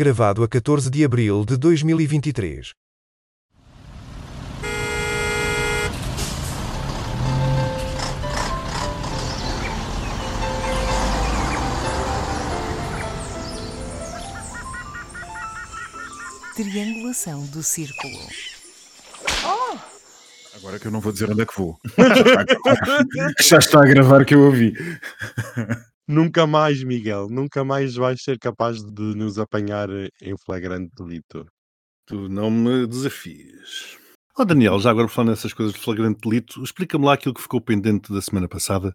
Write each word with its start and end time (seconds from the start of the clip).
gravado 0.00 0.42
a 0.42 0.48
14 0.48 0.88
de 0.88 1.04
abril 1.04 1.44
de 1.44 1.58
2023. 1.58 2.72
Triangulação 16.56 17.44
do 17.48 17.62
círculo. 17.62 18.59
Agora 20.56 20.78
que 20.78 20.86
eu 20.86 20.90
não 20.90 21.00
vou 21.00 21.12
dizer 21.12 21.30
onde 21.30 21.42
é 21.42 21.46
que 21.46 21.56
vou. 21.56 21.78
Já 23.40 23.58
está 23.58 23.82
a 23.82 23.86
gravar 23.86 24.24
que 24.24 24.34
eu 24.34 24.42
ouvi. 24.42 24.74
Nunca 26.08 26.44
mais, 26.44 26.82
Miguel, 26.82 27.28
nunca 27.30 27.62
mais 27.62 27.94
vais 27.94 28.20
ser 28.20 28.36
capaz 28.36 28.82
de 28.82 29.14
nos 29.14 29.38
apanhar 29.38 29.88
em 30.20 30.36
flagrante 30.44 30.90
delito. 30.96 31.46
Tu 32.04 32.28
não 32.28 32.50
me 32.50 32.84
desafias. 32.84 33.96
Ó 34.36 34.44
Daniel, 34.44 34.80
já 34.80 34.90
agora 34.90 35.06
falando 35.06 35.30
nessas 35.30 35.52
coisas 35.52 35.72
de 35.72 35.80
flagrante 35.80 36.28
delito, 36.28 36.64
explica-me 36.64 37.04
lá 37.04 37.12
aquilo 37.12 37.32
que 37.32 37.42
ficou 37.42 37.60
pendente 37.60 38.12
da 38.12 38.20
semana 38.20 38.48
passada, 38.48 38.92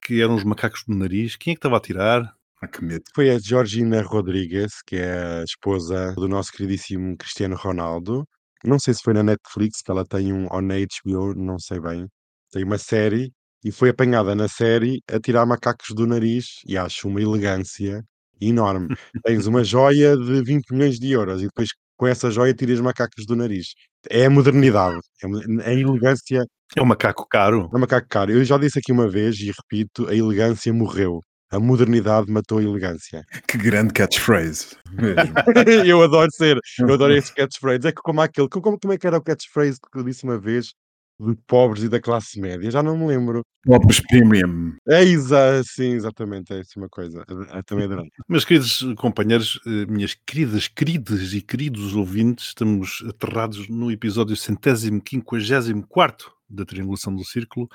que 0.00 0.22
eram 0.22 0.36
os 0.36 0.44
macacos 0.44 0.84
do 0.88 0.94
nariz. 0.94 1.36
Quem 1.36 1.50
é 1.50 1.54
que 1.54 1.58
estava 1.58 1.76
a 1.76 1.80
tirar? 1.80 2.32
Ah, 2.62 2.66
que 2.66 2.82
medo. 2.82 3.04
Foi 3.14 3.28
a 3.28 3.38
Georgina 3.38 4.00
Rodrigues, 4.00 4.80
que 4.86 4.96
é 4.96 5.40
a 5.40 5.44
esposa 5.44 6.14
do 6.14 6.26
nosso 6.26 6.50
queridíssimo 6.50 7.14
Cristiano 7.18 7.56
Ronaldo. 7.56 8.26
Não 8.64 8.78
sei 8.78 8.94
se 8.94 9.00
foi 9.04 9.14
na 9.14 9.22
Netflix, 9.22 9.82
que 9.82 9.90
ela 9.90 10.04
tem 10.04 10.32
um, 10.32 10.46
ou 10.50 10.60
na 10.62 10.74
HBO, 10.76 11.34
não 11.34 11.58
sei 11.58 11.80
bem. 11.80 12.06
Tem 12.52 12.64
uma 12.64 12.78
série 12.78 13.32
e 13.64 13.72
foi 13.72 13.90
apanhada 13.90 14.34
na 14.34 14.48
série 14.48 15.00
a 15.10 15.18
tirar 15.20 15.46
macacos 15.46 15.94
do 15.94 16.06
nariz 16.06 16.60
e 16.66 16.76
acho 16.76 17.08
uma 17.08 17.20
elegância 17.20 18.02
enorme. 18.40 18.88
Tens 19.24 19.46
uma 19.46 19.62
joia 19.64 20.16
de 20.16 20.42
20 20.42 20.70
milhões 20.72 20.98
de 20.98 21.10
euros 21.12 21.40
e 21.42 21.46
depois 21.46 21.70
com 21.96 22.06
essa 22.06 22.30
joia 22.30 22.54
tiras 22.54 22.80
macacos 22.80 23.24
do 23.26 23.36
nariz. 23.36 23.68
É 24.10 24.26
a 24.26 24.30
modernidade, 24.30 24.98
é 25.22 25.26
a 25.68 25.72
elegância 25.72 26.44
É 26.76 26.82
um 26.82 26.86
macaco 26.86 27.26
caro. 27.28 27.70
é 27.72 27.76
um 27.76 27.80
macaco 27.80 28.08
caro. 28.08 28.32
Eu 28.32 28.44
já 28.44 28.58
disse 28.58 28.78
aqui 28.78 28.92
uma 28.92 29.08
vez 29.08 29.38
e 29.40 29.46
repito, 29.52 30.08
a 30.08 30.14
elegância 30.14 30.72
morreu. 30.72 31.20
A 31.54 31.60
modernidade 31.60 32.30
matou 32.30 32.58
a 32.58 32.62
elegância. 32.62 33.24
Que 33.46 33.58
grande 33.58 33.92
catchphrase. 33.92 34.76
Mesmo. 34.90 35.34
eu 35.86 36.02
adoro 36.02 36.28
ser, 36.32 36.58
eu 36.80 36.92
adoro 36.92 37.12
esse 37.16 37.32
catchphrase. 37.32 37.86
É 37.86 37.92
que 37.92 38.02
como 38.02 38.20
aquele, 38.20 38.48
como, 38.48 38.78
como 38.78 38.92
é 38.92 38.98
que 38.98 39.06
era 39.06 39.18
o 39.18 39.22
catchphrase 39.22 39.78
que 39.80 39.98
eu 39.98 40.02
disse 40.02 40.24
uma 40.24 40.36
vez 40.36 40.74
de 41.20 41.36
pobres 41.46 41.84
e 41.84 41.88
da 41.88 42.00
classe 42.00 42.40
média? 42.40 42.68
Já 42.70 42.82
não 42.82 42.98
me 42.98 43.06
lembro. 43.06 43.44
Pobres 43.64 44.00
Premium. 44.00 44.74
É 44.88 45.04
exa 45.04 45.62
sim, 45.64 45.92
exatamente, 45.92 46.52
é 46.52 46.60
assim 46.60 46.80
uma 46.80 46.88
coisa. 46.88 47.24
Eu 47.28 47.62
também 47.62 47.84
adorei. 47.84 48.10
Meus 48.28 48.44
queridos 48.44 48.84
companheiros, 48.96 49.60
eh, 49.64 49.86
minhas 49.86 50.16
queridas, 50.26 50.66
queridas 50.66 51.32
e 51.32 51.40
queridos 51.40 51.94
ouvintes, 51.94 52.46
estamos 52.46 53.04
aterrados 53.08 53.68
no 53.68 53.92
episódio 53.92 54.36
centésimo, 54.36 55.00
quinquagésimo 55.00 55.86
quarto 55.86 56.32
da 56.48 56.64
Triangulação 56.64 57.14
do 57.14 57.24
Círculo. 57.24 57.68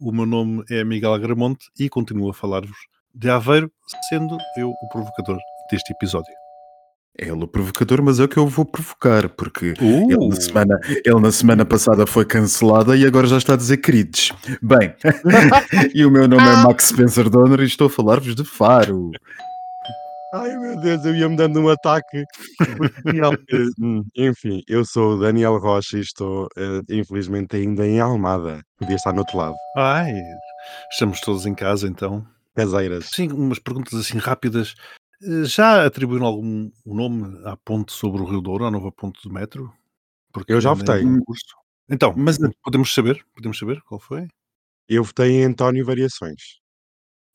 O 0.00 0.10
meu 0.12 0.26
nome 0.26 0.64
é 0.70 0.82
Miguel 0.82 1.12
Agramonte 1.12 1.66
e 1.78 1.88
continuo 1.88 2.30
a 2.30 2.34
falar-vos 2.34 2.78
de 3.18 3.28
Aveiro, 3.30 3.70
sendo 4.08 4.36
eu 4.56 4.70
o 4.70 4.88
provocador 4.88 5.38
deste 5.70 5.92
episódio. 5.92 6.32
É 7.20 7.24
ele 7.24 7.42
o 7.44 7.48
provocador, 7.48 8.00
mas 8.00 8.20
é 8.20 8.24
o 8.24 8.28
que 8.28 8.36
eu 8.36 8.46
vou 8.46 8.64
provocar, 8.64 9.28
porque 9.30 9.74
Uh! 9.80 10.08
ele, 10.10 10.28
na 10.28 10.36
semana, 10.36 10.80
ele 11.04 11.20
na 11.20 11.32
semana 11.32 11.64
passada 11.64 12.06
foi 12.06 12.24
cancelada 12.24 12.96
e 12.96 13.04
agora 13.04 13.26
já 13.26 13.38
está 13.38 13.54
a 13.54 13.56
dizer 13.56 13.78
queridos. 13.78 14.30
Bem, 14.62 14.94
e 15.94 16.04
o 16.06 16.10
meu 16.12 16.28
nome 16.28 16.42
é 16.42 16.56
Max 16.62 16.84
Spencer 16.88 17.28
Donner 17.28 17.60
e 17.60 17.64
estou 17.64 17.88
a 17.88 17.90
falar-vos 17.90 18.36
de 18.36 18.44
Faro. 18.44 19.10
Ai 20.32 20.56
meu 20.58 20.78
Deus, 20.80 21.04
eu 21.06 21.16
ia-me 21.16 21.36
dando 21.36 21.58
um 21.58 21.68
ataque. 21.70 22.24
Hum, 23.80 24.04
Enfim, 24.16 24.62
eu 24.68 24.84
sou 24.84 25.14
o 25.14 25.20
Daniel 25.20 25.56
Rocha 25.58 25.96
e 25.96 26.00
estou, 26.00 26.46
eh, 26.56 26.82
infelizmente, 26.90 27.56
ainda 27.56 27.86
em 27.86 27.98
Almada. 27.98 28.60
Podia 28.78 28.94
estar 28.96 29.12
no 29.12 29.20
outro 29.20 29.38
lado. 29.38 29.54
Ai, 29.76 30.12
estamos 30.92 31.20
todos 31.20 31.46
em 31.46 31.54
casa 31.54 31.88
então. 31.88 32.24
Caseiras. 32.62 33.06
Sim, 33.12 33.28
umas 33.32 33.58
perguntas 33.58 33.94
assim 33.94 34.18
rápidas. 34.18 34.74
Eh, 35.22 35.44
Já 35.44 35.84
atribuíram 35.86 36.26
algum 36.26 36.70
nome 36.84 37.40
à 37.44 37.56
ponte 37.56 37.92
sobre 37.92 38.20
o 38.20 38.24
Rio 38.24 38.40
Douro, 38.40 38.64
à 38.64 38.70
nova 38.70 38.90
ponte 38.92 39.20
do 39.26 39.32
metro? 39.32 39.72
Porque 40.32 40.52
Eu 40.52 40.60
já 40.60 40.72
votei. 40.74 41.02
concurso. 41.02 41.54
Então, 41.88 42.12
Mas 42.16 42.38
podemos 42.62 42.92
saber? 42.92 43.24
Podemos 43.34 43.58
saber 43.58 43.80
qual 43.82 44.00
foi? 44.00 44.26
Eu 44.88 45.04
votei 45.04 45.30
em 45.40 45.44
António 45.44 45.84
Variações. 45.86 46.58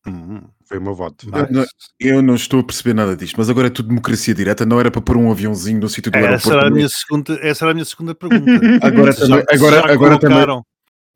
Hum, 0.06 0.42
Foi 0.66 0.78
o 0.78 0.82
meu 0.82 0.94
voto. 0.94 1.26
nice. 1.32 1.52
não- 1.54 1.66
eu 2.00 2.22
não 2.22 2.36
estou 2.36 2.60
a 2.60 2.64
perceber 2.64 2.94
nada 2.94 3.16
disto, 3.16 3.36
mas 3.38 3.50
agora 3.50 3.68
é 3.68 3.70
tudo 3.70 3.88
democracia 3.88 4.34
direta, 4.34 4.66
não 4.66 4.78
era 4.80 4.92
para 4.92 5.02
pôr 5.02 5.16
um 5.16 5.32
aviãozinho 5.32 5.80
no 5.80 5.88
sítio 5.88 6.12
do 6.12 6.18
Essa 6.18 6.28
aeroporto. 6.28 6.52
era, 6.52 6.60
a 6.60 6.64
também. 6.66 6.76
minha 6.78 6.90
segunda, 6.90 7.34
essa 7.42 7.64
era 7.64 7.72
a 7.72 7.74
minha 7.74 7.86
segunda 7.86 8.14
pergunta. 8.14 8.46
Agora 8.84 9.14
Se 9.14 9.22
também- 9.22 9.46
agora- 9.50 9.76
já 9.78 9.94
agora 9.94 10.20
também- 10.20 10.20
colocaram. 10.38 10.66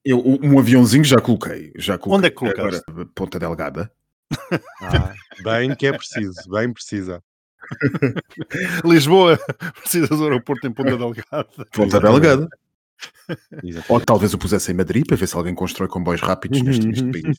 Eu, 0.06 0.24
um 0.26 0.58
aviãozinho 0.58 1.04
já 1.04 1.18
coloquei. 1.20 1.74
Já 1.76 1.98
coloquei. 1.98 2.18
Onde 2.18 2.28
é 2.28 2.30
que 2.30 2.36
colocaste? 2.38 2.82
Agora, 2.88 3.10
Ponta 3.14 3.38
Delgada. 3.38 3.92
Ah, 4.82 5.14
bem 5.44 5.76
que 5.76 5.88
é 5.88 5.94
preciso, 5.94 6.50
bem 6.50 6.72
precisa. 6.72 7.24
Lisboa 8.86 9.38
precisa 9.82 10.08
do 10.08 10.24
aeroporto 10.24 10.68
em 10.68 10.72
Ponta 10.72 10.98
Delgada. 10.98 11.66
Ponta. 11.72 12.00
Delgada. 12.00 12.48
Ou 13.90 14.02
talvez 14.02 14.34
o 14.34 14.38
pusesse 14.38 14.72
em 14.72 14.76
Madrid 14.76 15.06
para 15.06 15.18
ver 15.18 15.28
se 15.28 15.36
alguém 15.36 15.54
constrói 15.54 15.88
comboios 15.88 16.22
rápidos 16.22 16.62
neste, 16.62 16.88
neste 16.88 17.12
país. 17.12 17.38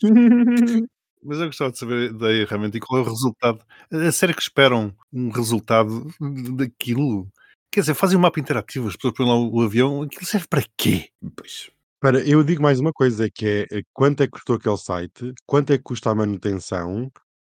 Mas 1.22 1.38
eu 1.38 1.46
gostava 1.46 1.72
de 1.72 1.78
saber 1.78 2.12
daí 2.12 2.44
realmente 2.44 2.78
qual 2.78 3.00
é 3.00 3.04
o 3.04 3.08
resultado. 3.08 3.60
É 3.90 4.10
sério 4.12 4.34
que 4.34 4.42
esperam 4.42 4.94
um 5.12 5.30
resultado 5.30 6.06
daquilo? 6.56 7.26
Quer 7.70 7.80
dizer, 7.80 7.94
fazem 7.94 8.16
um 8.16 8.20
mapa 8.20 8.38
interativo, 8.38 8.88
as 8.88 8.96
pessoas 8.96 9.14
põem 9.14 9.26
lá 9.26 9.36
o 9.36 9.60
avião, 9.60 10.02
aquilo 10.02 10.24
serve 10.24 10.46
para 10.48 10.62
quê? 10.76 11.08
Pois. 11.36 11.70
Para, 12.00 12.20
eu 12.28 12.44
digo 12.44 12.62
mais 12.62 12.78
uma 12.78 12.92
coisa, 12.92 13.28
que 13.30 13.66
é 13.70 13.78
eh, 13.78 13.82
quanto 13.92 14.22
é 14.22 14.26
que 14.26 14.32
custou 14.32 14.56
aquele 14.56 14.76
site, 14.76 15.32
quanto 15.46 15.72
é 15.72 15.76
que 15.78 15.82
custa 15.84 16.10
a 16.10 16.14
manutenção 16.14 17.10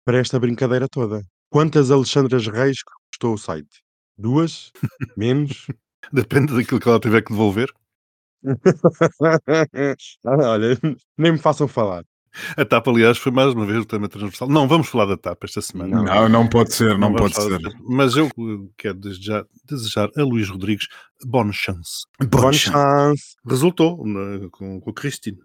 para 0.06 0.18
esta 0.20 0.40
brincadeira 0.40 0.88
toda? 0.90 1.24
Quantas 1.50 1.92
Alexandras 1.92 2.48
Reis 2.48 2.80
custou 3.12 3.34
o 3.36 3.38
site? 3.38 3.82
Duas? 4.18 4.72
Menos? 5.18 5.68
Depende 6.14 6.54
daquilo 6.56 6.80
que 6.80 6.90
ela 6.90 7.00
tiver 7.00 7.22
que 7.24 7.32
devolver. 7.34 7.70
Ah, 10.26 10.52
Olha, 10.52 10.78
nem 11.18 11.34
me 11.34 11.38
façam 11.40 11.68
falar. 11.68 12.04
A 12.58 12.66
TAP, 12.66 12.88
aliás, 12.88 13.18
foi 13.18 13.32
mais 13.32 13.54
uma 13.54 13.66
vez 13.66 13.80
o 13.80 13.86
tema 13.86 14.08
transversal. 14.10 14.48
Não, 14.50 14.68
vamos 14.68 14.88
falar 14.88 15.06
da 15.06 15.18
TAP 15.18 15.44
esta 15.44 15.62
semana. 15.62 15.98
Não. 15.98 16.04
Não, 16.04 16.30
não 16.30 16.48
pode 16.48 16.74
ser, 16.74 16.98
não, 16.98 17.12
vamos 17.14 17.34
pode 17.34 17.36
ser. 17.36 17.60
da. 17.60 17.70
Mas 17.88 18.16
eu 18.16 18.28
eh, 18.28 18.70
quero 18.78 18.96
desde 18.96 19.26
já 19.26 19.46
desejar 19.66 20.10
a 20.18 20.22
Luís 20.24 20.50
Rodrigues 20.50 20.88
bonne 21.26 21.54
chance. 21.54 22.06
Bonne 22.30 22.58
chance. 22.58 23.36
Resultou 23.46 24.06
na- 24.06 24.50
com, 24.52 24.80
com 24.80 24.90
a 24.90 24.94
Cristina. 24.94 25.38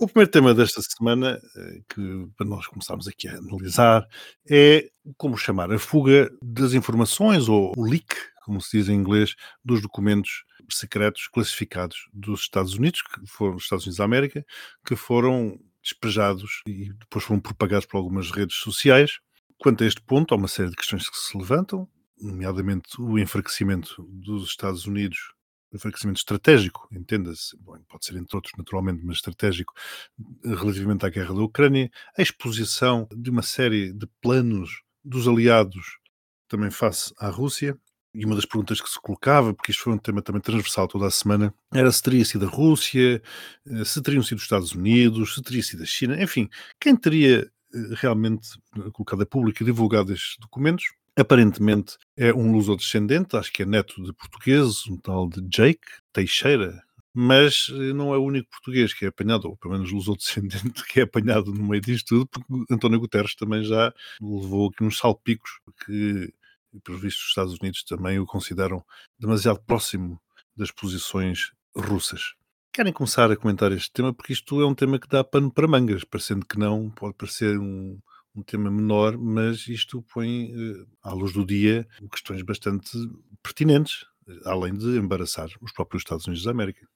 O 0.00 0.06
primeiro 0.06 0.30
tema 0.30 0.52
desta 0.52 0.80
semana, 0.82 1.40
eh, 1.56 1.78
que 1.88 2.26
para 2.36 2.46
nós 2.46 2.66
começarmos 2.66 3.06
aqui 3.06 3.28
a 3.28 3.36
analisar, 3.36 4.04
é 4.50 4.88
como 5.16 5.36
chamar 5.36 5.70
a 5.72 5.78
fuga 5.78 6.28
das 6.42 6.72
informações, 6.72 7.48
ou 7.48 7.72
o 7.76 7.84
leak, 7.84 8.06
como 8.44 8.60
se 8.60 8.78
diz 8.78 8.88
em 8.88 8.94
inglês, 8.94 9.34
dos 9.64 9.80
documentos 9.80 10.44
secretos 10.68 11.28
classificados 11.28 12.08
dos 12.12 12.40
Estados 12.40 12.74
Unidos, 12.74 13.00
que 13.02 13.20
foram 13.26 13.54
os 13.54 13.62
Estados 13.62 13.84
Unidos 13.84 13.98
da 13.98 14.04
América, 14.04 14.44
que 14.84 14.96
foram 14.96 15.56
despejados 15.86 16.62
e 16.66 16.92
depois 16.92 17.24
foram 17.24 17.40
propagados 17.40 17.86
por 17.86 17.96
algumas 17.98 18.30
redes 18.30 18.56
sociais. 18.56 19.18
Quanto 19.58 19.84
a 19.84 19.86
este 19.86 20.02
ponto, 20.02 20.34
há 20.34 20.36
uma 20.36 20.48
série 20.48 20.70
de 20.70 20.76
questões 20.76 21.08
que 21.08 21.16
se 21.16 21.36
levantam, 21.36 21.88
nomeadamente 22.20 23.00
o 23.00 23.18
enfraquecimento 23.18 24.02
dos 24.08 24.48
Estados 24.48 24.86
Unidos 24.86 25.18
enfraquecimento 25.72 26.18
estratégico, 26.18 26.88
entenda-se, 26.92 27.56
pode 27.88 28.04
ser 28.04 28.16
entre 28.16 28.36
outros 28.36 28.54
naturalmente, 28.56 29.04
mas 29.04 29.16
estratégico, 29.16 29.72
relativamente 30.42 31.04
à 31.04 31.10
guerra 31.10 31.34
da 31.34 31.42
Ucrânia, 31.42 31.90
a 32.16 32.22
exposição 32.22 33.06
de 33.14 33.30
uma 33.30 33.42
série 33.42 33.92
de 33.92 34.06
planos 34.20 34.82
dos 35.04 35.28
aliados 35.28 35.98
também 36.48 36.70
face 36.70 37.12
à 37.18 37.28
Rússia, 37.28 37.78
e 38.16 38.24
uma 38.24 38.34
das 38.34 38.46
perguntas 38.46 38.80
que 38.80 38.88
se 38.88 38.98
colocava, 39.00 39.52
porque 39.52 39.70
isto 39.70 39.82
foi 39.82 39.92
um 39.92 39.98
tema 39.98 40.22
também 40.22 40.40
transversal 40.40 40.88
toda 40.88 41.06
a 41.06 41.10
semana, 41.10 41.52
era 41.72 41.92
se 41.92 42.02
teria 42.02 42.24
sido 42.24 42.46
a 42.46 42.48
Rússia, 42.48 43.22
eh, 43.66 43.84
se 43.84 44.00
teriam 44.02 44.22
sido 44.22 44.38
os 44.38 44.44
Estados 44.44 44.72
Unidos, 44.72 45.34
se 45.34 45.42
teria 45.42 45.62
sido 45.62 45.82
a 45.82 45.86
China, 45.86 46.22
enfim, 46.22 46.48
quem 46.80 46.96
teria 46.96 47.50
eh, 47.74 47.78
realmente 47.96 48.48
colocado 48.92 49.22
a 49.22 49.26
público 49.26 49.62
e 49.62 49.66
divulgado 49.66 50.14
estes 50.14 50.38
documentos, 50.38 50.86
aparentemente 51.14 51.98
é 52.16 52.32
um 52.32 52.52
luso-descendente, 52.52 53.36
acho 53.36 53.52
que 53.52 53.62
é 53.62 53.66
neto 53.66 54.02
de 54.02 54.12
portugueses, 54.14 54.86
um 54.86 54.96
tal 54.96 55.28
de 55.28 55.42
Jake 55.42 55.86
Teixeira, 56.12 56.82
mas 57.18 57.68
eh, 57.70 57.94
não 57.94 58.12
é 58.14 58.18
o 58.18 58.24
único 58.24 58.50
português 58.50 58.92
que 58.92 59.06
é 59.06 59.08
apanhado, 59.08 59.48
ou 59.48 59.56
pelo 59.56 59.72
menos 59.72 59.90
luso-descendente, 59.90 60.84
que 60.84 61.00
é 61.00 61.02
apanhado 61.04 61.50
no 61.52 61.64
meio 61.64 61.80
disto 61.80 62.08
tudo, 62.08 62.26
porque 62.26 62.74
António 62.74 63.00
Guterres 63.00 63.34
também 63.34 63.64
já 63.64 63.92
levou 64.20 64.68
aqui 64.68 64.84
uns 64.84 64.98
salpicos, 64.98 65.50
que, 65.84 66.30
pelos 66.80 67.00
vistos, 67.00 67.24
os 67.24 67.28
Estados 67.30 67.58
Unidos 67.60 67.82
também 67.84 68.18
o 68.18 68.26
consideram 68.26 68.84
demasiado 69.18 69.60
próximo 69.60 70.20
das 70.56 70.70
posições 70.70 71.52
russas. 71.76 72.34
Querem 72.72 72.92
começar 72.92 73.30
a 73.30 73.36
comentar 73.36 73.72
este 73.72 73.90
tema, 73.92 74.12
porque 74.12 74.32
isto 74.32 74.60
é 74.60 74.66
um 74.66 74.74
tema 74.74 74.98
que 74.98 75.08
dá 75.08 75.24
pano 75.24 75.50
para 75.50 75.68
mangas, 75.68 76.04
parecendo 76.04 76.44
que 76.44 76.58
não, 76.58 76.90
pode 76.90 77.14
parecer 77.14 77.58
um, 77.58 77.98
um 78.34 78.42
tema 78.42 78.70
menor, 78.70 79.16
mas 79.16 79.66
isto 79.66 80.02
põe 80.12 80.50
eh, 80.52 80.84
à 81.02 81.12
luz 81.12 81.32
do 81.32 81.44
dia 81.44 81.86
questões 82.12 82.42
bastante 82.42 82.90
pertinentes, 83.42 84.04
além 84.44 84.74
de 84.74 84.98
embaraçar 84.98 85.48
os 85.62 85.72
próprios 85.72 86.02
Estados 86.02 86.26
Unidos 86.26 86.44
da 86.44 86.50
América. 86.50 86.86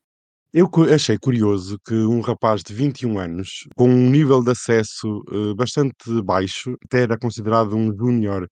Eu 0.53 0.69
achei 0.93 1.17
curioso 1.17 1.79
que 1.87 1.95
um 1.95 2.21
rapaz 2.21 2.63
de 2.63 2.75
21 2.75 3.19
anos, 3.19 3.69
com 3.77 3.89
um 3.89 4.11
nível 4.11 4.43
de 4.43 4.51
acesso, 4.51 5.23
eh, 5.31 5.55
bastante 5.55 6.21
baixo, 6.23 6.77
até 6.85 7.03
era 7.03 7.17
considerado 7.17 7.77
um 7.77 7.97
júnior 7.97 8.49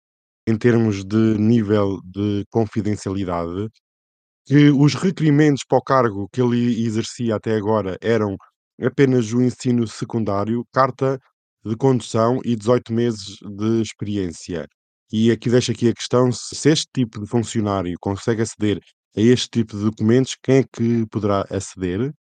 em 0.46 0.56
termos 0.56 1.04
de 1.04 1.16
nível 1.38 2.00
de 2.04 2.44
confidencialidade, 2.50 3.68
que 4.46 4.70
os 4.70 4.94
requerimentos 4.94 5.64
para 5.68 5.78
o 5.78 5.82
cargo 5.82 6.28
que 6.32 6.40
ele 6.40 6.84
exercia 6.86 7.36
até 7.36 7.56
agora 7.56 7.98
eram 8.00 8.36
apenas 8.80 9.32
o 9.32 9.42
ensino 9.42 9.86
secundário, 9.88 10.64
carta 10.72 11.18
de 11.64 11.76
condução 11.76 12.40
e 12.44 12.54
18 12.56 12.92
meses 12.92 13.36
de 13.42 13.82
experiência. 13.82 14.66
E 15.12 15.30
aqui 15.30 15.50
deixo 15.50 15.72
aqui 15.72 15.88
a 15.88 15.94
questão, 15.94 16.30
se 16.32 16.68
este 16.68 16.86
tipo 16.94 17.20
de 17.20 17.28
funcionário 17.28 17.96
consegue 18.00 18.42
aceder 18.42 18.78
a 19.16 19.20
este 19.20 19.48
tipo 19.48 19.76
de 19.76 19.84
documentos, 19.84 20.36
quem 20.42 20.58
é 20.58 20.64
que 20.64 21.06
poderá 21.10 21.44
aceder? 21.50 22.12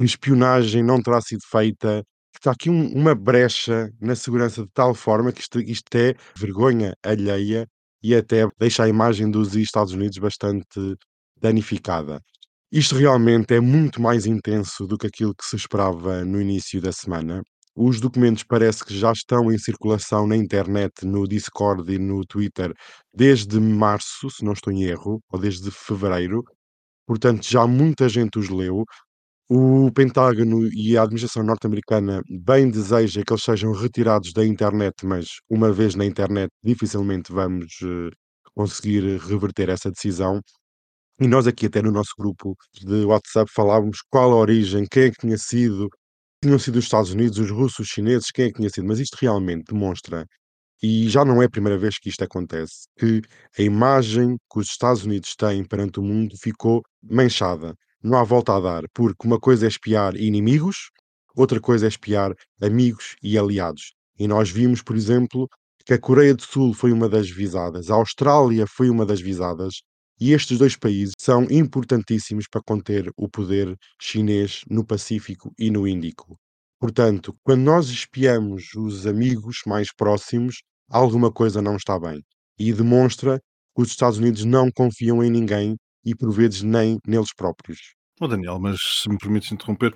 A 0.00 0.04
espionagem 0.04 0.82
não 0.82 1.02
terá 1.02 1.20
sido 1.20 1.42
feita. 1.50 2.04
Está 2.34 2.52
aqui 2.52 2.70
um- 2.70 2.92
uma 2.94 3.14
brecha 3.14 3.90
na 4.00 4.14
segurança 4.16 4.62
de 4.62 4.70
tal 4.72 4.94
forma 4.94 5.32
que 5.32 5.40
isto, 5.40 5.60
isto 5.60 5.94
é 5.96 6.14
vergonha 6.36 6.94
alheia 7.04 7.66
e 8.02 8.14
até 8.14 8.46
deixa 8.58 8.84
a 8.84 8.88
imagem 8.88 9.30
dos 9.30 9.54
Estados 9.54 9.92
Unidos 9.92 10.18
bastante 10.18 10.96
danificada. 11.36 12.20
Isto 12.72 12.96
realmente 12.96 13.54
é 13.54 13.60
muito 13.60 14.00
mais 14.00 14.26
intenso 14.26 14.86
do 14.86 14.96
que 14.98 15.06
aquilo 15.06 15.34
que 15.34 15.44
se 15.44 15.56
esperava 15.56 16.24
no 16.24 16.40
início 16.40 16.80
da 16.80 16.92
semana. 16.92 17.42
Os 17.76 18.00
documentos 18.00 18.44
parece 18.44 18.84
que 18.84 18.96
já 18.98 19.12
estão 19.12 19.50
em 19.52 19.58
circulação 19.58 20.26
na 20.26 20.36
internet, 20.36 21.04
no 21.06 21.26
Discord 21.26 21.92
e 21.92 21.98
no 21.98 22.24
Twitter 22.26 22.72
desde 23.14 23.58
março, 23.60 24.30
se 24.30 24.44
não 24.44 24.52
estou 24.52 24.72
em 24.72 24.84
erro, 24.84 25.20
ou 25.30 25.38
desde 25.40 25.70
fevereiro. 25.70 26.42
Portanto, 27.06 27.44
já 27.48 27.66
muita 27.66 28.08
gente 28.08 28.38
os 28.38 28.48
leu. 28.48 28.84
O 29.52 29.90
Pentágono 29.92 30.68
e 30.72 30.96
a 30.96 31.02
administração 31.02 31.42
norte-americana 31.42 32.22
bem 32.30 32.70
deseja 32.70 33.22
que 33.26 33.32
eles 33.32 33.42
sejam 33.42 33.72
retirados 33.72 34.32
da 34.32 34.46
internet, 34.46 35.04
mas 35.04 35.26
uma 35.50 35.72
vez 35.72 35.96
na 35.96 36.04
internet, 36.04 36.52
dificilmente 36.62 37.32
vamos 37.32 37.66
eh, 37.82 38.10
conseguir 38.54 39.18
reverter 39.18 39.68
essa 39.68 39.90
decisão. 39.90 40.40
E 41.20 41.28
nós 41.28 41.46
aqui 41.48 41.66
até 41.66 41.82
no 41.82 41.92
nosso 41.92 42.12
grupo 42.18 42.56
de 42.74 43.04
WhatsApp 43.04 43.50
falávamos 43.54 43.98
qual 44.10 44.32
a 44.32 44.36
origem, 44.36 44.86
quem 44.90 45.04
é 45.04 45.10
que 45.10 45.18
tinha 45.20 45.38
sido, 45.38 45.88
tinham 46.42 46.58
sido 46.58 46.78
os 46.78 46.84
Estados 46.84 47.12
Unidos, 47.12 47.38
os 47.38 47.50
russos, 47.50 47.80
os 47.80 47.88
chineses, 47.88 48.30
quem 48.32 48.46
é 48.46 48.48
que 48.50 48.56
tinha 48.58 48.70
sido, 48.70 48.86
mas 48.88 49.00
isto 49.00 49.16
realmente 49.20 49.64
demonstra, 49.72 50.26
e 50.82 51.08
já 51.08 51.24
não 51.24 51.42
é 51.42 51.46
a 51.46 51.50
primeira 51.50 51.78
vez 51.78 51.98
que 51.98 52.08
isto 52.10 52.24
acontece, 52.24 52.86
que 52.98 53.22
a 53.58 53.62
imagem 53.62 54.36
que 54.52 54.60
os 54.60 54.68
Estados 54.68 55.04
Unidos 55.04 55.34
têm 55.36 55.64
perante 55.64 56.00
o 56.00 56.04
mundo 56.04 56.36
ficou 56.40 56.82
manchada. 57.02 57.74
Não 58.02 58.18
há 58.18 58.24
volta 58.24 58.56
a 58.56 58.60
dar, 58.60 58.84
porque 58.94 59.26
uma 59.26 59.38
coisa 59.38 59.66
é 59.66 59.68
espiar 59.68 60.16
inimigos, 60.16 60.90
outra 61.36 61.60
coisa 61.60 61.86
é 61.86 61.88
espiar 61.88 62.34
amigos 62.60 63.16
e 63.22 63.38
aliados. 63.38 63.94
E 64.18 64.26
nós 64.26 64.50
vimos, 64.50 64.82
por 64.82 64.96
exemplo, 64.96 65.48
que 65.84 65.94
a 65.94 65.98
Coreia 65.98 66.34
do 66.34 66.42
Sul 66.42 66.72
foi 66.74 66.92
uma 66.92 67.08
das 67.08 67.28
visadas, 67.28 67.90
a 67.90 67.94
Austrália 67.94 68.66
foi 68.66 68.90
uma 68.90 69.04
das 69.04 69.20
visadas, 69.20 69.82
e 70.20 70.32
estes 70.32 70.58
dois 70.58 70.76
países 70.76 71.14
são 71.18 71.44
importantíssimos 71.50 72.46
para 72.48 72.62
conter 72.62 73.10
o 73.16 73.28
poder 73.28 73.74
chinês 74.00 74.62
no 74.68 74.84
Pacífico 74.84 75.52
e 75.58 75.70
no 75.70 75.86
Índico. 75.88 76.38
Portanto, 76.78 77.34
quando 77.42 77.62
nós 77.62 77.88
espiamos 77.88 78.74
os 78.74 79.06
amigos 79.06 79.60
mais 79.66 79.92
próximos, 79.94 80.62
alguma 80.88 81.32
coisa 81.32 81.60
não 81.62 81.76
está 81.76 81.98
bem. 81.98 82.22
E 82.58 82.72
demonstra 82.72 83.38
que 83.74 83.82
os 83.82 83.88
Estados 83.88 84.18
Unidos 84.18 84.44
não 84.44 84.70
confiam 84.70 85.22
em 85.22 85.30
ninguém 85.30 85.76
e, 86.04 86.14
por 86.14 86.30
vezes, 86.32 86.62
nem 86.62 86.98
neles 87.06 87.32
próprios. 87.34 87.94
Oh, 88.22 88.28
Daniel, 88.28 88.58
mas 88.60 88.78
se 89.02 89.08
me 89.08 89.16
permites 89.16 89.50
interromper, 89.50 89.94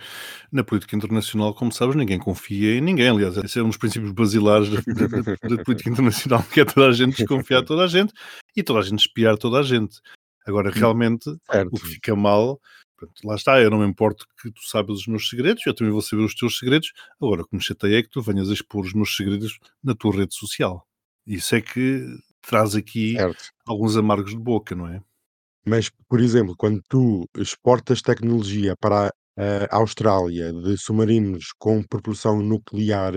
na 0.51 0.65
política 0.65 0.97
internacional, 0.97 1.53
como 1.53 1.71
sabes, 1.71 1.95
ninguém 1.95 2.19
confia 2.19 2.77
em 2.77 2.81
ninguém. 2.81 3.11
Aliás, 3.11 3.37
esse 3.37 3.59
é 3.59 3.63
um 3.63 3.69
dos 3.69 3.77
princípios 3.77 4.13
basilares 4.13 4.71
da, 4.71 4.81
da- 4.81 5.57
da- 5.57 5.63
política 5.63 5.91
internacional, 5.91 6.43
que 6.45 6.61
é 6.61 6.65
toda 6.65 6.89
a 6.89 6.93
gente 6.93 7.17
desconfiar 7.19 7.61
de 7.61 7.67
toda 7.67 7.85
a 7.85 7.87
gente 7.87 8.15
e 8.57 8.63
toda 8.63 8.79
a 8.79 8.83
gente 8.83 9.01
espiar 9.01 9.37
toda 9.37 9.59
a 9.59 9.63
gente. 9.63 9.99
Agora, 10.47 10.71
realmente, 10.71 11.25
Certo. 11.51 11.69
o 11.75 11.79
que 11.79 11.87
fica 11.87 12.17
mal, 12.17 12.59
pronto, 12.97 13.13
lá 13.25 13.35
está, 13.35 13.61
eu 13.61 13.71
não 13.71 13.81
me 13.81 13.87
importo 13.87 14.25
que 14.41 14.51
tu 14.51 14.63
saibas 14.63 15.01
os 15.01 15.07
meus 15.07 15.29
segredos, 15.29 15.63
eu 15.67 15.75
também 15.75 15.93
vou 15.93 16.01
saber 16.01 16.23
os 16.23 16.35
teus 16.35 16.57
segredos. 16.59 16.93
Agora, 17.21 17.43
o 17.43 17.47
que 17.47 17.55
me 17.57 17.63
chateia 17.63 17.99
é 17.99 18.03
que 18.03 18.09
tu 18.09 18.23
venhas 18.23 18.49
a 18.49 18.55
expor 18.55 18.87
os 18.87 18.95
meus 18.95 19.15
segredos 19.15 19.59
na 19.83 19.95
tua 19.95 20.17
rede 20.17 20.35
social. 20.35 20.87
Isso 21.27 21.55
é 21.55 21.61
que 21.61 22.07
traz 22.41 22.75
aqui 22.75 23.13
Certo. 23.17 23.45
alguns 23.67 23.99
amargos 23.99 24.31
de 24.31 24.39
boca, 24.39 24.75
não 24.75 24.87
é? 24.89 25.03
Mas, 25.67 25.91
por 26.09 26.21
exemplo, 26.21 26.55
quando 26.57 26.81
tu 26.89 27.27
exportas 27.37 28.03
tecnologia 28.03 28.75
para 28.81 29.13
a 29.71 29.77
Austrália 29.77 30.53
de 30.53 30.77
submarinos 30.79 31.47
com 31.59 31.83
propulsão 31.83 32.41
nuclear, 32.43 33.15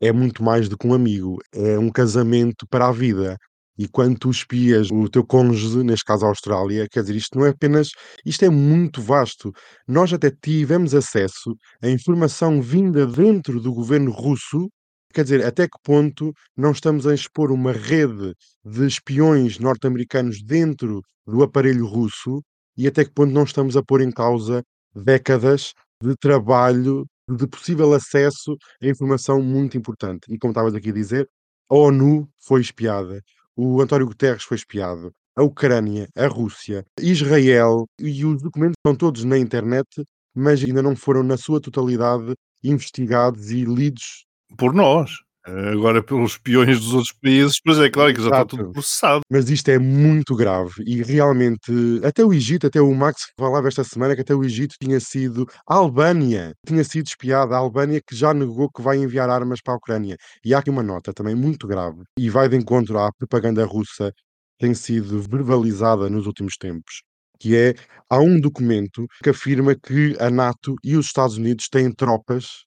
é 0.00 0.12
muito 0.12 0.42
mais 0.42 0.68
do 0.68 0.76
que 0.78 0.86
um 0.86 0.94
amigo, 0.94 1.38
é 1.54 1.78
um 1.78 1.90
casamento 1.90 2.66
para 2.68 2.88
a 2.88 2.92
vida. 2.92 3.38
E 3.78 3.88
quando 3.88 4.18
tu 4.18 4.30
espias 4.30 4.90
o 4.90 5.08
teu 5.08 5.26
cônjuge, 5.26 5.82
neste 5.84 6.04
caso 6.04 6.24
a 6.26 6.28
Austrália, 6.28 6.86
quer 6.90 7.00
dizer, 7.02 7.16
isto 7.16 7.38
não 7.38 7.46
é 7.46 7.50
apenas. 7.50 7.90
Isto 8.24 8.44
é 8.44 8.50
muito 8.50 9.02
vasto. 9.02 9.52
Nós 9.88 10.12
até 10.12 10.30
tivemos 10.30 10.94
acesso 10.94 11.56
a 11.82 11.88
informação 11.88 12.62
vinda 12.62 13.06
dentro 13.06 13.60
do 13.60 13.72
governo 13.74 14.12
russo. 14.12 14.68
Quer 15.14 15.22
dizer, 15.22 15.46
até 15.46 15.68
que 15.68 15.78
ponto 15.80 16.34
não 16.56 16.72
estamos 16.72 17.06
a 17.06 17.14
expor 17.14 17.52
uma 17.52 17.70
rede 17.70 18.34
de 18.64 18.84
espiões 18.84 19.60
norte-americanos 19.60 20.42
dentro 20.42 21.00
do 21.24 21.44
aparelho 21.44 21.86
russo 21.86 22.42
e 22.76 22.88
até 22.88 23.04
que 23.04 23.12
ponto 23.12 23.32
não 23.32 23.44
estamos 23.44 23.76
a 23.76 23.82
pôr 23.82 24.00
em 24.00 24.10
causa 24.10 24.64
décadas 24.92 25.72
de 26.02 26.16
trabalho, 26.16 27.06
de 27.30 27.46
possível 27.46 27.94
acesso 27.94 28.56
a 28.82 28.86
informação 28.88 29.40
muito 29.40 29.78
importante. 29.78 30.26
E 30.28 30.36
como 30.36 30.50
estavas 30.50 30.74
aqui 30.74 30.90
a 30.90 30.92
dizer, 30.92 31.28
a 31.70 31.76
ONU 31.76 32.28
foi 32.44 32.60
espiada, 32.60 33.22
o 33.56 33.80
António 33.80 34.08
Guterres 34.08 34.42
foi 34.42 34.56
espiado, 34.56 35.12
a 35.36 35.44
Ucrânia, 35.44 36.08
a 36.16 36.26
Rússia, 36.26 36.84
Israel, 37.00 37.86
e 38.00 38.24
os 38.24 38.42
documentos 38.42 38.74
estão 38.78 38.96
todos 38.96 39.22
na 39.22 39.38
internet, 39.38 39.86
mas 40.34 40.64
ainda 40.64 40.82
não 40.82 40.96
foram, 40.96 41.22
na 41.22 41.36
sua 41.36 41.60
totalidade, 41.60 42.34
investigados 42.64 43.50
e 43.52 43.64
lidos. 43.64 44.23
Por 44.56 44.72
nós. 44.74 45.10
Agora, 45.46 46.02
pelos 46.02 46.32
espiões 46.32 46.80
dos 46.80 46.94
outros 46.94 47.12
países, 47.22 47.60
pois 47.62 47.78
é 47.78 47.90
claro 47.90 48.14
que 48.14 48.20
já 48.22 48.28
está 48.28 48.44
tudo 48.46 48.72
processado. 48.72 49.20
Mas 49.30 49.50
isto 49.50 49.68
é 49.68 49.78
muito 49.78 50.34
grave 50.34 50.82
e 50.86 51.02
realmente, 51.02 51.70
até 52.02 52.24
o 52.24 52.32
Egito, 52.32 52.66
até 52.66 52.80
o 52.80 52.94
Max 52.94 53.26
falava 53.38 53.68
esta 53.68 53.84
semana 53.84 54.14
que 54.14 54.22
até 54.22 54.34
o 54.34 54.42
Egito 54.42 54.74
tinha 54.80 54.98
sido, 55.00 55.46
a 55.68 55.74
Albânia 55.74 56.54
tinha 56.66 56.82
sido 56.82 57.06
espiada, 57.06 57.54
a 57.54 57.58
Albânia 57.58 58.00
que 58.00 58.16
já 58.16 58.32
negou 58.32 58.70
que 58.70 58.80
vai 58.80 58.96
enviar 58.96 59.28
armas 59.28 59.60
para 59.60 59.74
a 59.74 59.76
Ucrânia. 59.76 60.16
E 60.42 60.54
há 60.54 60.60
aqui 60.60 60.70
uma 60.70 60.82
nota 60.82 61.12
também 61.12 61.34
muito 61.34 61.66
grave 61.66 62.02
e 62.18 62.30
vai 62.30 62.48
de 62.48 62.56
encontro 62.56 62.98
à 62.98 63.12
propaganda 63.12 63.66
russa 63.66 64.12
que 64.12 64.66
tem 64.66 64.72
sido 64.72 65.20
verbalizada 65.20 66.08
nos 66.08 66.26
últimos 66.26 66.56
tempos, 66.56 67.02
que 67.38 67.54
é, 67.54 67.74
há 68.08 68.18
um 68.18 68.40
documento 68.40 69.06
que 69.22 69.28
afirma 69.28 69.74
que 69.74 70.16
a 70.18 70.30
NATO 70.30 70.74
e 70.82 70.96
os 70.96 71.04
Estados 71.04 71.36
Unidos 71.36 71.68
têm 71.68 71.92
tropas 71.92 72.64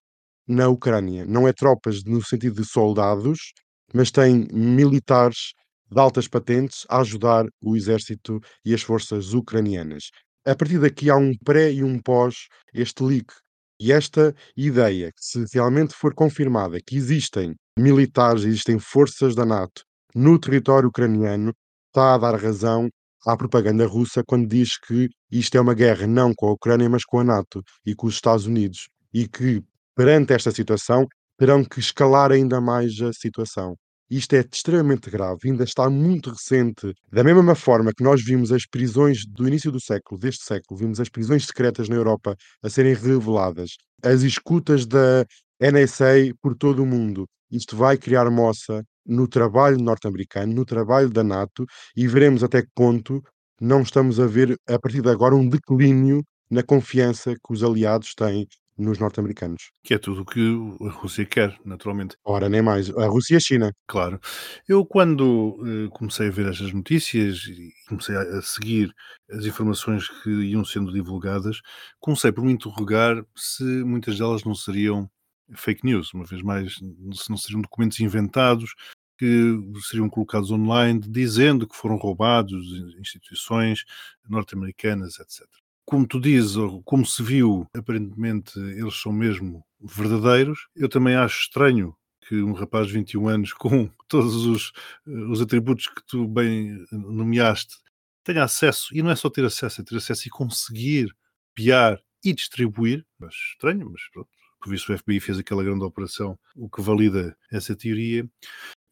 na 0.48 0.68
Ucrânia. 0.68 1.26
Não 1.26 1.48
é 1.48 1.54
tropas 1.54 2.04
no 2.04 2.24
sentido 2.24 2.62
de 2.62 2.68
soldados, 2.68 3.54
mas 3.94 4.12
têm 4.12 4.48
militares 4.52 5.54
de 5.90 6.00
altas 6.00 6.28
patentes 6.28 6.86
a 6.90 7.00
ajudar 7.00 7.46
o 7.62 7.76
exército 7.76 8.40
e 8.66 8.74
as 8.74 8.82
forças 8.82 9.34
ucranianas. 9.34 10.10
A 10.46 10.56
partir 10.56 10.80
daqui 10.80 11.10
há 11.10 11.16
um 11.16 11.34
pré 11.44 11.72
e 11.72 11.84
um 11.84 12.00
pós 12.00 12.48
este 12.74 13.04
leak. 13.04 13.34
E 13.80 13.92
esta 13.92 14.34
ideia, 14.56 15.12
que 15.12 15.24
se 15.24 15.46
realmente 15.54 15.94
for 15.94 16.14
confirmada 16.14 16.80
que 16.86 16.96
existem 16.96 17.54
militares, 17.78 18.44
existem 18.44 18.80
forças 18.80 19.36
da 19.36 19.46
NATO 19.46 19.84
no 20.16 20.40
território 20.40 20.90
ucraniano, 20.90 21.54
está 21.88 22.16
a 22.16 22.18
dar 22.18 22.36
razão 22.42 22.90
à 23.26 23.38
propaganda 23.38 23.86
russa 23.86 24.24
quando 24.26 24.48
diz 24.48 24.80
que 24.80 25.10
isto 25.32 25.56
é 25.58 25.62
uma 25.62 25.74
guerra 25.74 26.08
não 26.08 26.34
com 26.34 26.48
a 26.48 26.54
Ucrânia, 26.54 26.90
mas 26.90 27.04
com 27.04 27.20
a 27.20 27.24
NATO 27.24 27.62
e 27.86 27.94
com 27.94 28.08
os 28.08 28.16
Estados 28.16 28.46
Unidos. 28.46 28.88
E 29.14 29.28
que, 29.28 29.62
perante 29.98 30.32
esta 30.32 30.52
situação, 30.52 31.08
terão 31.40 31.66
que 31.66 31.80
escalar 31.80 32.32
ainda 32.32 32.62
mais 32.62 33.02
a 33.02 33.12
situação. 33.12 33.76
Isto 34.08 34.36
é 34.36 34.46
extremamente 34.54 35.10
grave, 35.10 35.50
ainda 35.50 35.64
está 35.64 35.90
muito 35.90 36.30
recente. 36.30 36.94
Da 37.12 37.24
mesma 37.24 37.56
forma 37.56 37.92
que 37.92 38.04
nós 38.04 38.24
vimos 38.24 38.52
as 38.52 38.66
prisões 38.68 39.26
do 39.26 39.48
início 39.48 39.72
do 39.72 39.82
século, 39.82 40.20
deste 40.20 40.46
século, 40.46 40.80
vimos 40.80 41.00
as 41.00 41.10
prisões 41.10 41.48
secretas 41.48 41.90
na 41.90 41.96
Europa 41.96 42.36
a 42.64 42.70
serem 42.70 42.94
reveladas, 42.94 43.72
as 44.04 44.22
escutas 44.22 44.86
da 44.86 45.26
NSA 45.60 46.32
por 46.44 46.56
todo 46.56 46.84
o 46.84 46.86
mundo. 46.86 47.28
Isto 47.52 47.76
vai 47.76 47.98
criar 47.98 48.30
moça 48.30 48.84
no 49.04 49.28
trabalho 49.28 49.78
norte-americano, 49.78 50.54
no 50.54 50.64
trabalho 50.64 51.10
da 51.10 51.24
NATO, 51.24 51.66
e 51.96 52.08
veremos 52.08 52.44
até 52.44 52.62
que 52.62 52.70
ponto 52.76 53.22
não 53.60 53.82
estamos 53.82 54.20
a 54.20 54.28
ver, 54.28 54.56
a 54.70 54.78
partir 54.78 55.02
de 55.02 55.10
agora, 55.10 55.36
um 55.36 55.50
declínio 55.50 56.24
na 56.52 56.62
confiança 56.62 57.34
que 57.34 57.52
os 57.52 57.64
aliados 57.64 58.14
têm 58.14 58.48
nos 58.78 59.00
norte-americanos. 59.00 59.72
Que 59.84 59.96
é 59.96 59.98
tudo 59.98 60.22
o 60.22 60.26
que 60.26 60.40
a 60.86 60.90
Rússia 60.92 61.26
quer, 61.26 61.58
naturalmente. 61.66 62.16
Ora, 62.24 62.48
nem 62.48 62.62
mais. 62.62 62.90
A 62.98 63.08
Rússia 63.08 63.34
e 63.34 63.38
a 63.38 63.40
China. 63.40 63.74
Claro. 63.88 64.20
Eu, 64.68 64.86
quando 64.86 65.58
eh, 65.66 65.90
comecei 65.92 66.28
a 66.28 66.32
ver 66.32 66.48
estas 66.48 66.72
notícias 66.72 67.46
e 67.48 67.72
comecei 67.88 68.16
a, 68.16 68.22
a 68.22 68.42
seguir 68.42 68.94
as 69.32 69.46
informações 69.46 70.08
que 70.22 70.30
iam 70.30 70.64
sendo 70.64 70.92
divulgadas, 70.92 71.62
comecei 72.00 72.32
por 72.32 72.44
me 72.44 72.54
interrogar 72.54 73.24
se 73.36 73.64
muitas 73.64 74.18
delas 74.18 74.44
não 74.44 74.54
seriam 74.56 75.10
fake 75.56 75.86
news, 75.86 76.14
uma 76.14 76.26
vez 76.26 76.42
mais, 76.42 76.74
se 76.76 77.30
não 77.30 77.38
seriam 77.38 77.62
documentos 77.62 78.00
inventados 78.00 78.74
que 79.18 79.60
seriam 79.82 80.10
colocados 80.10 80.52
online 80.52 81.00
dizendo 81.00 81.68
que 81.68 81.76
foram 81.76 81.96
roubados 81.96 82.64
instituições 83.00 83.84
norte-americanas, 84.30 85.20
etc. 85.20 85.48
Como 85.88 86.06
tu 86.06 86.20
dizes, 86.20 86.58
ou 86.58 86.84
como 86.84 87.06
se 87.06 87.24
viu, 87.24 87.66
aparentemente 87.74 88.60
eles 88.60 89.02
são 89.02 89.12
mesmo 89.12 89.66
verdadeiros. 89.80 90.68
Eu 90.76 90.90
também 90.90 91.16
acho 91.16 91.44
estranho 91.44 91.96
que 92.28 92.42
um 92.44 92.52
rapaz 92.52 92.88
de 92.88 92.94
21 92.94 93.30
anos, 93.30 93.54
com 93.56 93.90
todos 94.08 94.46
os, 94.46 94.74
eh, 95.08 95.12
os 95.30 95.42
atributos 95.42 95.88
que 95.88 96.06
tu 96.06 96.28
bem 96.28 96.86
nomeaste, 96.92 97.78
tenha 98.22 98.44
acesso, 98.44 98.94
e 98.94 99.02
não 99.02 99.10
é 99.10 99.16
só 99.16 99.30
ter 99.30 99.46
acesso, 99.46 99.80
é 99.80 99.84
ter 99.86 99.96
acesso 99.96 100.28
e 100.28 100.30
conseguir 100.30 101.16
copiar 101.52 102.02
e 102.22 102.34
distribuir. 102.34 103.06
Mas 103.18 103.34
estranho, 103.34 103.90
mas 103.90 104.02
pronto. 104.12 104.30
Por 104.62 104.74
isso 104.74 104.92
o 104.92 104.98
FBI 104.98 105.22
fez 105.22 105.38
aquela 105.40 105.64
grande 105.64 105.86
operação, 105.86 106.38
o 106.54 106.70
que 106.70 106.82
valida 106.82 107.38
essa 107.50 107.74
teoria. 107.76 108.30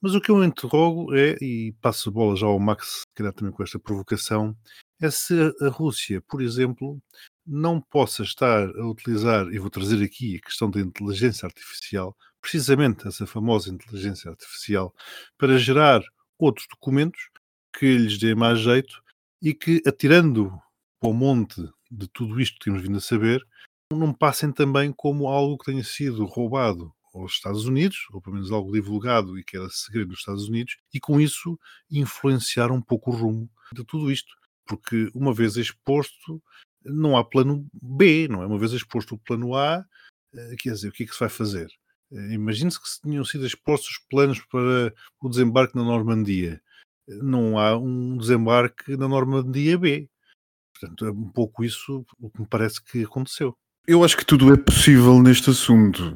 Mas 0.06 0.14
o 0.14 0.22
que 0.22 0.30
eu 0.30 0.44
interrogo 0.44 1.16
é, 1.16 1.36
e 1.42 1.74
passo 1.82 2.10
a 2.10 2.12
bola 2.12 2.36
já 2.36 2.46
ao 2.46 2.60
Max, 2.60 3.00
se 3.00 3.16
calhar 3.16 3.34
também 3.34 3.52
com 3.52 3.64
esta 3.64 3.80
provocação, 3.80 4.56
é 5.02 5.10
se 5.10 5.34
a 5.60 5.68
Rússia, 5.68 6.22
por 6.30 6.44
exemplo, 6.44 7.02
não 7.44 7.82
possa 7.82 8.22
estar 8.22 8.70
a 8.70 8.88
utilizar, 8.88 9.48
e 9.48 9.58
vou 9.58 9.72
trazer 9.72 10.06
aqui 10.06 10.36
a 10.36 10.46
questão 10.46 10.70
da 10.70 10.80
inteligência 10.80 11.48
artificial, 11.48 12.16
precisamente 12.40 13.08
essa 13.08 13.26
famosa 13.26 13.74
inteligência 13.74 14.30
artificial, 14.30 14.94
para 15.40 15.58
gerar 15.58 16.04
outros 16.38 16.68
documentos 16.70 17.32
que 17.76 17.98
lhes 17.98 18.20
dê 18.20 18.36
mais 18.36 18.60
jeito 18.60 19.02
e 19.42 19.56
que, 19.56 19.82
atirando 19.88 20.52
para 21.00 21.10
o 21.10 21.14
monte 21.16 21.68
de 21.90 22.08
tudo 22.10 22.40
isto 22.40 22.60
que 22.60 22.66
temos 22.66 22.84
vindo 22.84 23.00
a 23.00 23.02
saber, 23.02 23.44
não 23.92 24.14
passem 24.14 24.52
também 24.52 24.94
como 24.94 25.28
algo 25.28 25.58
que 25.58 25.66
tenha 25.66 25.84
sido 25.84 26.26
roubado 26.26 26.94
aos 27.22 27.34
Estados 27.34 27.66
Unidos, 27.66 28.08
ou 28.12 28.22
pelo 28.22 28.36
menos 28.36 28.52
algo 28.52 28.72
divulgado 28.72 29.38
e 29.40 29.44
que 29.44 29.58
era 29.58 29.70
segredo 29.70 30.10
dos 30.10 30.20
Estados 30.20 30.48
Unidos, 30.48 30.78
e 30.94 31.00
com 31.00 31.20
isso 31.20 31.60
influenciar 31.90 32.72
um 32.72 32.82
pouco 32.82 33.12
o 33.12 33.16
rumo 33.16 33.50
de 33.74 33.84
tudo 33.86 34.12
isto. 34.12 34.34
Porque 34.66 35.10
uma 35.14 35.34
vez 35.34 35.58
exposto, 35.58 36.42
não 36.84 37.18
há 37.18 37.24
plano 37.24 37.68
B, 37.74 38.28
não 38.28 38.42
é? 38.44 38.46
Uma 38.46 38.58
vez 38.58 38.72
exposto 38.72 39.16
o 39.16 39.18
plano 39.18 39.56
A, 39.56 39.86
eh, 40.34 40.56
quer 40.60 40.74
dizer, 40.74 40.90
o 40.90 40.92
que 40.92 41.04
é 41.04 41.06
que 41.06 41.14
se 41.14 41.20
vai 41.20 41.30
fazer? 41.30 41.68
Eh, 42.12 42.34
imagine-se 42.34 42.82
que 42.82 42.90
se 42.90 43.02
tinham 43.02 43.24
sido 43.24 43.46
expostos 43.46 44.00
planos 44.10 44.42
para 44.46 44.94
o 45.22 45.30
desembarque 45.30 45.76
na 45.76 45.84
Normandia. 45.84 46.62
Não 47.08 47.60
há 47.60 47.78
um 47.78 48.18
desembarque 48.18 48.98
na 48.98 49.08
Normandia 49.08 49.78
B. 49.78 50.10
Portanto, 50.74 51.06
é 51.06 51.12
um 51.12 51.30
pouco 51.30 51.64
isso 51.64 52.06
o 52.20 52.30
que 52.30 52.42
me 52.42 52.48
parece 52.48 52.84
que 52.84 53.04
aconteceu. 53.04 53.58
Eu 53.88 54.04
acho 54.04 54.18
que 54.18 54.26
tudo 54.26 54.52
é 54.52 54.58
possível 54.58 55.22
neste 55.22 55.52
assunto. 55.52 56.16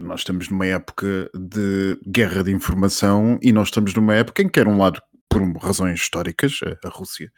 Nós 0.00 0.20
estamos 0.20 0.48
numa 0.48 0.66
época 0.66 1.30
de 1.32 1.96
guerra 2.06 2.42
de 2.42 2.50
informação 2.50 3.38
e 3.40 3.52
nós 3.52 3.68
estamos 3.68 3.94
numa 3.94 4.14
época 4.14 4.42
em 4.42 4.46
que, 4.46 4.52
quer 4.52 4.66
um 4.66 4.78
lado, 4.78 5.00
por 5.28 5.40
razões 5.58 6.00
históricas, 6.00 6.58
a 6.84 6.88
Rússia 6.88 7.30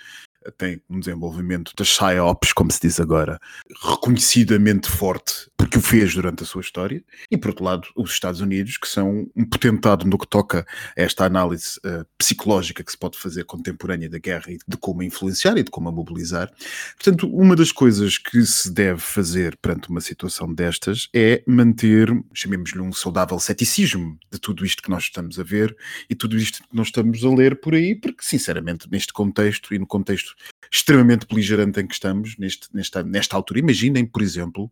tem 0.56 0.80
um 0.88 1.00
desenvolvimento 1.00 1.72
das 1.76 1.96
PSYOPs, 1.96 2.52
como 2.52 2.70
se 2.70 2.80
diz 2.80 3.00
agora, 3.00 3.40
reconhecidamente 3.82 4.88
forte, 4.88 5.50
porque 5.56 5.78
o 5.78 5.80
fez 5.80 6.14
durante 6.14 6.42
a 6.42 6.46
sua 6.46 6.60
história, 6.60 7.02
e 7.30 7.36
por 7.36 7.48
outro 7.48 7.64
lado, 7.64 7.88
os 7.96 8.10
Estados 8.10 8.40
Unidos, 8.40 8.76
que 8.76 8.88
são 8.88 9.26
um 9.34 9.44
potentado 9.44 10.06
no 10.06 10.18
que 10.18 10.26
toca 10.26 10.66
a 10.96 11.00
esta 11.00 11.24
análise 11.24 11.78
uh, 11.78 12.06
psicológica 12.18 12.84
que 12.84 12.90
se 12.90 12.98
pode 12.98 13.18
fazer 13.18 13.44
contemporânea 13.44 14.08
da 14.08 14.18
guerra 14.18 14.50
e 14.50 14.58
de 14.66 14.76
como 14.76 15.02
a 15.02 15.04
influenciar 15.04 15.56
e 15.56 15.62
de 15.62 15.70
como 15.70 15.88
a 15.88 15.92
mobilizar. 15.92 16.50
Portanto, 16.96 17.28
uma 17.28 17.56
das 17.56 17.72
coisas 17.72 18.18
que 18.18 18.44
se 18.44 18.72
deve 18.72 19.00
fazer 19.00 19.56
perante 19.56 19.88
uma 19.88 20.00
situação 20.00 20.52
destas 20.52 21.08
é 21.14 21.42
manter, 21.46 22.08
chamemos-lhe 22.32 22.80
um 22.80 22.92
saudável 22.92 23.38
ceticismo 23.38 24.18
de 24.30 24.38
tudo 24.38 24.64
isto 24.64 24.82
que 24.82 24.90
nós 24.90 25.04
estamos 25.04 25.38
a 25.38 25.42
ver 25.42 25.76
e 26.08 26.14
tudo 26.14 26.36
isto 26.36 26.62
que 26.62 26.76
nós 26.76 26.88
estamos 26.88 27.24
a 27.24 27.28
ler 27.28 27.60
por 27.60 27.74
aí, 27.74 27.94
porque, 27.94 28.22
sinceramente, 28.22 28.88
neste 28.90 29.12
contexto 29.12 29.74
e 29.74 29.78
no 29.78 29.86
contexto 29.86 30.35
extremamente 30.70 31.26
beligerante 31.26 31.80
em 31.80 31.86
que 31.86 31.94
estamos 31.94 32.36
neste, 32.38 32.68
nesta, 32.74 33.02
nesta 33.02 33.36
altura. 33.36 33.60
Imaginem, 33.60 34.04
por 34.04 34.22
exemplo, 34.22 34.70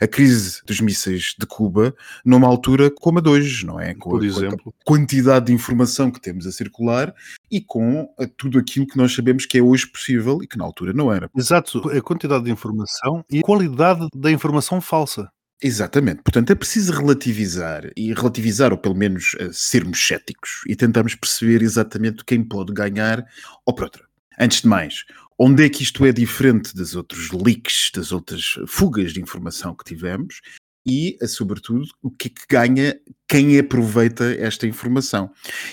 a 0.00 0.06
crise 0.06 0.60
dos 0.66 0.80
mísseis 0.80 1.34
de 1.38 1.46
Cuba 1.46 1.94
numa 2.24 2.48
altura 2.48 2.90
como 2.90 3.18
a 3.18 3.22
de 3.22 3.28
hoje, 3.28 3.66
não 3.66 3.80
é? 3.80 3.94
Com 3.94 4.10
por 4.10 4.22
a, 4.22 4.26
exemplo. 4.26 4.74
A 4.80 4.84
quantidade 4.84 5.46
de 5.46 5.52
informação 5.52 6.10
que 6.10 6.20
temos 6.20 6.46
a 6.46 6.52
circular 6.52 7.14
e 7.50 7.60
com 7.60 8.12
a, 8.18 8.26
tudo 8.26 8.58
aquilo 8.58 8.86
que 8.86 8.96
nós 8.96 9.14
sabemos 9.14 9.46
que 9.46 9.58
é 9.58 9.62
hoje 9.62 9.86
possível 9.86 10.42
e 10.42 10.46
que 10.46 10.58
na 10.58 10.64
altura 10.64 10.92
não 10.92 11.12
era. 11.12 11.30
Exato, 11.36 11.88
a 11.90 12.00
quantidade 12.00 12.44
de 12.44 12.50
informação 12.50 13.24
e 13.30 13.40
a 13.40 13.42
qualidade 13.42 14.08
da 14.14 14.30
informação 14.30 14.80
falsa. 14.80 15.30
Exatamente. 15.62 16.22
Portanto, 16.22 16.50
é 16.50 16.54
preciso 16.54 16.92
relativizar 16.92 17.90
e 17.96 18.12
relativizar, 18.12 18.72
ou 18.72 18.78
pelo 18.78 18.94
menos 18.94 19.34
uh, 19.34 19.52
sermos 19.52 20.04
céticos 20.06 20.62
e 20.66 20.76
tentarmos 20.76 21.14
perceber 21.14 21.62
exatamente 21.62 22.24
quem 22.24 22.42
pode 22.42 22.72
ganhar 22.72 23.24
ou 23.64 23.74
por 23.74 23.84
outra. 23.84 24.04
Antes 24.38 24.62
de 24.62 24.68
mais, 24.68 25.04
onde 25.38 25.64
é 25.64 25.68
que 25.68 25.82
isto 25.82 26.04
é 26.04 26.12
diferente 26.12 26.74
dos 26.74 26.94
outros 26.94 27.30
leaks, 27.30 27.90
das 27.94 28.12
outras 28.12 28.56
fugas 28.66 29.12
de 29.12 29.20
informação 29.20 29.74
que 29.74 29.84
tivemos? 29.84 30.40
E, 30.86 31.16
sobretudo, 31.26 31.86
o 32.02 32.10
que 32.10 32.28
é 32.28 32.30
que 32.30 32.42
ganha 32.48 33.00
quem 33.28 33.58
aproveita 33.58 34.24
esta 34.38 34.66
informação. 34.66 35.30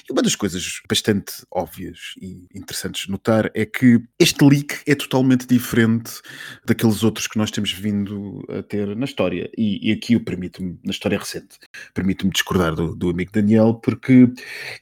E 0.09 0.11
uma 0.11 0.21
das 0.21 0.35
coisas 0.35 0.81
bastante 0.87 1.33
óbvias 1.51 2.13
e 2.21 2.47
interessantes 2.55 3.05
de 3.05 3.11
notar 3.11 3.51
é 3.53 3.65
que 3.65 4.01
este 4.17 4.43
leak 4.43 4.79
é 4.87 4.95
totalmente 4.95 5.45
diferente 5.45 6.13
daqueles 6.65 7.03
outros 7.03 7.27
que 7.27 7.37
nós 7.37 7.51
temos 7.51 7.71
vindo 7.71 8.41
a 8.49 8.63
ter 8.63 8.95
na 8.95 9.05
história. 9.05 9.49
E, 9.57 9.89
e 9.89 9.91
aqui 9.91 10.13
eu 10.13 10.21
permito-me, 10.21 10.79
na 10.83 10.91
história 10.91 11.17
recente, 11.17 11.57
permito-me 11.93 12.31
discordar 12.31 12.73
do, 12.73 12.95
do 12.95 13.09
amigo 13.09 13.31
Daniel, 13.33 13.73
porque 13.75 14.29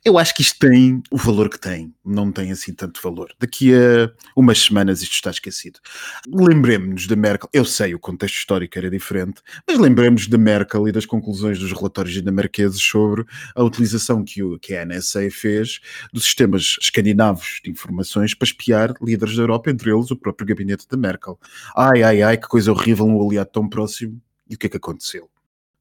eu 0.05 0.17
acho 0.17 0.35
que 0.35 0.43
isto 0.43 0.59
tem 0.59 1.01
o 1.11 1.17
valor 1.17 1.49
que 1.49 1.59
tem, 1.59 1.93
não 2.05 2.31
tem 2.31 2.51
assim 2.51 2.73
tanto 2.73 3.01
valor. 3.01 3.33
Daqui 3.39 3.73
a 3.73 4.11
umas 4.35 4.59
semanas 4.59 5.01
isto 5.01 5.13
está 5.13 5.31
esquecido. 5.31 5.79
Lembremos-nos 6.27 7.07
da 7.07 7.15
Merkel, 7.15 7.49
eu 7.51 7.65
sei 7.65 7.95
o 7.95 7.99
contexto 7.99 8.35
histórico 8.35 8.77
era 8.77 8.89
diferente, 8.89 9.41
mas 9.67 9.79
lembremos 9.79 10.27
da 10.27 10.38
Merkel 10.38 10.88
e 10.88 10.91
das 10.91 11.05
conclusões 11.05 11.57
dos 11.57 11.71
relatórios 11.71 12.13
dinamarqueses 12.13 12.58
sobre 12.67 13.25
a 13.55 13.63
utilização 13.63 14.23
que, 14.23 14.43
o, 14.43 14.57
que 14.59 14.75
a 14.75 14.85
NSA 14.85 15.29
fez 15.31 15.79
dos 16.11 16.23
sistemas 16.23 16.77
escandinavos 16.81 17.59
de 17.63 17.69
informações 17.69 18.33
para 18.33 18.47
espiar 18.47 18.93
líderes 19.01 19.35
da 19.35 19.43
Europa, 19.43 19.69
entre 19.69 19.91
eles 19.91 20.11
o 20.11 20.15
próprio 20.15 20.47
gabinete 20.47 20.87
da 20.89 20.97
Merkel. 20.97 21.39
Ai, 21.75 22.03
ai, 22.03 22.21
ai, 22.21 22.37
que 22.37 22.47
coisa 22.47 22.71
horrível, 22.71 23.05
um 23.05 23.25
aliado 23.25 23.51
tão 23.51 23.67
próximo. 23.69 24.21
E 24.49 24.55
o 24.55 24.57
que 24.57 24.67
é 24.67 24.69
que 24.69 24.77
aconteceu? 24.77 25.29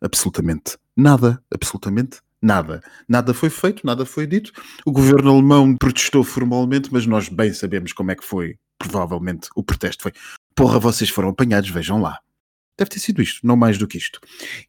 Absolutamente 0.00 0.76
nada, 0.98 1.40
absolutamente 1.52 2.18
nada. 2.42 2.82
Nada 3.08 3.32
foi 3.32 3.48
feito, 3.48 3.86
nada 3.86 4.04
foi 4.04 4.26
dito. 4.26 4.52
O 4.84 4.90
governo 4.90 5.32
alemão 5.32 5.76
protestou 5.76 6.24
formalmente, 6.24 6.92
mas 6.92 7.06
nós 7.06 7.28
bem 7.28 7.52
sabemos 7.52 7.92
como 7.92 8.10
é 8.10 8.16
que 8.16 8.24
foi. 8.24 8.56
Provavelmente 8.76 9.48
o 9.54 9.62
protesto 9.62 10.02
foi: 10.02 10.12
porra, 10.54 10.78
vocês 10.78 11.08
foram 11.08 11.28
apanhados, 11.30 11.70
vejam 11.70 12.00
lá. 12.00 12.18
Deve 12.78 12.90
ter 12.90 13.00
sido 13.00 13.20
isto, 13.20 13.44
não 13.44 13.56
mais 13.56 13.76
do 13.76 13.88
que 13.88 13.98
isto. 13.98 14.20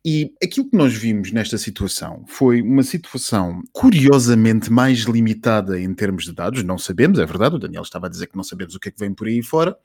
E 0.04 0.34
aquilo 0.44 0.68
que 0.68 0.76
nós 0.76 0.94
vimos 0.94 1.32
nesta 1.32 1.60
situação 1.60 2.26
foi 2.28 2.62
uma 2.62 2.82
situação 2.82 3.62
curiosamente 3.72 4.72
mais 4.72 5.02
limitada 5.02 5.80
em 5.80 5.94
termos 5.94 6.26
de 6.26 6.34
dados. 6.34 6.64
Não 6.64 6.78
sabemos, 6.78 7.20
é 7.20 7.26
verdade, 7.26 7.56
o 7.56 7.60
Daniel 7.60 7.84
estava 7.84 8.08
a 8.08 8.10
dizer 8.10 8.28
que 8.28 8.36
não 8.36 8.44
sabemos 8.44 8.74
o 8.74 8.80
que 8.80 8.90
é 8.90 8.92
que 8.92 9.00
vem 9.00 9.14
por 9.14 9.28
aí 9.28 9.44
fora, 9.44 9.78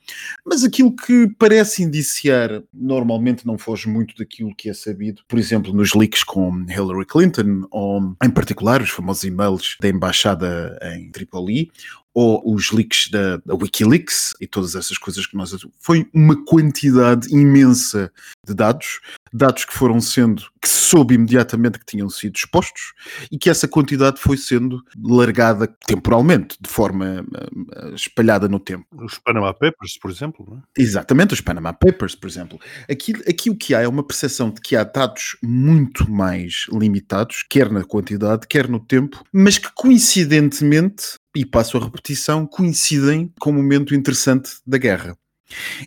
mas 0.45 0.63
aquilo 0.63 0.95
que 0.95 1.29
parece 1.37 1.83
indiciar 1.83 2.63
normalmente 2.73 3.45
não 3.45 3.57
foge 3.57 3.87
muito 3.87 4.15
daquilo 4.17 4.55
que 4.55 4.69
é 4.69 4.73
sabido, 4.73 5.21
por 5.27 5.37
exemplo, 5.37 5.71
nos 5.71 5.93
leaks 5.93 6.23
com 6.23 6.65
Hillary 6.67 7.05
Clinton, 7.05 7.67
ou 7.69 8.15
em 8.23 8.29
particular 8.29 8.81
os 8.81 8.89
famosos 8.89 9.23
e-mails 9.23 9.77
da 9.79 9.87
embaixada 9.87 10.79
em 10.95 11.11
Tripoli, 11.11 11.71
ou 12.15 12.41
os 12.45 12.71
leaks 12.71 13.09
da, 13.11 13.37
da, 13.45 13.53
Wikileaks 13.53 14.33
e 14.39 14.47
todas 14.47 14.73
essas 14.73 14.97
coisas 14.97 15.27
que 15.27 15.35
nós. 15.35 15.53
Foi 15.77 16.07
uma 16.13 16.45
quantidade 16.45 17.27
imensa 17.29 18.09
de 18.47 18.53
dados, 18.53 19.01
dados 19.35 19.65
que 19.65 19.73
foram 19.73 19.99
sendo, 19.99 20.43
que 20.61 20.69
se 20.69 20.75
soube 20.75 21.15
imediatamente 21.15 21.77
que 21.77 21.85
tinham 21.85 22.09
sido 22.09 22.35
expostos 22.35 22.93
e 23.31 23.37
que 23.37 23.49
essa 23.49 23.67
quantidade 23.67 24.19
foi 24.19 24.37
sendo 24.37 24.81
largada 25.03 25.67
temporalmente, 25.85 26.57
de 26.59 26.69
forma 26.69 27.21
uh, 27.21 27.95
espalhada 27.95 28.47
no 28.47 28.59
tempo. 28.59 28.85
Os 29.03 29.19
Panama 29.19 29.53
Papers, 29.53 29.97
por 29.99 30.09
exemplo. 30.09 30.45
Não 30.47 30.57
é? 30.57 30.61
Exatamente, 30.77 31.33
os 31.33 31.41
Panama 31.41 31.73
Papers, 31.73 32.15
por 32.15 32.29
exemplo. 32.29 32.59
Aqui, 32.89 33.13
aqui 33.27 33.49
o 33.49 33.55
que 33.55 33.75
há 33.75 33.81
é 33.81 33.87
uma 33.87 34.05
percepção 34.05 34.49
de 34.49 34.61
que 34.61 34.75
há 34.75 34.83
dados 34.83 35.37
muito 35.43 36.09
mais 36.09 36.65
limitados, 36.71 37.43
quer 37.49 37.69
na 37.69 37.83
quantidade, 37.83 38.47
quer 38.47 38.69
no 38.69 38.79
tempo, 38.79 39.23
mas 39.33 39.57
que 39.57 39.69
coincidentemente 39.73 41.17
e 41.35 41.45
passo 41.45 41.77
a 41.77 41.83
repetição, 41.83 42.47
coincidem 42.47 43.33
com 43.39 43.49
um 43.49 43.55
momento 43.55 43.93
interessante 43.93 44.51
da 44.65 44.77
guerra. 44.77 45.17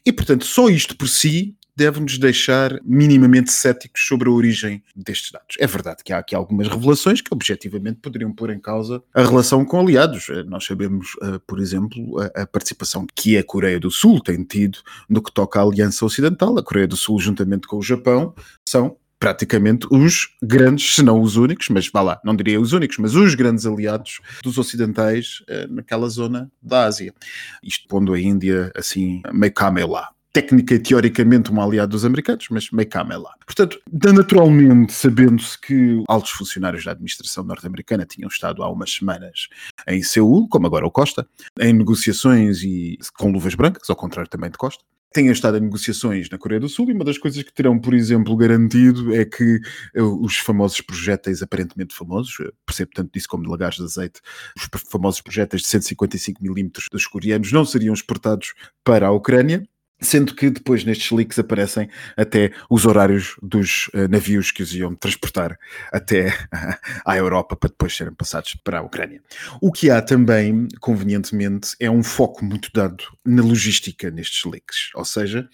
E, 0.05 0.12
portanto, 0.12 0.45
só 0.45 0.69
isto 0.69 0.97
por 0.97 1.09
si 1.09 1.57
deve-nos 1.78 2.18
deixar 2.18 2.80
minimamente 2.85 3.52
céticos 3.52 4.04
sobre 4.04 4.28
a 4.28 4.32
origem 4.32 4.82
destes 4.97 5.30
dados. 5.30 5.54
É 5.61 5.66
verdade 5.66 6.02
que 6.04 6.12
há 6.12 6.18
aqui 6.18 6.35
algumas 6.35 6.66
revelações 6.66 7.20
que 7.20 7.32
objetivamente 7.32 8.00
poderiam 8.02 8.32
pôr 8.32 8.50
em 8.50 8.58
causa 8.58 9.00
a 9.14 9.23
relação 9.23 9.64
com 9.64 9.78
aliados. 9.78 10.28
Eh, 10.28 10.42
nós 10.42 10.64
sabemos, 10.64 11.14
uh, 11.23 11.38
por 11.47 11.61
exemplo, 11.61 12.16
a, 12.35 12.44
participação 12.44 13.06
que 13.14 13.38
a 13.38 13.44
Coreia 13.44 13.78
do 13.78 13.92
Sul 13.92 14.20
tem 14.20 14.42
tido 14.42 14.78
no 15.08 15.23
que 15.23 15.32
toca 15.32 15.61
à 15.61 15.62
Aliança 15.62 16.04
Ocidental. 16.04 16.58
A 16.58 16.64
Coreia 16.64 16.88
do 16.88 16.97
Sul, 16.97 17.20
juntamente 17.20 17.68
com 17.68 17.76
o 17.76 17.82
Japão, 17.82 18.35
são 18.68 18.97
praticamente 19.20 19.87
os 19.88 20.35
grandes, 20.42 20.97
se 20.97 21.02
não 21.04 21.20
os 21.20 21.37
únicos, 21.37 21.68
mas 21.68 21.88
vá 21.88 22.02
lá, 22.02 22.20
não 22.25 22.35
diria 22.35 22.61
os 22.61 22.73
únicos, 22.73 22.99
mas 22.99 23.14
os 23.14 23.37
grandes 23.37 23.66
aliados 23.66 24.20
dos 24.42 24.58
ocidentais 24.58 25.42
uh, 25.42 25.73
naquela 25.73 26.08
zona 26.08 26.50
da 26.61 26.87
Ásia. 26.87 27.14
Isto 27.62 27.87
pondo 27.87 28.14
a 28.14 28.20
Índia 28.20 28.73
assim 28.75 29.23
meio 29.32 29.54
cá, 29.54 29.70
meio 29.70 29.88
lá 29.88 30.08
técnica 30.32 30.75
e 30.75 30.78
teoricamente 30.78 31.52
um 31.52 31.61
aliado 31.61 31.92
dos 31.92 32.04
americanos, 32.04 32.47
mas 32.50 32.70
meio 32.70 32.88
cá, 32.88 33.04
meio 33.04 33.23
lá. 33.23 33.35
Portanto, 33.44 33.80
naturalmente, 34.14 34.92
sabendo-se 34.92 35.61
que 35.61 36.02
altos 36.08 36.30
funcionários 36.30 36.85
da 36.85 36.92
administração 36.92 37.44
norte-americana 37.44 38.04
tinham 38.04 38.28
estado 38.28 38.62
há 38.62 38.70
umas 38.70 38.92
semanas 38.92 39.49
em 39.87 40.02
Seul, 40.02 40.49
como 40.49 40.66
agora 40.66 40.87
o 40.87 40.90
Costa, 40.90 41.26
em 41.58 41.73
negociações 41.73 42.62
e 42.62 42.99
com 43.16 43.30
luvas 43.30 43.54
brancas, 43.54 43.88
ao 43.88 43.97
contrário 43.97 44.30
também 44.30 44.50
de 44.50 44.58
Costa, 44.58 44.85
tenham 45.12 45.32
estado 45.32 45.56
em 45.56 45.61
negociações 45.61 46.28
na 46.28 46.38
Coreia 46.38 46.61
do 46.61 46.68
Sul 46.68 46.90
e 46.90 46.92
uma 46.92 47.04
das 47.04 47.18
coisas 47.18 47.42
que 47.42 47.52
terão, 47.52 47.78
por 47.78 47.94
exemplo, 47.94 48.37
garantido 48.37 49.14
é 49.14 49.25
que 49.25 49.61
eh, 49.94 50.02
os 50.02 50.37
famosos 50.37 50.80
projéteis 50.80 51.42
aparentemente 51.42 51.94
famosos, 51.94 52.37
eh, 52.40 52.50
percebo 52.66 52.90
tanto 52.94 53.11
disso 53.12 53.28
como 53.28 53.44
de 53.44 53.50
lagares 53.50 53.76
de 53.76 53.85
azeite, 53.85 54.20
os 54.56 54.68
famosos 54.90 55.20
projéteis 55.20 55.62
de 55.62 55.68
155mm 55.68 56.85
dos 56.92 57.06
coreanos 57.06 57.50
não 57.52 57.64
seriam 57.64 57.94
exportados 57.94 58.52
para 58.85 59.06
a 59.06 59.11
Ucrânia, 59.11 59.66
Sendo 60.00 60.35
que 60.35 60.50
depois 60.50 60.85
nestes 60.85 61.11
leaks 61.11 61.38
aparecem 61.38 61.88
até 62.17 62.52
os 62.71 62.87
horários 62.87 63.37
dos 63.43 63.88
uh, 63.88 64.09
navios 64.09 64.50
que 64.50 64.62
os 64.62 64.75
iam 64.75 64.95
transportar 64.95 65.59
até 65.93 66.33
à 67.05 67.17
Europa 67.17 67.57
para 67.57 67.71
depois 67.71 67.97
serem 67.97 68.14
passados 68.14 68.55
para 68.62 68.78
a 68.78 68.83
Ucrânia. 68.83 69.21
O 69.61 69.73
que 69.73 69.90
há 69.90 70.00
também, 70.00 70.69
convenientemente, 70.81 71.75
é 71.81 71.90
um 71.90 72.02
foco 72.02 72.45
muito 72.45 72.71
dado 72.73 73.05
na 73.25 73.43
logística 73.43 74.11
nestes 74.11 74.45
leaks. 74.45 74.90
Ou 74.95 75.05
seja, 75.05 75.49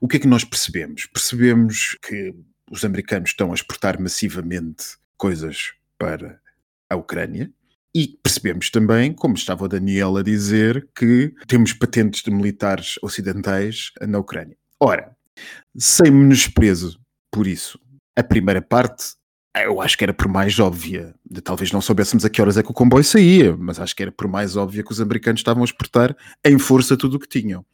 o 0.00 0.06
que 0.06 0.18
é 0.18 0.20
que 0.20 0.28
nós 0.28 0.44
percebemos? 0.44 1.06
Percebemos 1.06 1.96
que 2.02 2.34
os 2.70 2.84
americanos 2.84 3.30
estão 3.30 3.52
a 3.52 3.54
exportar 3.54 4.00
massivamente 4.00 4.96
coisas 5.16 5.72
para 5.98 6.40
a 6.90 6.96
Ucrânia, 6.96 7.50
e 7.96 8.08
percebemos 8.22 8.68
também, 8.68 9.10
como 9.10 9.36
estava 9.36 9.64
o 9.64 9.68
Daniel 9.68 10.18
a 10.18 10.22
dizer, 10.22 10.86
que 10.94 11.32
temos 11.48 11.72
patentes 11.72 12.22
de 12.22 12.30
militares 12.30 12.96
ocidentais 13.02 13.90
na 14.02 14.18
Ucrânia. 14.18 14.54
Ora, 14.78 15.16
sem 15.74 16.10
menosprezo 16.10 17.00
por 17.32 17.46
isso, 17.46 17.80
a 18.14 18.22
primeira 18.22 18.60
parte 18.60 19.14
eu 19.64 19.80
acho 19.80 19.96
que 19.96 20.04
era 20.04 20.12
por 20.12 20.28
mais 20.28 20.58
óbvia. 20.58 21.14
Talvez 21.42 21.72
não 21.72 21.80
soubéssemos 21.80 22.26
a 22.26 22.28
que 22.28 22.42
horas 22.42 22.58
é 22.58 22.62
que 22.62 22.70
o 22.70 22.74
comboio 22.74 23.02
saía, 23.02 23.56
mas 23.56 23.80
acho 23.80 23.96
que 23.96 24.02
era 24.02 24.12
por 24.12 24.28
mais 24.28 24.54
óbvia 24.54 24.84
que 24.84 24.92
os 24.92 25.00
americanos 25.00 25.40
estavam 25.40 25.62
a 25.62 25.64
exportar 25.64 26.14
em 26.44 26.58
força 26.58 26.98
tudo 26.98 27.16
o 27.16 27.18
que 27.18 27.26
tinham. 27.26 27.64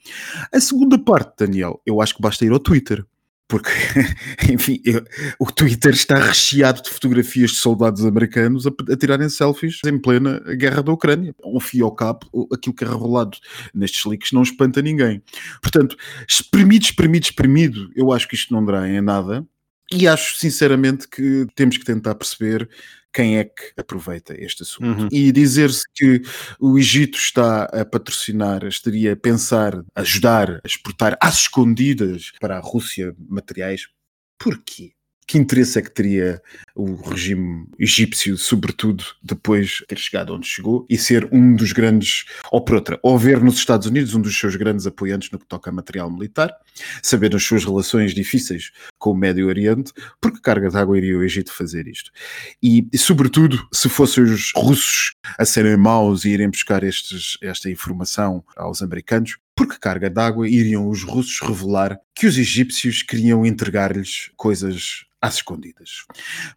A 0.53 0.61
segunda 0.61 0.97
parte, 0.97 1.35
Daniel, 1.41 1.83
eu 1.85 2.01
acho 2.01 2.15
que 2.15 2.23
basta 2.23 2.45
ir 2.45 2.53
ao 2.53 2.61
Twitter 2.61 3.05
porque, 3.49 3.71
enfim, 4.51 4.81
eu, 4.85 5.05
o 5.39 5.47
Twitter 5.47 5.93
está 5.93 6.17
recheado 6.17 6.83
de 6.83 6.91
fotografias 6.91 7.51
de 7.51 7.57
soldados 7.59 8.05
americanos 8.05 8.67
a, 8.67 8.71
a, 8.91 8.97
tirarem 8.97 9.29
selfies 9.29 9.81
em 9.85 9.99
plena 9.99 10.41
guerra 10.57 10.83
da 10.83 10.93
Ucrânia. 10.93 11.35
Um 11.45 11.61
fio 11.61 11.85
ao 11.85 11.95
cabo, 11.95 12.21
aquilo 12.53 12.75
que 12.75 12.85
é 12.85 12.87
rolado 12.87 13.37
nestes 13.75 14.05
leaks 14.05 14.33
não 14.33 14.43
espanta 14.43 14.81
ninguém. 14.81 15.23
Portanto, 15.61 15.97
espremido, 16.29 16.85
espremido, 16.85 17.25
espremido, 17.25 17.91
eu 17.95 18.13
acho 18.13 18.27
que 18.27 18.35
isto 18.35 18.55
não 18.55 18.65
dará 18.65 18.89
em 18.89 19.01
nada. 19.01 19.47
E 19.93 20.09
acho 20.09 20.39
sinceramente 20.39 21.07
que 21.07 21.47
temos 21.55 21.77
que 21.77 21.85
tentar 21.85 22.15
perceber 22.15 22.67
quem 23.13 23.39
é 23.39 23.45
que 23.45 23.73
aproveita 23.77 24.35
este 24.39 24.63
assunto. 24.63 25.03
Uhum. 25.03 25.09
E 25.13 25.31
dizer-se 25.31 25.83
que 25.95 26.23
o 26.59 26.79
Egito 26.79 27.19
está 27.19 27.65
a 27.65 27.85
patrocinar, 27.85 28.65
estaria 28.65 29.13
a 29.13 29.17
pensar, 29.17 29.83
ajudar 29.95 30.61
a 30.65 30.67
exportar 30.67 31.17
às 31.21 31.43
escondidas 31.43 32.33
para 32.41 32.57
a 32.57 32.61
Rússia 32.61 33.15
materiais, 33.29 33.87
porquê? 34.39 34.93
que 35.33 35.39
interesse 35.39 35.79
é 35.79 35.83
que 35.83 35.91
teria 35.91 36.43
o 36.75 36.95
regime 36.95 37.67
egípcio, 37.79 38.37
sobretudo 38.37 39.05
depois 39.23 39.69
de 39.69 39.87
ter 39.87 39.99
chegado 39.99 40.35
onde 40.35 40.47
chegou 40.47 40.87
e 40.89 40.97
ser 40.97 41.29
um 41.33 41.55
dos 41.55 41.73
grandes, 41.73 42.25
ou 42.51 42.61
por 42.63 42.77
outra, 42.77 42.99
ou 43.03 43.19
ver 43.19 43.43
nos 43.43 43.57
Estados 43.57 43.87
Unidos 43.87 44.15
um 44.15 44.21
dos 44.21 44.37
seus 44.39 44.57
grandes 44.57 44.87
apoiantes 44.87 45.31
no 45.31 45.39
que 45.39 45.47
toca 45.47 45.71
a 45.71 45.73
material 45.73 46.11
militar, 46.11 46.53
saber 47.03 47.35
as 47.35 47.43
suas 47.43 47.65
relações 47.65 48.15
difíceis 48.15 48.71
com 48.99 49.11
o 49.11 49.17
Médio 49.17 49.47
Oriente, 49.47 49.93
porque 50.21 50.41
carga 50.41 50.69
de 50.69 50.77
água 50.77 50.97
iria 50.97 51.19
o 51.19 51.23
Egito 51.23 51.53
fazer 51.53 51.87
isto? 51.87 52.11
E, 52.63 52.87
e 52.93 52.99
sobretudo, 52.99 53.67
se 53.73 53.89
fossem 53.89 54.25
os 54.25 54.53
russos 54.55 55.13
a 55.39 55.45
serem 55.45 55.77
maus 55.77 56.25
e 56.25 56.31
irem 56.31 56.51
buscar 56.51 56.83
estes, 56.83 57.37
esta 57.43 57.71
informação 57.71 58.45
aos 58.57 58.83
americanos, 58.83 59.37
por 59.55 59.69
que 59.69 59.79
carga 59.79 60.09
d'água 60.09 60.49
iriam 60.49 60.89
os 60.89 61.03
russos 61.03 61.41
revelar 61.41 61.99
que 62.15 62.27
os 62.27 62.39
egípcios 62.39 63.03
queriam 63.03 63.45
entregar-lhes 63.45 64.31
coisas 64.37 65.05
às 65.21 65.37
escondidas. 65.37 66.05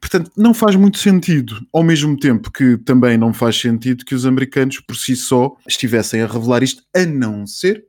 Portanto, 0.06 0.32
não 0.38 0.54
faz 0.54 0.76
muito 0.76 1.00
sentido, 1.00 1.66
ao 1.74 1.82
mesmo 1.82 2.16
tempo 2.16 2.52
que 2.52 2.78
também 2.78 3.18
não 3.18 3.34
faz 3.34 3.60
sentido 3.60 4.06
que 4.06 4.14
os 4.14 4.24
americanos 4.24 4.80
por 4.80 4.96
si 4.96 5.16
só 5.16 5.58
estivessem 5.68 6.22
a 6.22 6.28
revelar 6.28 6.62
isto, 6.62 6.84
a 6.96 7.04
não 7.08 7.48
ser 7.48 7.84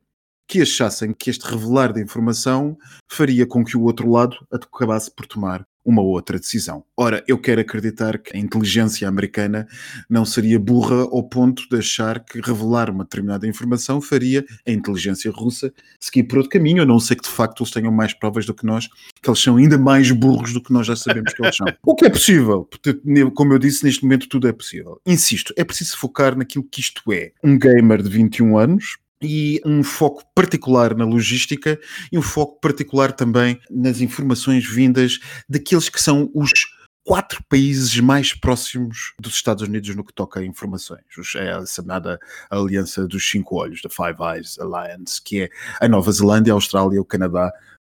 que 0.49 0.63
achassem 0.63 1.13
que 1.13 1.29
este 1.29 1.43
revelar 1.43 1.93
de 1.93 2.01
informação 2.01 2.75
faria 3.07 3.47
com 3.47 3.63
que 3.63 3.77
o 3.77 3.83
outro 3.83 4.11
lado 4.11 4.35
acabasse 4.51 5.15
por 5.15 5.27
tomar 5.27 5.67
uma 5.87 6.03
outra 6.03 6.39
decisão. 6.39 6.85
Ora, 6.97 7.23
eu 7.29 7.39
quero 7.39 7.61
acreditar 7.61 8.19
que 8.19 8.37
a 8.37 8.41
inteligência 8.41 9.07
americana 9.07 9.69
não 10.11 10.25
seria 10.25 10.59
burra 10.59 11.03
ao 11.03 11.23
ponto 11.23 11.69
de 11.71 11.79
achar 11.79 12.19
que 12.19 12.41
revelar 12.41 12.91
uma 12.91 13.05
determinada 13.05 13.47
informação 13.47 14.01
faria 14.01 14.45
a 14.67 14.73
inteligência 14.73 15.31
russa 15.31 15.73
seguir 16.01 16.25
por 16.25 16.39
outro 16.39 16.51
caminho, 16.51 16.83
a 16.83 16.87
não 16.87 16.99
ser 16.99 17.15
que 17.15 17.23
de 17.23 17.31
facto 17.31 17.63
eles 17.63 17.73
tenham 17.73 17.93
mais 17.93 18.13
provas 18.13 18.45
do 18.45 18.53
que 18.53 18.67
nós, 18.67 18.89
que 19.23 19.31
eles 19.31 19.41
são 19.41 19.57
ainda 19.57 19.79
mais 19.79 20.11
burros 20.11 20.53
do 20.53 20.61
que 20.61 20.73
nós 20.73 20.87
já 20.87 20.97
sabemos 20.97 21.33
que 21.33 21.43
eles 21.43 21.57
são. 21.57 21.67
o 21.87 21.95
que 21.95 22.07
é 22.07 22.11
possível, 22.11 22.69
como 23.35 23.53
eu 23.53 23.59
disse, 23.59 23.85
neste 23.85 24.03
momento 24.03 24.29
tudo 24.29 24.49
é 24.49 24.53
possível. 24.53 25.01
Insisto, 25.07 25.55
é 25.57 25.63
preciso 25.63 25.97
focar 25.97 26.37
naquilo 26.37 26.67
que 26.69 26.81
isto 26.81 27.01
é. 27.13 27.31
Um 27.45 27.57
gamer 27.57 28.03
de 28.03 28.11
21 28.11 28.59
anos, 28.59 28.99
e 29.23 29.61
um 29.65 29.83
foco 29.83 30.23
particular 30.35 30.95
na 30.95 31.05
logística 31.05 31.79
e 32.13 32.19
um 32.19 32.23
foco 32.23 32.61
particular 32.61 33.13
também 33.13 33.59
nas 33.71 34.01
informações 34.01 34.67
vindas 34.67 35.19
daqueles 35.49 35.89
que 35.89 36.03
são 36.03 36.31
os 36.35 36.51
quatro 37.07 37.43
países 37.49 37.99
mais 38.01 38.35
próximos 38.35 39.15
dos 39.21 39.35
Estados 39.35 39.63
Unidos 39.63 39.95
no 39.95 40.05
que 40.05 40.13
toca 40.13 40.41
a 40.41 40.45
informações. 40.45 41.03
É 41.37 41.53
a 41.53 41.65
chamada 41.65 42.19
Aliança 42.51 43.07
dos 43.07 43.31
Cinco 43.31 43.57
Olhos, 43.57 43.81
da 43.81 43.89
Five 43.89 44.19
Eyes 44.21 44.59
Alliance, 44.59 45.23
que 45.23 45.43
é 45.43 45.49
a 45.81 45.89
Nova 45.89 46.11
Zelândia, 46.11 46.53
a 46.53 46.57
Austrália, 46.57 47.01
o 47.01 47.05
Canadá 47.05 47.53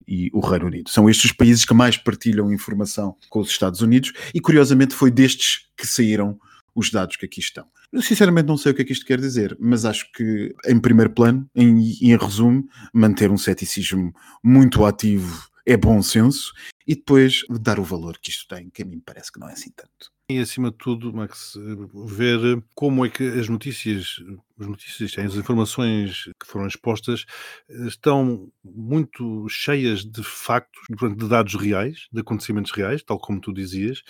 e 0.09 0.31
o 0.33 0.41
Reino 0.41 0.67
Unido. 0.67 0.91
São 0.91 1.11
estes 1.11 1.27
os 1.27 1.37
países 1.37 1.67
que 1.67 1.75
mais 1.75 1.99
partilham 1.99 2.53
informação 2.53 3.15
com 3.29 3.41
os 3.41 3.51
Estados 3.51 3.83
Unidos 3.83 4.13
e, 4.35 4.41
curiosamente, 4.41 4.95
foi 4.95 5.11
destes 5.11 5.67
que 5.77 5.87
saíram 5.87 6.39
os 6.75 6.91
dados 6.91 7.17
que 7.17 7.27
aqui 7.27 7.41
estão. 7.41 7.67
Eu 7.93 8.03
sinceramente 8.03 8.47
não 8.47 8.57
sei 8.57 8.73
o 8.73 8.75
que 8.75 8.83
é 8.83 8.85
que 8.85 8.93
isto 8.93 9.07
quer 9.07 9.21
dizer, 9.21 9.57
mas 9.61 9.85
acho 9.85 10.11
que, 10.13 10.55
em 10.67 10.81
primeiro 10.81 11.11
plano, 11.11 11.49
em, 11.55 11.79
em 12.01 12.17
resumo, 12.17 12.67
manter 12.93 13.31
um 13.31 13.39
ceticismo 13.39 14.13
muito 14.43 14.85
ativo 14.85 15.51
é 15.67 15.77
bom 15.77 16.03
senso 16.03 16.53
e 16.87 16.95
depois 16.95 17.43
dar 17.49 17.79
o 17.79 17.85
valor 17.85 18.19
que 18.19 18.31
isto 18.31 18.49
tem, 18.49 18.69
que 18.71 18.83
a 18.83 18.85
mim 18.85 19.01
parece 19.05 19.31
que 19.31 19.39
não 19.39 19.49
é 19.49 19.53
assim 19.53 19.71
tanto. 19.71 20.11
E 20.31 20.39
acima 20.39 20.71
de 20.71 20.79
tudo, 20.79 21.13
Max, 21.13 21.59
ver 22.07 22.63
como 22.75 23.05
é 23.05 23.11
que 23.11 23.23
as 23.23 23.49
notícias, 23.49 24.17
as 24.59 24.67
notícias, 24.67 25.19
as 25.19 25.35
informações 25.35 26.25
que 26.41 26.47
foram 26.47 26.67
expostas 26.67 27.27
estão 27.69 28.51
muito 28.65 29.47
cheias 29.49 30.05
de 30.05 30.23
factos, 30.23 30.81
de 30.89 31.29
dados 31.29 31.55
reais, 31.55 32.09
de 32.11 32.21
acontecimentos 32.21 32.71
reais, 32.73 33.03
tal 33.03 33.19
como 33.19 33.41
tu 33.41 33.53
dizias, 33.53 34.03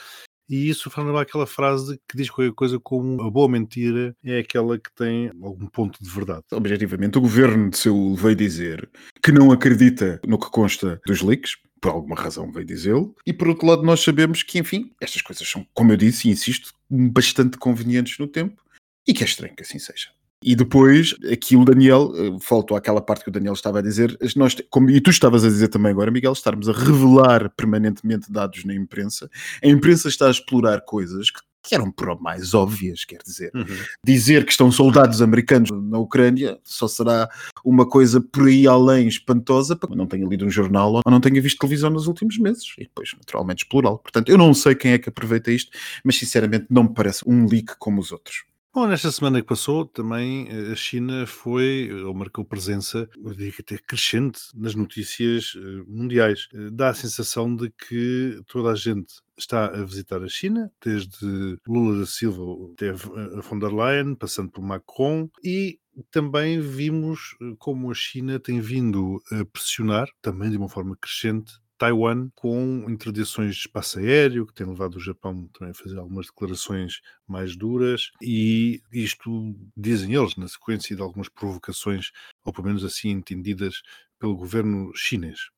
e 0.48 0.68
isso 0.68 0.90
faz 0.90 1.06
lembrar 1.06 1.22
aquela 1.22 1.46
frase 1.46 2.00
que 2.08 2.16
diz 2.16 2.30
qualquer 2.30 2.52
coisa 2.54 2.78
como 2.78 3.22
a 3.22 3.30
boa 3.30 3.48
mentira 3.48 4.14
é 4.24 4.38
aquela 4.38 4.78
que 4.78 4.92
tem 4.94 5.30
algum 5.42 5.66
ponto 5.66 6.02
de 6.02 6.10
verdade. 6.10 6.44
Objetivamente, 6.52 7.18
o 7.18 7.20
governo 7.20 7.70
de 7.70 7.78
Seul 7.78 8.14
veio 8.14 8.36
dizer 8.36 8.90
que 9.22 9.32
não 9.32 9.52
acredita 9.52 10.20
no 10.26 10.38
que 10.38 10.50
consta 10.50 11.00
dos 11.06 11.22
leaks, 11.22 11.56
por 11.80 11.90
alguma 11.90 12.14
razão 12.14 12.52
veio 12.52 12.64
dizê-lo, 12.64 13.14
e 13.26 13.32
por 13.32 13.48
outro 13.48 13.66
lado 13.66 13.82
nós 13.82 14.00
sabemos 14.00 14.42
que, 14.42 14.58
enfim, 14.58 14.92
estas 15.00 15.20
coisas 15.20 15.46
são, 15.48 15.66
como 15.74 15.92
eu 15.92 15.96
disse 15.96 16.28
e 16.28 16.30
insisto, 16.30 16.72
bastante 16.88 17.58
convenientes 17.58 18.18
no 18.18 18.28
tempo, 18.28 18.62
e 19.06 19.12
que 19.12 19.24
é 19.24 19.26
estranho 19.26 19.54
que 19.56 19.62
assim 19.62 19.78
seja. 19.78 20.10
E 20.42 20.56
depois, 20.56 21.14
aqui 21.30 21.56
o 21.56 21.64
Daniel, 21.64 22.12
eh, 22.14 22.36
faltou 22.40 22.76
àquela 22.76 23.00
parte 23.00 23.24
que 23.24 23.30
o 23.30 23.32
Daniel 23.32 23.54
estava 23.54 23.78
a 23.78 23.82
dizer, 23.82 24.16
nós, 24.36 24.56
como, 24.70 24.90
e 24.90 25.00
tu 25.00 25.10
estavas 25.10 25.44
a 25.44 25.48
dizer 25.48 25.68
também 25.68 25.92
agora, 25.92 26.10
Miguel, 26.10 26.32
estarmos 26.32 26.68
a 26.68 26.72
revelar 26.72 27.50
permanentemente 27.50 28.30
dados 28.30 28.64
na 28.64 28.74
imprensa. 28.74 29.30
A 29.62 29.68
imprensa 29.68 30.08
está 30.08 30.26
a 30.26 30.30
explorar 30.30 30.80
coisas 30.82 31.30
que 31.30 31.40
que 31.62 31.74
eram 31.74 31.90
por 31.90 32.20
mais 32.20 32.54
óbvias, 32.54 33.04
quer 33.04 33.20
dizer. 33.24 33.52
Uhum. 33.54 33.64
Dizer 34.04 34.44
que 34.44 34.50
estão 34.50 34.70
soldados 34.72 35.22
americanos 35.22 35.70
na 35.70 35.98
Ucrânia 35.98 36.58
só 36.64 36.88
será 36.88 37.28
uma 37.64 37.88
coisa 37.88 38.20
por 38.20 38.48
aí 38.48 38.66
além 38.66 39.06
espantosa, 39.06 39.76
porque 39.76 39.94
não 39.94 40.06
tenha 40.06 40.26
lido 40.26 40.44
um 40.44 40.50
jornal 40.50 40.94
ou 40.94 41.02
não 41.06 41.20
tenha 41.20 41.40
visto 41.40 41.58
televisão 41.58 41.88
nos 41.88 42.08
últimos 42.08 42.36
meses, 42.38 42.74
e 42.78 42.82
depois, 42.82 43.12
naturalmente, 43.16 43.62
explorá-lo. 43.62 43.98
Portanto, 43.98 44.28
eu 44.28 44.36
não 44.36 44.52
sei 44.52 44.74
quem 44.74 44.92
é 44.92 44.98
que 44.98 45.08
aproveita 45.08 45.52
isto, 45.52 45.70
mas 46.02 46.18
sinceramente 46.18 46.66
não 46.68 46.84
me 46.84 46.94
parece 46.94 47.22
um 47.26 47.46
leak 47.46 47.76
como 47.78 48.00
os 48.00 48.10
outros. 48.10 48.44
Bom, 48.74 48.86
nesta 48.86 49.12
semana 49.12 49.42
que 49.42 49.46
passou, 49.48 49.84
também 49.84 50.48
eh, 50.48 50.72
a 50.72 50.74
China 50.74 51.26
foi, 51.26 51.92
ou 52.04 52.14
marcou 52.14 52.42
presença, 52.42 53.06
eu 53.22 53.34
diria 53.34 53.52
que 53.52 53.60
até 53.60 53.76
crescente, 53.76 54.40
nas 54.54 54.74
notícias 54.74 55.52
eh, 55.56 55.84
mundiais. 55.86 56.48
Eh, 56.54 56.70
Dá 56.72 56.88
a 56.88 56.94
sensação 56.94 57.54
de 57.54 57.70
que 57.70 58.40
toda 58.46 58.70
a 58.70 58.74
gente 58.74 59.12
está 59.36 59.66
a 59.66 59.84
visitar 59.84 60.22
a 60.22 60.28
China, 60.28 60.72
desde 60.82 61.58
Lula 61.68 61.98
da 62.00 62.06
Silva 62.06 62.42
até 62.72 62.90
a 62.90 63.40
von 63.42 63.58
der 63.58 63.72
Leyen, 63.74 64.14
passando 64.14 64.50
por 64.50 64.62
Macron, 64.62 65.28
e 65.44 65.78
também 66.10 66.58
vimos 66.58 67.36
como 67.58 67.90
a 67.90 67.94
China 67.94 68.40
tem 68.40 68.58
vindo 68.60 69.20
a 69.30 69.44
pressionar, 69.44 70.08
também 70.22 70.50
de 70.50 70.56
uma 70.56 70.68
forma 70.70 70.96
crescente, 70.98 71.52
Taiwan 71.82 72.28
com 72.36 72.88
interdições 72.88 73.56
de 73.56 73.62
espaço 73.62 73.98
aéreo, 73.98 74.46
que 74.46 74.54
tem 74.54 74.64
levado 74.64 74.94
o 74.94 75.00
Japão 75.00 75.48
também 75.52 75.72
a 75.72 75.74
fazer 75.74 75.98
algumas 75.98 76.26
declarações 76.26 77.00
mais 77.26 77.56
duras, 77.56 78.12
e 78.22 78.80
isto, 78.92 79.52
dizem 79.76 80.14
eles, 80.14 80.36
na 80.36 80.46
sequência 80.46 80.94
de 80.94 81.02
algumas 81.02 81.28
provocações, 81.28 82.12
ou 82.44 82.52
pelo 82.52 82.68
menos 82.68 82.84
assim 82.84 83.10
entendidas 83.10 83.82
pelo 84.16 84.36
governo 84.36 84.92
chinês. 84.94 85.50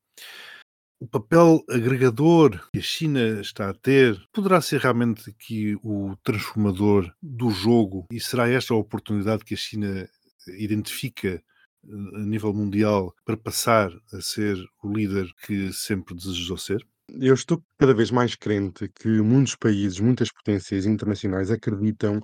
O 0.99 1.07
papel 1.07 1.63
agregador 1.69 2.71
que 2.71 2.79
a 2.79 2.81
China 2.81 3.39
está 3.39 3.69
a 3.69 3.73
ter 3.75 4.19
poderá 4.33 4.59
ser 4.61 4.79
realmente 4.79 5.29
aqui 5.29 5.77
o 5.83 6.15
transformador 6.23 7.13
do 7.21 7.51
jogo 7.51 8.07
e 8.11 8.19
será 8.19 8.49
esta 8.49 8.73
a 8.73 8.77
oportunidade 8.77 9.45
que 9.45 9.53
a 9.53 9.57
China 9.57 10.09
identifica 10.47 11.43
a 12.15 12.19
nível 12.19 12.53
mundial 12.53 13.13
para 13.25 13.37
passar 13.37 13.91
a 14.13 14.21
ser 14.21 14.57
o 14.83 14.91
líder 14.91 15.27
que 15.45 15.71
sempre 15.73 16.15
desejou 16.15 16.57
ser? 16.57 16.85
Eu 17.19 17.33
estou 17.33 17.61
cada 17.77 17.93
vez 17.93 18.09
mais 18.09 18.35
crente 18.35 18.89
que 18.99 19.07
muitos 19.21 19.55
países, 19.55 19.99
muitas 19.99 20.31
potências 20.31 20.85
internacionais 20.85 21.51
acreditam 21.51 22.19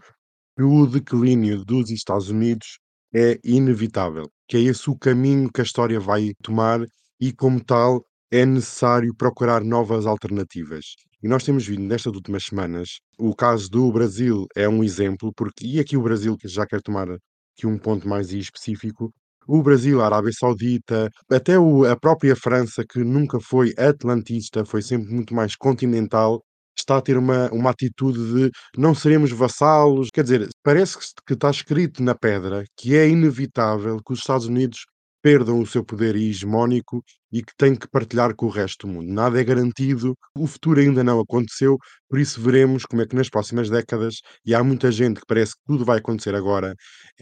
que 0.58 0.64
o 0.64 0.86
declínio 0.88 1.64
dos 1.64 1.90
Estados 1.92 2.30
Unidos 2.30 2.80
é 3.14 3.40
inevitável, 3.44 4.30
que 4.48 4.58
é 4.58 4.62
esse 4.62 4.90
o 4.90 4.98
caminho 4.98 5.52
que 5.52 5.62
a 5.62 5.64
história 5.64 6.00
vai 6.00 6.32
tomar 6.42 6.80
e, 7.20 7.32
como 7.32 7.64
tal, 7.64 8.06
é 8.32 8.46
necessário 8.46 9.14
procurar 9.16 9.64
novas 9.64 10.06
alternativas. 10.06 10.96
E 11.22 11.28
nós 11.28 11.44
temos 11.44 11.68
vindo 11.68 11.84
nestas 11.84 12.14
últimas 12.16 12.46
semanas, 12.46 13.00
o 13.20 13.36
caso 13.36 13.70
do 13.70 13.92
Brasil 13.92 14.48
é 14.56 14.68
um 14.68 14.84
exemplo, 14.84 15.32
porque, 15.36 15.66
e 15.68 15.80
aqui 15.80 15.96
o 15.96 16.02
Brasil, 16.02 16.36
que 16.36 16.48
já 16.48 16.66
quero 16.66 16.82
tomar 16.82 17.08
aqui 17.12 17.68
um 17.68 17.78
ponto 17.78 18.08
mais 18.08 18.32
específico, 18.32 19.14
o 19.48 19.62
Brasil, 19.64 20.02
a 20.02 20.06
Arábia 20.06 20.32
Saudita, 20.38 21.10
até 21.30 21.58
o- 21.60 21.86
a 21.86 21.96
própria 22.00 22.36
França, 22.36 22.84
que 22.88 23.00
nunca 23.04 23.40
foi 23.40 23.74
atlantista, 23.78 24.66
foi 24.66 24.82
sempre 24.82 25.14
muito 25.14 25.34
mais 25.34 25.56
continental, 25.56 26.44
está 26.78 26.98
a 26.98 27.02
ter 27.02 27.18
uma, 27.18 27.50
uma 27.52 27.70
atitude 27.72 28.20
de 28.34 28.52
não 28.78 28.96
seremos 28.96 29.32
vassalos. 29.32 30.10
Quer 30.14 30.24
dizer, 30.24 30.50
parece 30.64 30.98
que, 30.98 31.06
que 31.28 31.34
está 31.34 31.50
escrito 31.52 32.02
na 32.04 32.16
pedra 32.16 32.64
que 32.78 32.96
é 32.96 33.08
inevitável 33.10 33.98
que 34.06 34.14
os 34.14 34.20
Estados 34.20 34.48
Unidos 34.48 34.86
perdam 35.22 35.60
o 35.60 35.68
seu 35.68 35.84
poder 35.84 36.16
hegemónico 36.16 37.04
e 37.32 37.42
que 37.44 37.54
têm 37.58 37.76
que 37.76 37.88
partilhar 37.88 38.36
com 38.36 38.48
o 38.48 38.50
resto 38.50 38.88
do 38.88 38.94
mundo. 38.94 39.12
Nada 39.12 39.40
é 39.40 39.44
garantido, 39.44 40.18
o 40.38 40.48
futuro 40.48 40.80
ainda 40.80 41.04
não 41.04 41.20
aconteceu, 41.20 41.78
por 42.10 42.20
isso 42.20 42.42
veremos 42.42 42.86
como 42.86 43.02
é 43.02 43.08
que 43.08 43.16
nas 43.16 43.30
próximas 43.30 43.70
décadas, 43.70 44.16
e 44.46 44.54
há 44.54 44.64
muita 44.64 44.92
gente 44.92 45.20
que 45.22 45.26
parece 45.28 45.54
que 45.54 45.62
tudo 45.66 45.86
vai 45.86 46.00
acontecer 46.00 46.36
agora, 46.36 46.76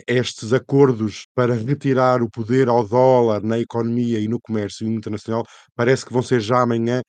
estes 0.07 0.53
acordos 0.53 1.25
para 1.35 1.53
retirar 1.55 2.21
o 2.21 2.29
poder 2.29 2.69
ao 2.69 2.87
dólar 2.87 3.43
na 3.43 3.59
economia 3.59 4.19
e 4.19 4.27
no 4.27 4.39
comércio 4.41 4.87
internacional 4.87 5.45
parece 5.75 6.05
que 6.05 6.13
vão 6.13 6.21
ser 6.21 6.39
já 6.41 6.61
amanhã. 6.61 7.01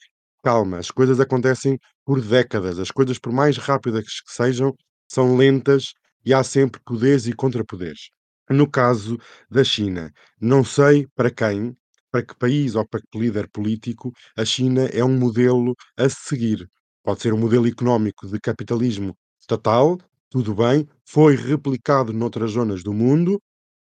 Calma, 0.42 0.78
as 0.78 0.90
coisas 0.90 1.20
acontecem 1.20 1.78
por 2.04 2.20
décadas. 2.20 2.78
As 2.78 2.90
coisas, 2.90 3.18
por 3.18 3.32
mais 3.32 3.56
rápidas 3.58 4.04
que 4.04 4.32
sejam, 4.32 4.74
são 5.08 5.36
lentas 5.36 5.92
e 6.24 6.32
há 6.34 6.42
sempre 6.42 6.80
poderes 6.84 7.26
e 7.26 7.32
contrapoderes. 7.34 8.10
No 8.50 8.68
caso 8.68 9.16
da 9.50 9.62
China, 9.62 10.12
não 10.40 10.64
sei 10.64 11.06
para 11.14 11.30
quem, 11.30 11.76
para 12.10 12.24
que 12.24 12.34
país 12.36 12.74
ou 12.74 12.86
para 12.86 13.00
que 13.00 13.18
líder 13.18 13.48
político, 13.48 14.12
a 14.36 14.44
China 14.44 14.86
é 14.92 15.04
um 15.04 15.16
modelo 15.16 15.74
a 15.96 16.08
seguir. 16.08 16.68
Pode 17.04 17.22
ser 17.22 17.32
um 17.32 17.38
modelo 17.38 17.66
económico 17.68 18.26
de 18.28 18.40
capitalismo 18.40 19.16
estatal, 19.40 19.98
tudo 20.28 20.54
bem, 20.54 20.86
foi 21.06 21.36
replicado 21.36 22.12
noutras 22.12 22.52
zonas 22.52 22.82
do 22.82 22.92
mundo, 22.92 23.40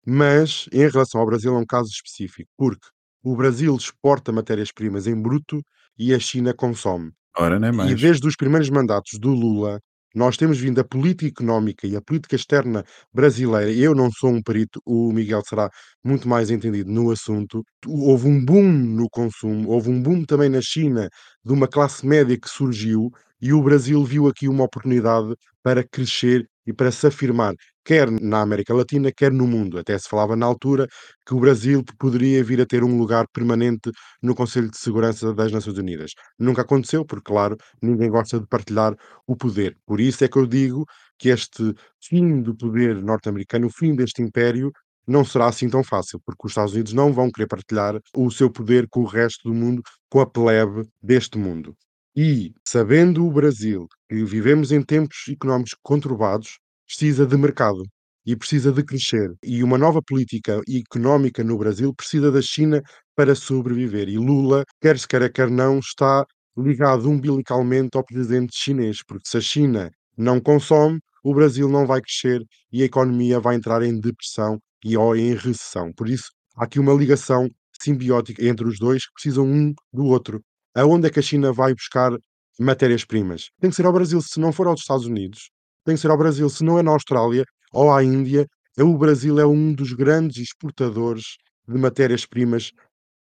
mas 0.06 0.68
em 0.74 0.88
relação 0.90 1.22
ao 1.22 1.28
Brasil 1.28 1.56
é 1.56 1.60
um 1.60 1.66
caso 1.66 1.90
específico, 1.90 2.50
porque 2.58 2.88
o 3.24 3.36
Brasil 3.36 3.76
exporta 3.76 4.32
matérias-primas 4.32 5.08
em 5.08 5.20
bruto 5.22 5.62
e 5.98 6.14
a 6.14 6.20
China 6.20 6.54
consome. 6.54 7.12
Ora, 7.38 7.60
não 7.60 7.68
é 7.68 7.72
E 7.80 7.96
mais. 7.96 7.96
desde 7.96 8.28
os 8.28 8.36
primeiros 8.36 8.70
mandatos 8.70 9.20
do 9.20 9.30
Lula, 9.32 9.80
nós 10.14 10.38
temos 10.38 10.60
vindo 10.60 10.80
a 10.82 10.84
política 10.84 11.28
económica 11.28 11.88
e 11.88 11.96
a 11.96 12.02
política 12.02 12.36
externa 12.36 12.84
brasileira. 13.14 13.72
Eu 13.72 13.96
não 13.96 14.10
sou 14.12 14.30
um 14.32 14.42
perito, 14.42 14.82
o 14.86 15.12
Miguel 15.12 15.42
será 15.48 15.70
muito 16.04 16.28
mais 16.28 16.50
entendido 16.52 16.92
no 16.92 17.12
assunto. 17.12 17.64
Houve 17.88 18.28
um 18.28 18.44
boom 18.44 18.72
no 18.72 19.10
consumo, 19.10 19.70
houve 19.70 19.90
um 19.90 20.02
boom 20.02 20.24
também 20.26 20.50
na 20.50 20.62
China 20.62 21.10
de 21.44 21.54
uma 21.54 21.68
classe 21.68 22.06
média 22.06 22.38
que 22.40 22.50
surgiu 22.50 23.10
e 23.42 23.54
o 23.54 23.62
Brasil 23.64 24.04
viu 24.06 24.28
aqui 24.28 24.48
uma 24.48 24.64
oportunidade 24.66 25.34
para 25.64 25.84
crescer 25.84 26.48
e 26.66 26.74
para 26.74 26.92
se 26.92 27.08
afirmar, 27.08 27.54
quer 27.84 28.10
na 28.12 28.42
América 28.42 28.74
Latina, 28.74 29.12
quer 29.12 29.32
no 29.32 29.48
mundo. 29.48 29.80
Até 29.80 29.98
se 29.98 30.08
falava 30.08 30.36
na 30.36 30.46
altura 30.46 30.88
que 31.26 31.34
o 31.34 31.40
Brasil 31.40 31.84
poderia 32.00 32.44
vir 32.44 32.62
a 32.62 32.66
ter 32.66 32.84
um 32.84 32.98
lugar 32.98 33.26
permanente 33.34 33.92
no 34.22 34.36
Conselho 34.36 34.70
de 34.70 34.78
Segurança 34.78 35.34
das 35.34 35.52
Nações 35.52 35.78
Unidas. 35.78 36.12
Nunca 36.38 36.62
aconteceu, 36.62 37.06
porque, 37.06 37.32
claro, 37.32 37.58
ninguém 37.82 38.10
gosta 38.10 38.40
de 38.40 38.48
partilhar 38.48 38.96
o 39.28 39.36
poder. 39.36 39.78
Por 39.86 40.00
isso 40.00 40.24
é 40.24 40.28
que 40.28 40.38
eu 40.38 40.46
digo 40.46 40.86
que 41.18 41.30
este 41.30 41.74
fim 42.02 42.42
do 42.42 42.56
poder 42.56 43.02
norte-americano, 43.04 43.68
o 43.68 43.72
fim 43.72 43.96
deste 43.96 44.22
império, 44.22 44.72
não 45.08 45.26
será 45.26 45.48
assim 45.48 45.70
tão 45.70 45.84
fácil, 45.84 46.20
porque 46.26 46.46
os 46.46 46.52
Estados 46.52 46.74
Unidos 46.74 46.94
não 46.94 47.12
vão 47.12 47.30
querer 47.32 47.48
partilhar 47.48 48.00
o 48.16 48.30
seu 48.32 48.52
poder 48.52 48.88
com 48.90 49.02
o 49.02 49.06
resto 49.06 49.50
do 49.50 49.54
mundo, 49.54 49.82
com 50.10 50.20
a 50.22 50.26
plebe 50.30 50.84
deste 51.02 51.38
mundo. 51.38 51.76
E, 52.16 52.54
sabendo 52.68 53.26
o 53.26 53.32
Brasil 53.32 53.88
que 54.10 54.24
vivemos 54.26 54.72
em 54.72 54.82
tempos 54.84 55.18
económicos 55.30 55.76
conturbados, 55.82 56.58
precisa 56.86 57.26
de 57.26 57.38
mercado 57.38 57.84
e 58.26 58.36
precisa 58.36 58.72
de 58.72 58.84
crescer. 58.84 59.34
E 59.44 59.64
uma 59.64 59.78
nova 59.78 60.02
política 60.02 60.60
económica 60.70 61.44
no 61.44 61.58
Brasil 61.58 61.94
precisa 61.94 62.32
da 62.32 62.42
China 62.42 62.82
para 63.16 63.34
sobreviver. 63.36 64.10
E 64.10 64.18
Lula, 64.18 64.66
quer 64.82 65.00
se 65.00 65.08
queira, 65.08 65.30
quer 65.30 65.50
não, 65.50 65.80
está 65.80 66.26
ligado 66.58 67.10
umbilicalmente 67.10 67.98
ao 67.98 68.04
presidente 68.06 68.56
chinês, 68.56 69.00
porque 69.08 69.30
se 69.30 69.38
a 69.38 69.42
China 69.42 69.90
não 70.18 70.40
consome, 70.42 71.00
o 71.24 71.34
Brasil 71.34 71.70
não 71.70 71.88
vai 71.88 72.02
crescer 72.02 72.44
e 72.72 72.82
a 72.82 72.86
economia 72.86 73.40
vai 73.40 73.56
entrar 73.56 73.84
em 73.84 74.00
depressão 74.00 74.60
e 74.84 74.98
ou 74.98 75.16
em 75.16 75.34
recessão. 75.34 75.92
Por 75.94 76.10
isso, 76.10 76.30
há 76.58 76.66
aqui 76.66 76.80
uma 76.80 76.94
ligação 76.94 77.50
simbiótica 77.82 78.44
entre 78.46 78.68
os 78.68 78.78
dois 78.78 79.06
que 79.06 79.14
precisam 79.14 79.46
um 79.46 79.74
do 79.94 80.06
outro. 80.06 80.42
Aonde 80.76 81.08
é 81.08 81.10
que 81.10 81.20
a 81.20 81.24
China 81.24 81.52
vai 81.52 81.74
buscar 81.74 82.12
matérias-primas? 82.60 83.50
Tem 83.60 83.70
que 83.70 83.76
ser 83.76 83.86
ao 83.86 83.94
Brasil, 83.94 84.22
se 84.22 84.40
não 84.40 84.52
for 84.54 84.68
aos 84.68 84.82
Estados 84.82 85.06
Unidos, 85.06 85.50
tem 85.86 85.96
que 85.96 86.02
ser 86.02 86.10
ao 86.12 86.18
Brasil, 86.18 86.50
se 86.50 86.64
não 86.64 86.80
é 86.80 86.84
na 86.84 86.92
Austrália 86.92 87.44
ou 87.74 87.92
à 87.94 88.04
Índia. 88.04 88.48
é 88.78 88.84
O 88.84 88.98
Brasil 88.98 89.40
é 89.40 89.46
um 89.46 89.74
dos 89.74 89.94
grandes 89.94 90.38
exportadores 90.38 91.38
de 91.68 91.78
matérias-primas 91.78 92.72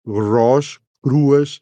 raws, 0.05 0.79
cruas, 1.03 1.59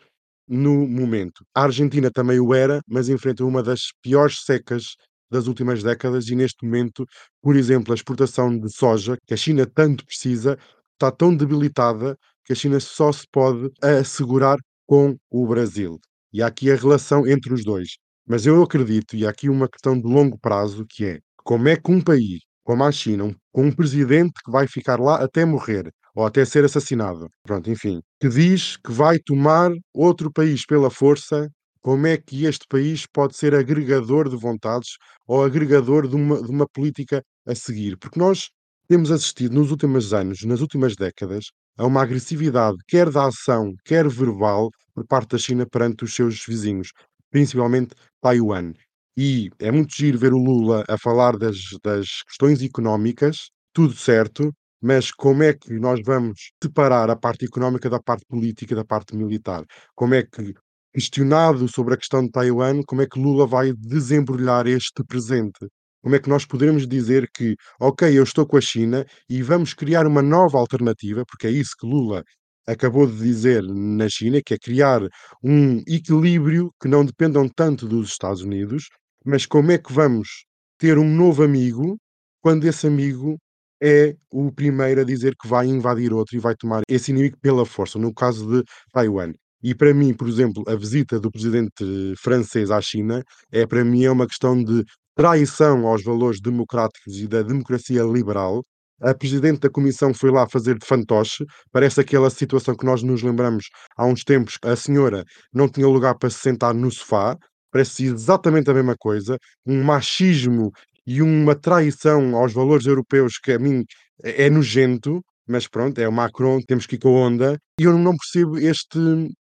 no 0.47 0.87
momento. 0.87 1.43
A 1.53 1.63
Argentina 1.63 2.09
também 2.11 2.39
o 2.39 2.53
era, 2.53 2.81
mas 2.87 3.09
enfrenta 3.09 3.43
uma 3.43 3.61
das 3.61 3.91
piores 4.01 4.43
secas 4.45 4.95
das 5.29 5.47
últimas 5.47 5.83
décadas 5.83 6.29
e 6.29 6.35
neste 6.35 6.65
momento, 6.65 7.05
por 7.41 7.55
exemplo, 7.57 7.91
a 7.91 7.95
exportação 7.95 8.57
de 8.57 8.71
soja, 8.73 9.17
que 9.25 9.33
a 9.33 9.37
China 9.37 9.65
tanto 9.65 10.05
precisa, 10.05 10.57
está 10.93 11.11
tão 11.11 11.35
debilitada 11.35 12.17
que 12.45 12.53
a 12.53 12.55
China 12.55 12.79
só 12.79 13.11
se 13.11 13.25
pode 13.29 13.69
assegurar 13.81 14.57
com 14.87 15.15
o 15.29 15.47
Brasil. 15.47 15.99
E 16.33 16.41
há 16.41 16.47
aqui 16.47 16.71
a 16.71 16.75
relação 16.75 17.27
entre 17.27 17.53
os 17.53 17.63
dois. 17.63 17.97
Mas 18.25 18.45
eu 18.45 18.61
acredito, 18.63 19.15
e 19.15 19.25
há 19.25 19.29
aqui 19.29 19.49
uma 19.49 19.69
questão 19.69 19.99
de 19.99 20.07
longo 20.07 20.37
prazo, 20.39 20.85
que 20.89 21.05
é 21.05 21.19
como 21.43 21.67
é 21.69 21.75
que 21.77 21.91
um 21.91 22.01
país 22.01 22.47
como 22.67 22.83
a 22.83 22.91
China, 22.91 23.23
um, 23.23 23.35
com 23.53 23.63
um 23.67 23.71
presidente 23.71 24.33
que 24.43 24.51
vai 24.51 24.67
ficar 24.67 24.99
lá 24.99 25.23
até 25.23 25.45
morrer, 25.45 25.89
ou 26.13 26.25
até 26.25 26.43
ser 26.43 26.65
assassinado, 26.65 27.29
pronto, 27.41 27.71
enfim, 27.71 28.01
que 28.19 28.27
diz 28.27 28.75
que 28.75 28.91
vai 28.91 29.17
tomar 29.19 29.71
outro 29.93 30.29
país 30.29 30.65
pela 30.65 30.89
força, 30.89 31.49
como 31.79 32.05
é 32.07 32.17
que 32.17 32.43
este 32.43 32.65
país 32.67 33.05
pode 33.07 33.37
ser 33.37 33.55
agregador 33.55 34.27
de 34.29 34.35
vontades 34.35 34.97
ou 35.25 35.45
agregador 35.45 36.09
de 36.09 36.17
uma, 36.17 36.43
de 36.43 36.51
uma 36.51 36.67
política 36.67 37.23
a 37.47 37.55
seguir? 37.55 37.95
Porque 37.97 38.19
nós 38.19 38.49
temos 38.85 39.11
assistido 39.11 39.53
nos 39.53 39.71
últimos 39.71 40.13
anos, 40.13 40.43
nas 40.43 40.59
últimas 40.59 40.93
décadas, 40.97 41.45
a 41.77 41.85
uma 41.85 42.01
agressividade, 42.01 42.77
quer 42.87 43.09
da 43.11 43.27
ação, 43.27 43.73
quer 43.85 44.07
verbal, 44.07 44.69
por 44.93 45.05
parte 45.05 45.31
da 45.31 45.37
China 45.37 45.65
perante 45.65 46.03
os 46.03 46.13
seus 46.15 46.43
vizinhos, 46.45 46.91
principalmente 47.29 47.93
Taiwan. 48.21 48.73
E 49.15 49.49
é 49.59 49.71
muito 49.71 49.95
giro 49.95 50.17
ver 50.17 50.33
o 50.33 50.37
Lula 50.37 50.83
a 50.87 50.97
falar 50.97 51.37
das, 51.37 51.57
das 51.83 52.23
questões 52.23 52.61
económicas, 52.61 53.49
tudo 53.73 53.93
certo, 53.93 54.51
mas 54.81 55.11
como 55.11 55.43
é 55.43 55.53
que 55.53 55.73
nós 55.79 55.99
vamos 56.05 56.51
separar 56.61 57.09
a 57.09 57.15
parte 57.15 57.45
económica 57.45 57.89
da 57.89 57.99
parte 57.99 58.25
política, 58.27 58.75
da 58.75 58.85
parte 58.85 59.15
militar? 59.15 59.63
Como 59.95 60.13
é 60.13 60.23
que, 60.23 60.53
questionado 60.93 61.67
sobre 61.67 61.93
a 61.95 61.97
questão 61.97 62.23
de 62.23 62.31
Taiwan, 62.31 62.81
como 62.83 63.01
é 63.01 63.07
que 63.07 63.19
Lula 63.19 63.47
vai 63.47 63.73
desembrulhar 63.73 64.67
este 64.67 65.03
presente? 65.03 65.67
Como 66.01 66.15
é 66.15 66.19
que 66.19 66.29
nós 66.29 66.45
poderemos 66.45 66.87
dizer 66.87 67.29
que, 67.33 67.55
ok, 67.79 68.17
eu 68.17 68.23
estou 68.23 68.45
com 68.45 68.57
a 68.57 68.61
China 68.61 69.05
e 69.29 69.41
vamos 69.41 69.73
criar 69.73 70.05
uma 70.07 70.21
nova 70.21 70.57
alternativa, 70.57 71.23
porque 71.27 71.47
é 71.47 71.51
isso 71.51 71.71
que 71.79 71.87
Lula 71.87 72.23
acabou 72.67 73.07
de 73.07 73.17
dizer 73.17 73.63
na 73.63 74.09
China, 74.09 74.41
que 74.45 74.53
é 74.53 74.57
criar 74.57 75.01
um 75.43 75.81
equilíbrio 75.87 76.71
que 76.81 76.87
não 76.87 77.05
dependam 77.05 77.47
tanto 77.47 77.87
dos 77.87 78.09
Estados 78.09 78.41
Unidos, 78.41 78.89
mas 79.25 79.45
como 79.45 79.71
é 79.71 79.77
que 79.77 79.93
vamos 79.93 80.45
ter 80.77 80.97
um 80.97 81.09
novo 81.09 81.43
amigo 81.43 81.97
quando 82.41 82.65
esse 82.65 82.85
amigo 82.87 83.37
é 83.81 84.15
o 84.31 84.51
primeiro 84.51 85.01
a 85.01 85.03
dizer 85.03 85.35
que 85.39 85.47
vai 85.47 85.67
invadir 85.67 86.13
outro 86.13 86.35
e 86.35 86.39
vai 86.39 86.55
tomar 86.55 86.81
esse 86.89 87.11
inimigo 87.11 87.37
pela 87.41 87.65
força, 87.65 87.99
no 87.99 88.13
caso 88.13 88.47
de 88.47 88.63
Taiwan. 88.91 89.33
E 89.63 89.73
para 89.75 89.93
mim, 89.93 90.13
por 90.13 90.27
exemplo, 90.27 90.63
a 90.67 90.75
visita 90.75 91.19
do 91.19 91.31
presidente 91.31 91.83
francês 92.17 92.71
à 92.71 92.79
China 92.81 93.23
é 93.51 93.65
para 93.65 93.83
mim 93.83 94.03
é 94.03 94.11
uma 94.11 94.27
questão 94.27 94.61
de 94.63 94.83
traição 95.17 95.87
aos 95.87 96.03
valores 96.03 96.39
democráticos 96.39 97.17
e 97.17 97.27
da 97.27 97.41
democracia 97.41 98.03
liberal. 98.03 98.63
A 99.01 99.13
presidente 99.15 99.61
da 99.61 99.69
comissão 99.69 100.13
foi 100.13 100.31
lá 100.31 100.47
fazer 100.47 100.77
de 100.77 100.85
fantoche, 100.85 101.43
parece 101.71 101.99
aquela 101.99 102.29
situação 102.29 102.75
que 102.75 102.85
nós 102.85 103.01
nos 103.03 103.23
lembramos 103.23 103.65
há 103.97 104.05
uns 104.05 104.23
tempos, 104.23 104.57
a 104.63 104.75
senhora 104.75 105.23
não 105.53 105.67
tinha 105.67 105.87
lugar 105.87 106.15
para 106.17 106.29
se 106.29 106.39
sentar 106.39 106.73
no 106.73 106.89
sofá, 106.91 107.35
parece 107.71 108.05
exatamente 108.05 108.69
a 108.71 108.73
mesma 108.73 108.95
coisa, 108.97 109.37
um 109.65 109.83
machismo 109.83 110.71
e 111.05 111.21
uma 111.21 111.55
traição 111.55 112.35
aos 112.35 112.53
valores 112.53 112.85
europeus 112.85 113.37
que 113.37 113.51
a 113.51 113.59
mim 113.59 113.83
é 114.23 114.45
é 114.45 114.49
nojento, 114.49 115.21
mas 115.47 115.67
pronto, 115.67 115.99
é 115.99 116.07
o 116.07 116.11
Macron, 116.11 116.59
temos 116.61 116.85
que 116.85 116.95
ir 116.95 116.99
com 116.99 117.09
a 117.09 117.27
onda. 117.27 117.57
E 117.79 117.83
eu 117.83 117.97
não 117.97 118.15
percebo 118.17 118.57
este. 118.57 118.99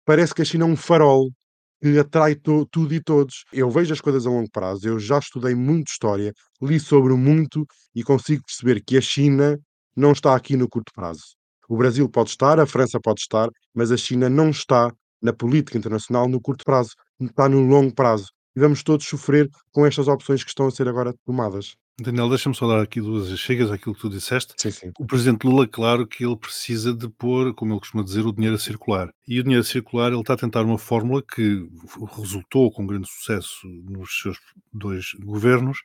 Parece 0.05 0.33
que 0.33 0.41
a 0.41 0.45
China 0.45 0.63
é 0.63 0.67
um 0.67 0.75
farol 0.75 1.29
que 1.81 1.97
atrai 1.99 2.35
to- 2.35 2.65
tudo 2.71 2.93
e 2.93 3.01
todos. 3.01 3.43
Eu 3.51 3.69
vejo 3.69 3.93
as 3.93 4.01
coisas 4.01 4.25
a 4.25 4.29
longo 4.29 4.49
prazo, 4.51 4.87
eu 4.87 4.99
já 4.99 5.19
estudei 5.19 5.55
muito 5.55 5.89
história, 5.89 6.33
li 6.61 6.79
sobre 6.79 7.13
muito 7.15 7.65
e 7.95 8.03
consigo 8.03 8.43
perceber 8.45 8.83
que 8.85 8.97
a 8.97 9.01
China 9.01 9.59
não 9.95 10.11
está 10.11 10.35
aqui 10.35 10.55
no 10.55 10.69
curto 10.69 10.91
prazo. 10.93 11.21
O 11.69 11.77
Brasil 11.77 12.07
pode 12.09 12.29
estar, 12.29 12.59
a 12.59 12.65
França 12.65 12.99
pode 13.01 13.21
estar, 13.21 13.49
mas 13.73 13.91
a 13.91 13.97
China 13.97 14.29
não 14.29 14.49
está 14.49 14.91
na 15.21 15.33
política 15.33 15.77
internacional 15.77 16.27
no 16.27 16.41
curto 16.41 16.63
prazo, 16.65 16.91
está 17.21 17.47
no 17.49 17.61
longo 17.61 17.93
prazo. 17.93 18.27
E 18.55 18.59
vamos 18.59 18.83
todos 18.83 19.05
sofrer 19.07 19.49
com 19.71 19.85
estas 19.85 20.07
opções 20.07 20.43
que 20.43 20.49
estão 20.49 20.67
a 20.67 20.71
ser 20.71 20.87
agora 20.87 21.13
tomadas. 21.25 21.75
Daniel, 21.99 22.29
deixa-me 22.29 22.55
só 22.55 22.67
dar 22.67 22.81
aqui 22.81 22.99
duas 22.99 23.27
chegas 23.39 23.71
àquilo 23.71 23.93
que 23.93 24.01
tu 24.01 24.09
disseste. 24.09 24.53
Sim, 24.57 24.71
sim. 24.71 24.91
O 24.99 25.05
presidente 25.05 25.45
Lula, 25.45 25.67
claro 25.67 26.07
que 26.07 26.25
ele 26.25 26.35
precisa 26.35 26.93
de 26.93 27.07
pôr, 27.07 27.53
como 27.53 27.73
ele 27.73 27.79
costuma 27.79 28.03
dizer, 28.03 28.25
o 28.25 28.33
dinheiro 28.33 28.55
a 28.55 28.59
circular. 28.59 29.13
E 29.27 29.39
o 29.39 29.43
dinheiro 29.43 29.61
a 29.61 29.67
circular, 29.67 30.11
ele 30.11 30.21
está 30.21 30.33
a 30.33 30.37
tentar 30.37 30.63
uma 30.63 30.77
fórmula 30.77 31.21
que 31.21 31.67
resultou 32.17 32.71
com 32.71 32.87
grande 32.87 33.07
sucesso 33.07 33.67
nos 33.83 34.19
seus 34.21 34.37
dois 34.73 35.13
governos, 35.19 35.79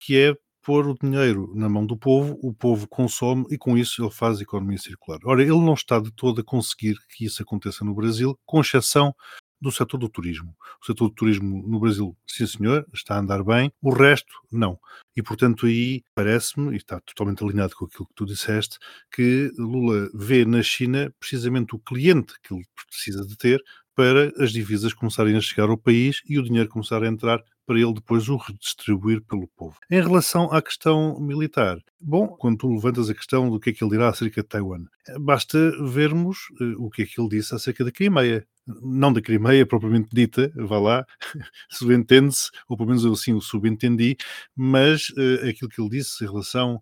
que 0.00 0.18
é 0.18 0.34
pôr 0.62 0.86
o 0.88 0.96
dinheiro 1.00 1.52
na 1.54 1.68
mão 1.68 1.86
do 1.86 1.96
povo, 1.96 2.38
o 2.42 2.52
povo 2.52 2.86
consome 2.86 3.46
e 3.50 3.56
com 3.56 3.78
isso 3.78 4.02
ele 4.02 4.10
faz 4.10 4.38
a 4.38 4.42
economia 4.42 4.78
circular. 4.78 5.18
Ora, 5.24 5.42
ele 5.42 5.50
não 5.50 5.74
está 5.74 5.98
de 5.98 6.12
todo 6.12 6.40
a 6.40 6.44
conseguir 6.44 6.96
que 7.16 7.24
isso 7.24 7.42
aconteça 7.42 7.84
no 7.84 7.94
Brasil, 7.94 8.38
com 8.44 8.60
exceção 8.60 9.14
do 9.60 9.70
setor 9.70 9.98
do 9.98 10.08
turismo. 10.08 10.56
O 10.82 10.86
setor 10.86 11.08
do 11.08 11.14
turismo 11.14 11.66
no 11.66 11.80
Brasil, 11.80 12.16
sim 12.26 12.46
senhor, 12.46 12.86
está 12.92 13.16
a 13.16 13.20
andar 13.20 13.44
bem, 13.44 13.72
o 13.82 13.90
resto, 13.90 14.32
não. 14.50 14.78
E 15.16 15.22
portanto 15.22 15.66
aí 15.66 16.02
parece-me, 16.14 16.72
e 16.72 16.76
está 16.76 17.00
totalmente 17.00 17.44
alinhado 17.44 17.74
com 17.76 17.84
aquilo 17.84 18.06
que 18.06 18.14
tu 18.14 18.24
disseste, 18.24 18.78
que 19.12 19.52
Lula 19.58 20.08
vê 20.14 20.44
na 20.44 20.62
China 20.62 21.12
precisamente 21.18 21.74
o 21.74 21.78
cliente 21.78 22.34
que 22.42 22.54
ele 22.54 22.64
precisa 22.88 23.24
de 23.26 23.36
ter 23.36 23.62
para 23.94 24.32
as 24.42 24.50
divisas 24.52 24.94
começarem 24.94 25.36
a 25.36 25.40
chegar 25.40 25.68
ao 25.68 25.76
país 25.76 26.22
e 26.26 26.38
o 26.38 26.42
dinheiro 26.42 26.68
começar 26.68 27.02
a 27.02 27.06
entrar 27.06 27.42
para 27.66 27.78
ele 27.78 27.92
depois 27.92 28.28
o 28.28 28.36
redistribuir 28.36 29.22
pelo 29.22 29.46
povo. 29.46 29.76
Em 29.88 30.00
relação 30.00 30.52
à 30.52 30.60
questão 30.60 31.20
militar, 31.20 31.78
bom, 32.00 32.26
quando 32.26 32.58
tu 32.58 32.74
levantas 32.74 33.08
a 33.08 33.14
questão 33.14 33.48
do 33.48 33.60
que 33.60 33.70
é 33.70 33.72
que 33.72 33.84
ele 33.84 33.92
dirá 33.92 34.08
acerca 34.08 34.42
de 34.42 34.48
Taiwan, 34.48 34.86
basta 35.20 35.70
vermos 35.86 36.48
uh, 36.60 36.84
o 36.84 36.90
que 36.90 37.02
é 37.02 37.06
que 37.06 37.20
ele 37.20 37.28
disse 37.28 37.54
acerca 37.54 37.84
da 37.84 37.92
Crimeia. 37.92 38.44
Não 38.82 39.12
da 39.12 39.20
Crimeia 39.20 39.66
propriamente 39.66 40.08
dita, 40.12 40.52
vá 40.54 40.78
lá, 40.78 41.06
subentende-se, 41.70 42.50
ou 42.68 42.76
pelo 42.76 42.88
menos 42.88 43.04
eu 43.04 43.12
assim 43.12 43.32
o 43.32 43.40
subentendi, 43.40 44.16
mas 44.54 45.10
uh, 45.10 45.48
aquilo 45.48 45.70
que 45.70 45.80
ele 45.80 45.90
disse 45.90 46.24
em 46.24 46.28
relação 46.28 46.80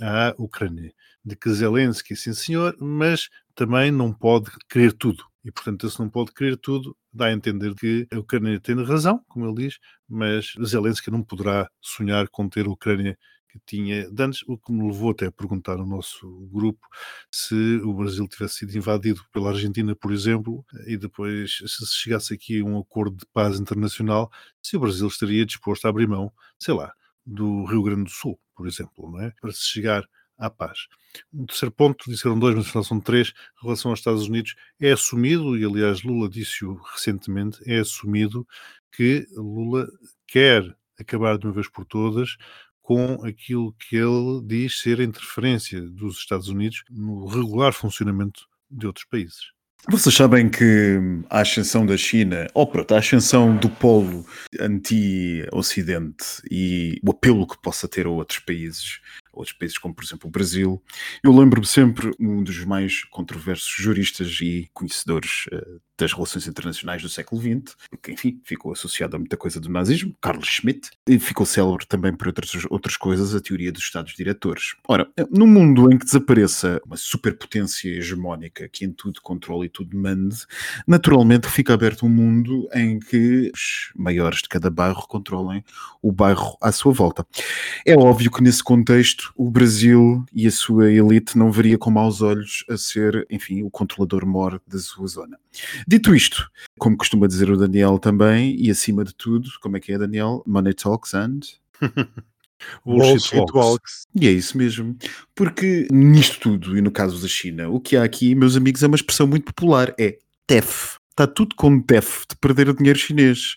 à 0.00 0.34
Ucrânia, 0.38 0.92
de 1.24 1.36
que 1.36 1.50
Zelensky, 1.50 2.16
sim 2.16 2.32
senhor, 2.32 2.76
mas 2.80 3.28
também 3.54 3.90
não 3.90 4.12
pode 4.12 4.50
querer 4.68 4.92
tudo. 4.92 5.24
E, 5.44 5.50
portanto, 5.50 5.88
se 5.88 5.98
não 5.98 6.08
pode 6.08 6.32
querer 6.32 6.56
tudo, 6.56 6.96
dá 7.12 7.26
a 7.26 7.32
entender 7.32 7.74
que 7.74 8.06
a 8.12 8.18
Ucrânia 8.18 8.60
tem 8.60 8.82
razão, 8.84 9.22
como 9.28 9.46
ele 9.46 9.68
diz, 9.68 9.78
mas 10.08 10.52
Zelensky 10.62 11.10
não 11.10 11.22
poderá 11.22 11.68
sonhar 11.80 12.28
com 12.28 12.48
ter 12.48 12.66
a 12.66 12.70
Ucrânia 12.70 13.18
que 13.52 13.58
tinha 13.66 14.08
antes, 14.18 14.42
o 14.46 14.56
que 14.56 14.72
me 14.72 14.86
levou 14.86 15.10
até 15.10 15.26
a 15.26 15.32
perguntar 15.32 15.78
ao 15.78 15.86
nosso 15.86 16.28
grupo 16.52 16.86
se 17.30 17.76
o 17.84 17.92
Brasil 17.94 18.26
tivesse 18.28 18.58
sido 18.58 18.76
invadido 18.76 19.22
pela 19.32 19.50
Argentina, 19.50 19.94
por 19.96 20.12
exemplo, 20.12 20.64
e 20.86 20.96
depois, 20.96 21.58
se 21.66 21.86
chegasse 21.86 22.34
aqui 22.34 22.60
a 22.60 22.64
um 22.64 22.78
acordo 22.78 23.16
de 23.16 23.26
paz 23.32 23.58
internacional, 23.58 24.30
se 24.62 24.76
o 24.76 24.80
Brasil 24.80 25.08
estaria 25.08 25.44
disposto 25.44 25.84
a 25.86 25.88
abrir 25.88 26.06
mão, 26.06 26.32
sei 26.58 26.74
lá, 26.74 26.92
do 27.26 27.64
Rio 27.64 27.82
Grande 27.82 28.04
do 28.04 28.10
Sul, 28.10 28.38
por 28.54 28.66
exemplo, 28.66 29.10
não 29.10 29.20
é? 29.20 29.32
Para 29.40 29.52
se 29.52 29.64
chegar 29.64 30.08
à 30.38 30.48
paz. 30.48 30.86
Um 31.32 31.44
terceiro 31.44 31.72
ponto, 31.72 32.10
disseram 32.10 32.38
dois, 32.38 32.54
mas 32.54 32.86
são 32.86 33.00
três, 33.00 33.28
em 33.28 33.64
relação 33.64 33.90
aos 33.90 34.00
Estados 34.00 34.26
Unidos, 34.26 34.54
é 34.80 34.92
assumido, 34.92 35.56
e 35.56 35.64
aliás 35.64 36.02
Lula 36.02 36.28
disse-o 36.28 36.74
recentemente, 36.92 37.60
é 37.66 37.80
assumido 37.80 38.46
que 38.92 39.26
Lula 39.32 39.86
quer 40.26 40.64
acabar 40.98 41.38
de 41.38 41.46
uma 41.46 41.52
vez 41.52 41.68
por 41.68 41.84
todas 41.84 42.36
com 42.82 43.24
aquilo 43.24 43.74
que 43.78 43.96
ele 43.96 44.42
diz 44.44 44.80
ser 44.80 45.00
a 45.00 45.04
interferência 45.04 45.80
dos 45.80 46.18
Estados 46.18 46.48
Unidos 46.48 46.82
no 46.90 47.26
regular 47.26 47.72
funcionamento 47.72 48.48
de 48.70 48.86
outros 48.86 49.04
países. 49.04 49.52
Vocês 49.88 50.14
sabem 50.14 50.50
que 50.50 50.98
a 51.30 51.40
ascensão 51.40 51.86
da 51.86 51.96
China, 51.96 52.46
ou 52.52 52.66
pronto, 52.66 52.94
a 52.94 52.98
ascensão 52.98 53.56
do 53.56 53.70
polo 53.70 54.26
anti-Ocidente 54.60 56.42
e 56.50 57.00
o 57.02 57.10
apelo 57.12 57.46
que 57.46 57.60
possa 57.62 57.88
ter 57.88 58.06
a 58.06 58.10
outros 58.10 58.40
países, 58.40 59.00
outros 59.32 59.56
países 59.56 59.78
como 59.78 59.94
por 59.94 60.04
exemplo 60.04 60.28
o 60.28 60.30
Brasil, 60.30 60.82
eu 61.22 61.36
lembro-me 61.36 61.66
sempre 61.66 62.10
um 62.18 62.42
dos 62.42 62.64
mais 62.64 63.04
controversos 63.04 63.68
juristas 63.68 64.38
e 64.40 64.68
conhecedores 64.72 65.46
uh, 65.52 65.80
das 66.00 66.12
relações 66.12 66.46
internacionais 66.46 67.02
do 67.02 67.08
século 67.08 67.40
XX, 67.40 67.76
que 68.02 68.12
enfim 68.12 68.40
ficou 68.42 68.72
associado 68.72 69.16
a 69.16 69.18
muita 69.18 69.36
coisa 69.36 69.60
do 69.60 69.68
nazismo, 69.68 70.16
Carl 70.20 70.42
Schmitt, 70.42 70.90
e 71.06 71.18
ficou 71.18 71.44
célebre 71.44 71.86
também 71.86 72.14
por 72.14 72.28
outras, 72.28 72.50
outras 72.70 72.96
coisas, 72.96 73.34
a 73.34 73.40
teoria 73.40 73.70
dos 73.70 73.82
Estados 73.82 74.14
diretores. 74.14 74.74
Ora, 74.88 75.08
num 75.30 75.46
mundo 75.46 75.92
em 75.92 75.98
que 75.98 76.06
desapareça 76.06 76.80
uma 76.86 76.96
superpotência 76.96 77.88
hegemónica 77.88 78.68
que 78.68 78.84
em 78.84 78.92
tudo 78.92 79.20
controla 79.20 79.66
e 79.66 79.68
tudo 79.68 79.96
mande, 79.96 80.46
naturalmente 80.86 81.48
fica 81.48 81.74
aberto 81.74 82.06
um 82.06 82.08
mundo 82.08 82.68
em 82.74 82.98
que 82.98 83.50
os 83.54 83.92
maiores 83.94 84.40
de 84.40 84.48
cada 84.48 84.70
bairro 84.70 85.06
controlem 85.06 85.62
o 86.02 86.10
bairro 86.10 86.56
à 86.60 86.72
sua 86.72 86.92
volta. 86.92 87.26
É 87.86 87.94
óbvio 87.94 88.30
que 88.30 88.42
nesse 88.42 88.62
contexto 88.62 89.19
o 89.36 89.50
Brasil 89.50 90.24
e 90.32 90.46
a 90.46 90.50
sua 90.50 90.90
elite 90.90 91.36
não 91.36 91.50
veria 91.50 91.78
com 91.78 91.90
maus 91.90 92.22
olhos 92.22 92.64
a 92.68 92.76
ser, 92.76 93.26
enfim, 93.30 93.62
o 93.62 93.70
controlador 93.70 94.26
mor 94.26 94.60
da 94.66 94.78
sua 94.78 95.06
zona. 95.06 95.38
Dito 95.86 96.14
isto, 96.14 96.50
como 96.78 96.96
costuma 96.96 97.26
dizer 97.26 97.50
o 97.50 97.56
Daniel 97.56 97.98
também, 97.98 98.56
e 98.58 98.70
acima 98.70 99.04
de 99.04 99.14
tudo, 99.14 99.48
como 99.60 99.76
é 99.76 99.80
que 99.80 99.92
é, 99.92 99.98
Daniel? 99.98 100.42
Money 100.46 100.74
talks 100.74 101.14
and. 101.14 101.40
Bullshit 102.84 103.36
walks. 103.38 103.54
walks. 103.54 104.06
E 104.14 104.28
é 104.28 104.30
isso 104.30 104.56
mesmo. 104.56 104.96
Porque 105.34 105.88
nisto 105.90 106.40
tudo, 106.40 106.76
e 106.76 106.80
no 106.80 106.90
caso 106.90 107.20
da 107.20 107.28
China, 107.28 107.68
o 107.68 107.80
que 107.80 107.96
há 107.96 108.04
aqui, 108.04 108.34
meus 108.34 108.56
amigos, 108.56 108.82
é 108.82 108.86
uma 108.86 108.96
expressão 108.96 109.26
muito 109.26 109.44
popular: 109.44 109.94
é 109.98 110.18
TEF. 110.46 110.99
Está 111.20 111.30
tudo 111.30 111.54
com 111.54 111.82
TEF 111.82 112.24
de 112.30 112.34
perder 112.36 112.70
o 112.70 112.74
dinheiro 112.74 112.98
chinês. 112.98 113.56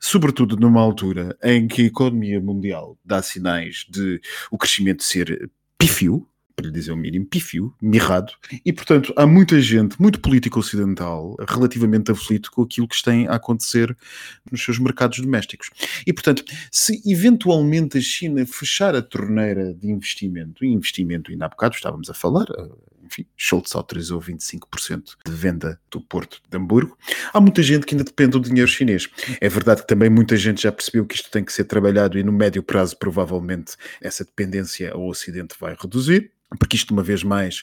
Sobretudo 0.00 0.56
numa 0.56 0.80
altura 0.80 1.36
em 1.42 1.66
que 1.66 1.82
a 1.82 1.86
economia 1.86 2.40
mundial 2.40 2.96
dá 3.04 3.20
sinais 3.20 3.84
de 3.90 4.20
o 4.48 4.56
crescimento 4.56 5.02
ser 5.02 5.50
pífio, 5.76 6.24
para 6.54 6.66
lhe 6.66 6.72
dizer 6.72 6.92
o 6.92 6.96
mínimo, 6.96 7.26
pífio, 7.26 7.74
mirrado, 7.82 8.32
e 8.64 8.72
portanto 8.72 9.12
há 9.16 9.26
muita 9.26 9.60
gente, 9.60 10.00
muito 10.00 10.20
político 10.20 10.60
ocidental, 10.60 11.34
relativamente 11.48 12.12
aflito 12.12 12.52
com 12.52 12.62
aquilo 12.62 12.86
que 12.86 12.94
está 12.94 13.10
a 13.10 13.34
acontecer 13.34 13.96
nos 14.48 14.62
seus 14.62 14.78
mercados 14.78 15.18
domésticos. 15.18 15.68
E 16.06 16.12
portanto, 16.12 16.44
se 16.70 17.02
eventualmente 17.04 17.98
a 17.98 18.00
China 18.00 18.46
fechar 18.46 18.94
a 18.94 19.02
torneira 19.02 19.74
de 19.74 19.90
investimento, 19.90 20.64
e 20.64 20.68
investimento 20.68 21.32
ainda 21.32 21.46
há 21.46 21.48
bocado 21.48 21.74
estávamos 21.74 22.08
a 22.08 22.14
falar, 22.14 22.46
enfim, 23.10 23.26
Schultz 23.36 23.74
autorizou 23.74 24.20
25% 24.20 25.16
de 25.24 25.32
venda 25.32 25.80
do 25.90 26.00
Porto 26.00 26.40
de 26.48 26.56
Hamburgo. 26.56 26.96
Há 27.32 27.40
muita 27.40 27.62
gente 27.62 27.84
que 27.84 27.94
ainda 27.94 28.04
depende 28.04 28.32
do 28.32 28.40
dinheiro 28.40 28.68
chinês. 28.68 29.08
É 29.40 29.48
verdade 29.48 29.82
que 29.82 29.88
também 29.88 30.08
muita 30.08 30.36
gente 30.36 30.62
já 30.62 30.70
percebeu 30.70 31.04
que 31.04 31.16
isto 31.16 31.30
tem 31.30 31.44
que 31.44 31.52
ser 31.52 31.64
trabalhado 31.64 32.18
e 32.18 32.22
no 32.22 32.32
médio 32.32 32.62
prazo 32.62 32.96
provavelmente 32.96 33.74
essa 34.00 34.24
dependência 34.24 34.92
ao 34.92 35.08
Ocidente 35.08 35.56
vai 35.58 35.76
reduzir 35.80 36.30
porque 36.58 36.76
isto, 36.76 36.92
uma 36.92 37.02
vez 37.02 37.22
mais, 37.22 37.62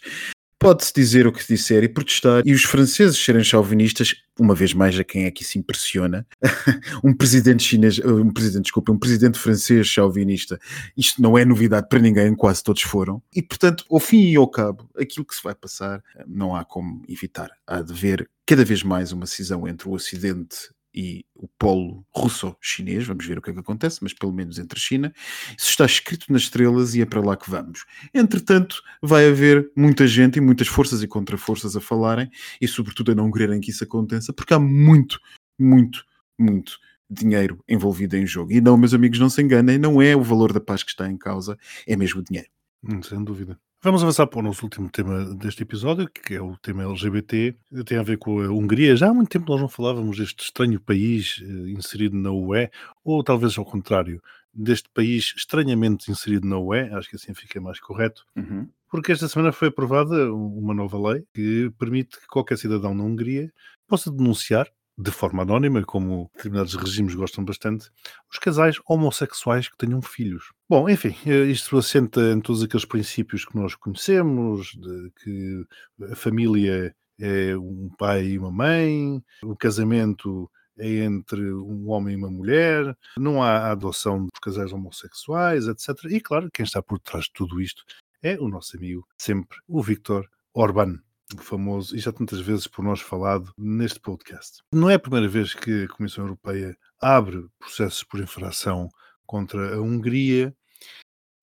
Pode-se 0.59 0.91
dizer 0.93 1.27
o 1.27 1.31
que 1.31 1.43
se 1.43 1.53
disser 1.53 1.83
e 1.83 1.89
protestar, 1.89 2.41
e 2.45 2.53
os 2.53 2.63
franceses 2.63 3.17
serem 3.17 3.43
chauvinistas, 3.43 4.15
uma 4.39 4.55
vez 4.55 4.73
mais 4.73 4.99
a 4.99 5.03
quem 5.03 5.25
é 5.25 5.31
que 5.31 5.43
isso 5.43 5.57
impressiona, 5.57 6.25
um 7.03 7.13
presidente 7.13 7.63
chinês, 7.63 7.99
um 7.99 8.31
presidente, 8.31 8.63
desculpa, 8.63 8.91
um 8.91 8.97
presidente 8.97 9.37
francês 9.37 9.87
chauvinista, 9.87 10.59
isto 10.95 11.21
não 11.21 11.37
é 11.37 11.45
novidade 11.45 11.87
para 11.87 11.99
ninguém, 11.99 12.33
quase 12.35 12.63
todos 12.63 12.81
foram, 12.81 13.21
e 13.35 13.41
portanto, 13.41 13.85
ao 13.89 13.99
fim 13.99 14.31
e 14.31 14.35
ao 14.35 14.47
cabo, 14.47 14.89
aquilo 14.97 15.25
que 15.25 15.35
se 15.35 15.43
vai 15.43 15.53
passar, 15.53 16.03
não 16.25 16.55
há 16.55 16.65
como 16.65 17.03
evitar, 17.07 17.51
há 17.65 17.81
de 17.81 17.93
haver 17.93 18.27
cada 18.45 18.65
vez 18.65 18.81
mais 18.81 19.11
uma 19.11 19.25
cisão 19.25 19.67
entre 19.67 19.87
o 19.87 19.91
Ocidente 19.91 20.69
e 20.97 21.23
o 21.35 21.47
polo 21.59 22.03
russo-chinês, 22.09 23.05
vamos 23.05 23.23
ver 23.23 23.37
o 23.37 23.41
que 23.41 23.51
é 23.51 23.53
que 23.53 23.59
acontece, 23.59 23.99
mas 24.01 24.13
pelo 24.13 24.33
menos 24.33 24.57
entre 24.57 24.79
China, 24.79 25.13
isso 25.55 25.69
está 25.69 25.85
escrito 25.85 26.25
nas 26.33 26.41
estrelas 26.41 26.95
e 26.95 27.01
é 27.01 27.05
para 27.05 27.21
lá 27.21 27.37
que 27.37 27.47
vamos. 27.47 27.85
Entretanto, 28.11 28.81
vai 28.99 29.29
haver 29.29 29.71
muita 29.75 30.07
gente 30.07 30.37
e 30.37 30.41
muitas 30.41 30.67
forças 30.67 31.03
e 31.03 31.07
contraforças 31.07 31.75
a 31.75 31.79
falarem 31.79 32.31
e, 32.59 32.67
sobretudo, 32.67 33.11
a 33.11 33.15
não 33.15 33.31
quererem 33.31 33.61
que 33.61 33.69
isso 33.69 33.83
aconteça, 33.83 34.33
porque 34.33 34.55
há 34.55 34.59
muito, 34.59 35.19
muito, 35.59 36.03
muito 36.35 36.79
dinheiro 37.07 37.63
envolvido 37.69 38.17
em 38.17 38.25
jogo. 38.25 38.51
E 38.51 38.59
não, 38.59 38.75
meus 38.75 38.95
amigos, 38.95 39.19
não 39.19 39.29
se 39.29 39.39
enganem, 39.39 39.77
não 39.77 40.01
é 40.01 40.15
o 40.15 40.23
valor 40.23 40.51
da 40.51 40.59
paz 40.59 40.81
que 40.81 40.89
está 40.89 41.07
em 41.07 41.15
causa, 41.15 41.55
é 41.85 41.95
mesmo 41.95 42.21
o 42.21 42.23
dinheiro. 42.23 42.49
Hum, 42.83 43.03
sem 43.03 43.23
dúvida. 43.23 43.59
Vamos 43.87 44.03
avançar 44.03 44.27
para 44.27 44.39
o 44.39 44.43
nosso 44.43 44.65
último 44.65 44.89
tema 44.89 45.23
deste 45.35 45.63
episódio, 45.63 46.09
que 46.09 46.35
é 46.35 46.41
o 46.41 46.57
tema 46.57 46.83
LGBT. 46.83 47.55
Tem 47.85 47.97
a 47.97 48.03
ver 48.03 48.17
com 48.17 48.41
a 48.41 48.49
Hungria. 48.49 48.97
Já 48.97 49.07
há 49.07 49.13
muito 49.13 49.29
tempo 49.29 49.49
nós 49.49 49.61
não 49.61 49.69
falávamos 49.69 50.17
deste 50.17 50.43
estranho 50.43 50.77
país 50.77 51.41
eh, 51.41 51.69
inserido 51.69 52.17
na 52.17 52.29
UE, 52.29 52.69
ou 53.01 53.23
talvez 53.23 53.57
ao 53.57 53.63
contrário, 53.63 54.21
deste 54.53 54.89
país 54.93 55.33
estranhamente 55.37 56.11
inserido 56.11 56.45
na 56.45 56.57
UE, 56.57 56.81
acho 56.91 57.09
que 57.09 57.15
assim 57.15 57.33
fica 57.33 57.61
mais 57.61 57.79
correto, 57.79 58.25
uhum. 58.35 58.67
porque 58.91 59.13
esta 59.13 59.29
semana 59.29 59.53
foi 59.53 59.69
aprovada 59.69 60.33
uma 60.33 60.73
nova 60.73 61.13
lei 61.13 61.23
que 61.33 61.71
permite 61.79 62.19
que 62.19 62.27
qualquer 62.27 62.57
cidadão 62.57 62.93
na 62.93 63.05
Hungria 63.05 63.49
possa 63.87 64.11
denunciar 64.11 64.67
de 64.97 65.11
forma 65.11 65.43
anónima, 65.43 65.83
como 65.83 66.31
determinados 66.35 66.73
regimes 66.73 67.13
gostam 67.13 67.45
bastante, 67.45 67.91
os 68.31 68.39
casais 68.39 68.77
homossexuais 68.87 69.69
que 69.69 69.77
tenham 69.77 70.01
filhos. 70.01 70.51
Bom, 70.67 70.89
enfim, 70.89 71.15
eh, 71.25 71.45
isto 71.45 71.77
assenta 71.77 72.19
em 72.31 72.41
todos 72.41 72.63
aqueles 72.63 72.85
princípios 72.85 73.45
que 73.45 73.55
nós 73.55 73.75
conhecemos, 73.75 74.71
de 74.73 75.11
que 75.21 75.65
a 76.11 76.15
família 76.15 76.95
é 77.19 77.55
um 77.55 77.89
pai 77.97 78.25
e 78.25 78.39
uma 78.39 78.51
mãe, 78.51 79.23
o 79.43 79.55
casamento 79.55 80.49
é 80.79 81.03
entre 81.03 81.51
um 81.53 81.89
homem 81.89 82.15
e 82.15 82.17
uma 82.17 82.29
mulher, 82.29 82.95
não 83.17 83.41
há 83.41 83.71
adoção 83.71 84.27
por 84.27 84.39
casais 84.41 84.71
homossexuais, 84.71 85.67
etc. 85.67 85.89
E 86.09 86.19
claro, 86.19 86.49
quem 86.51 86.63
está 86.63 86.81
por 86.81 86.99
trás 86.99 87.25
de 87.25 87.33
tudo 87.33 87.61
isto 87.61 87.83
é 88.21 88.37
o 88.39 88.47
nosso 88.47 88.77
amigo, 88.77 89.07
sempre, 89.17 89.57
o 89.67 89.81
Victor 89.81 90.27
Orban 90.53 90.99
famoso 91.37 91.95
e 91.95 91.99
já 91.99 92.11
tantas 92.11 92.39
vezes 92.39 92.67
por 92.67 92.83
nós 92.83 93.01
falado 93.01 93.51
neste 93.57 93.99
podcast. 93.99 94.61
Não 94.71 94.89
é 94.89 94.95
a 94.95 94.99
primeira 94.99 95.27
vez 95.27 95.53
que 95.53 95.83
a 95.83 95.87
Comissão 95.87 96.23
Europeia 96.23 96.77
abre 97.01 97.45
processos 97.59 98.03
por 98.03 98.19
infração 98.19 98.89
contra 99.25 99.75
a 99.75 99.81
Hungria 99.81 100.55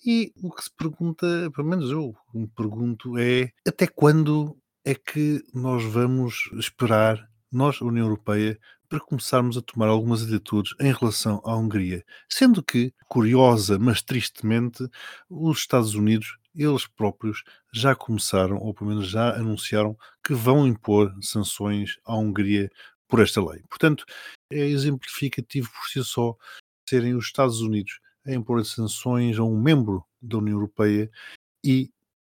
e 0.04 0.32
o 0.42 0.50
que 0.50 0.64
se 0.64 0.70
pergunta, 0.76 1.26
pelo 1.54 1.68
menos 1.68 1.90
eu 1.90 2.14
me 2.34 2.46
pergunto, 2.46 3.16
é 3.18 3.50
até 3.66 3.86
quando 3.86 4.56
é 4.84 4.94
que 4.94 5.42
nós 5.54 5.82
vamos 5.82 6.50
esperar, 6.54 7.26
nós, 7.50 7.80
a 7.80 7.86
União 7.86 8.06
Europeia, 8.06 8.58
para 8.86 9.00
começarmos 9.00 9.56
a 9.56 9.62
tomar 9.62 9.88
algumas 9.88 10.22
atitudes 10.22 10.74
em 10.78 10.92
relação 10.92 11.40
à 11.44 11.56
Hungria? 11.56 12.04
Sendo 12.28 12.62
que, 12.62 12.92
curiosa, 13.08 13.78
mas 13.78 14.02
tristemente, 14.02 14.86
os 15.30 15.58
Estados 15.58 15.94
Unidos 15.94 16.36
eles 16.54 16.86
próprios 16.86 17.42
já 17.72 17.94
começaram, 17.94 18.58
ou 18.58 18.72
pelo 18.72 18.90
menos 18.90 19.08
já 19.08 19.34
anunciaram, 19.34 19.96
que 20.24 20.34
vão 20.34 20.66
impor 20.66 21.14
sanções 21.20 21.98
à 22.04 22.16
Hungria 22.16 22.70
por 23.08 23.20
esta 23.20 23.44
lei. 23.44 23.62
Portanto, 23.68 24.04
é 24.50 24.66
exemplificativo 24.66 25.70
por 25.70 25.88
si 25.88 26.04
só 26.04 26.36
serem 26.88 27.14
os 27.14 27.26
Estados 27.26 27.60
Unidos 27.60 27.98
a 28.26 28.32
impor 28.32 28.64
sanções 28.64 29.38
a 29.38 29.42
um 29.42 29.60
membro 29.60 30.04
da 30.20 30.38
União 30.38 30.56
Europeia 30.56 31.10
e 31.62 31.90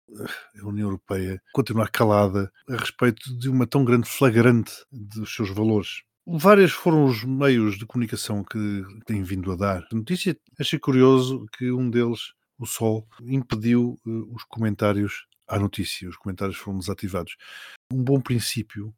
eh, 0.10 0.60
a 0.62 0.68
União 0.68 0.88
Europeia 0.88 1.42
continuar 1.54 1.90
calada 1.90 2.52
a 2.70 2.76
respeito 2.76 3.36
de 3.38 3.50
uma 3.50 3.68
tão 3.68 3.86
grande 3.86 4.10
flagrante 4.10 4.74
dos 4.92 5.34
seus 5.34 5.50
valores. 5.50 6.04
Vários 6.28 6.72
foram 6.72 7.06
os 7.06 7.24
meios 7.24 7.78
de 7.78 7.86
comunicação 7.86 8.44
que 8.44 8.84
têm 9.06 9.22
vindo 9.22 9.52
a 9.52 9.56
dar 9.56 9.88
notícia. 9.92 10.36
Achei 10.60 10.80
curioso 10.80 11.46
que 11.56 11.72
um 11.72 11.88
deles 11.90 12.34
o 12.58 12.66
Sol 12.66 13.08
impediu 13.22 14.00
uh, 14.06 14.36
os 14.36 14.44
comentários 14.44 15.28
à 15.48 15.60
notícia, 15.60 16.10
os 16.10 16.18
comentários 16.18 16.58
foram 16.58 16.80
desativados. 16.80 17.36
Um 17.94 18.04
bom 18.04 18.20
princípio, 18.20 18.94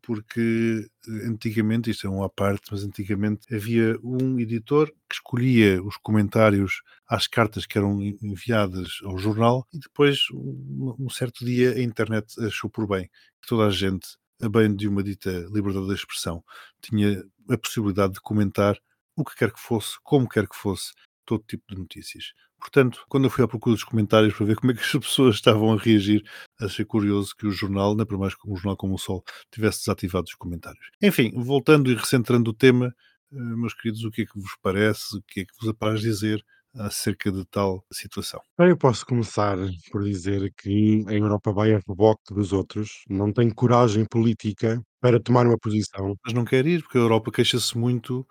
porque 0.00 0.88
eh, 1.06 1.28
antigamente, 1.28 1.90
isto 1.90 2.06
é 2.06 2.10
um 2.10 2.22
à 2.22 2.28
parte, 2.28 2.68
mas 2.70 2.82
antigamente 2.82 3.54
havia 3.54 3.98
um 4.02 4.38
editor 4.40 4.88
que 5.08 5.14
escolhia 5.14 5.82
os 5.82 5.96
comentários 5.98 6.82
às 7.06 7.26
cartas 7.26 7.66
que 7.66 7.76
eram 7.78 8.00
enviadas 8.02 9.00
ao 9.04 9.18
jornal 9.18 9.66
e 9.72 9.78
depois, 9.78 10.20
um 10.32 11.10
certo 11.10 11.44
dia, 11.44 11.72
a 11.74 11.82
internet 11.82 12.34
achou 12.44 12.70
por 12.70 12.86
bem 12.86 13.08
que 13.40 13.48
toda 13.48 13.66
a 13.66 13.70
gente, 13.70 14.16
a 14.40 14.48
bem 14.48 14.74
de 14.74 14.88
uma 14.88 15.02
dita 15.02 15.30
liberdade 15.52 15.86
de 15.86 15.94
expressão, 15.94 16.42
tinha 16.80 17.22
a 17.50 17.58
possibilidade 17.58 18.14
de 18.14 18.20
comentar 18.20 18.78
o 19.16 19.24
que 19.24 19.36
quer 19.36 19.52
que 19.52 19.60
fosse, 19.60 19.96
como 20.02 20.28
quer 20.28 20.48
que 20.48 20.56
fosse, 20.56 20.92
todo 21.24 21.44
tipo 21.46 21.64
de 21.68 21.78
notícias. 21.80 22.32
Portanto, 22.62 23.04
quando 23.08 23.24
eu 23.24 23.30
fui 23.30 23.42
à 23.42 23.48
procura 23.48 23.74
dos 23.74 23.82
comentários 23.82 24.34
para 24.34 24.46
ver 24.46 24.56
como 24.56 24.70
é 24.70 24.74
que 24.74 24.80
as 24.80 24.92
pessoas 24.92 25.34
estavam 25.34 25.72
a 25.72 25.76
reagir, 25.76 26.22
achei 26.60 26.84
curioso 26.84 27.34
que 27.36 27.44
o 27.44 27.50
jornal, 27.50 27.94
não 27.96 28.02
é 28.02 28.06
para 28.06 28.16
mais 28.16 28.36
que 28.36 28.48
um 28.48 28.54
jornal 28.56 28.76
como 28.76 28.94
o 28.94 28.98
Sol, 28.98 29.24
tivesse 29.50 29.80
desativado 29.80 30.26
os 30.28 30.34
comentários. 30.34 30.86
Enfim, 31.02 31.32
voltando 31.34 31.90
e 31.90 31.94
recentrando 31.96 32.50
o 32.50 32.54
tema, 32.54 32.94
eh, 33.32 33.36
meus 33.36 33.74
queridos, 33.74 34.04
o 34.04 34.10
que 34.12 34.22
é 34.22 34.26
que 34.26 34.38
vos 34.38 34.56
parece, 34.62 35.16
o 35.16 35.22
que 35.26 35.40
é 35.40 35.44
que 35.44 35.52
vos 35.60 35.68
apraz 35.68 36.00
dizer 36.00 36.42
acerca 36.74 37.30
de 37.30 37.44
tal 37.46 37.84
situação? 37.92 38.40
Eu 38.58 38.76
posso 38.76 39.04
começar 39.04 39.58
por 39.90 40.04
dizer 40.04 40.52
que 40.56 41.04
a 41.08 41.12
Europa 41.12 41.52
vai 41.52 41.74
a 41.74 41.80
reboque 41.86 42.32
dos 42.32 42.52
outros, 42.52 43.02
não 43.08 43.32
tem 43.32 43.50
coragem 43.50 44.06
política 44.06 44.80
para 45.00 45.20
tomar 45.20 45.46
uma 45.46 45.58
posição. 45.58 46.14
Mas 46.24 46.32
não 46.32 46.44
quer 46.44 46.66
ir, 46.66 46.82
porque 46.82 46.96
a 46.98 47.00
Europa 47.02 47.30
queixa-se 47.32 47.76
muito 47.76 48.26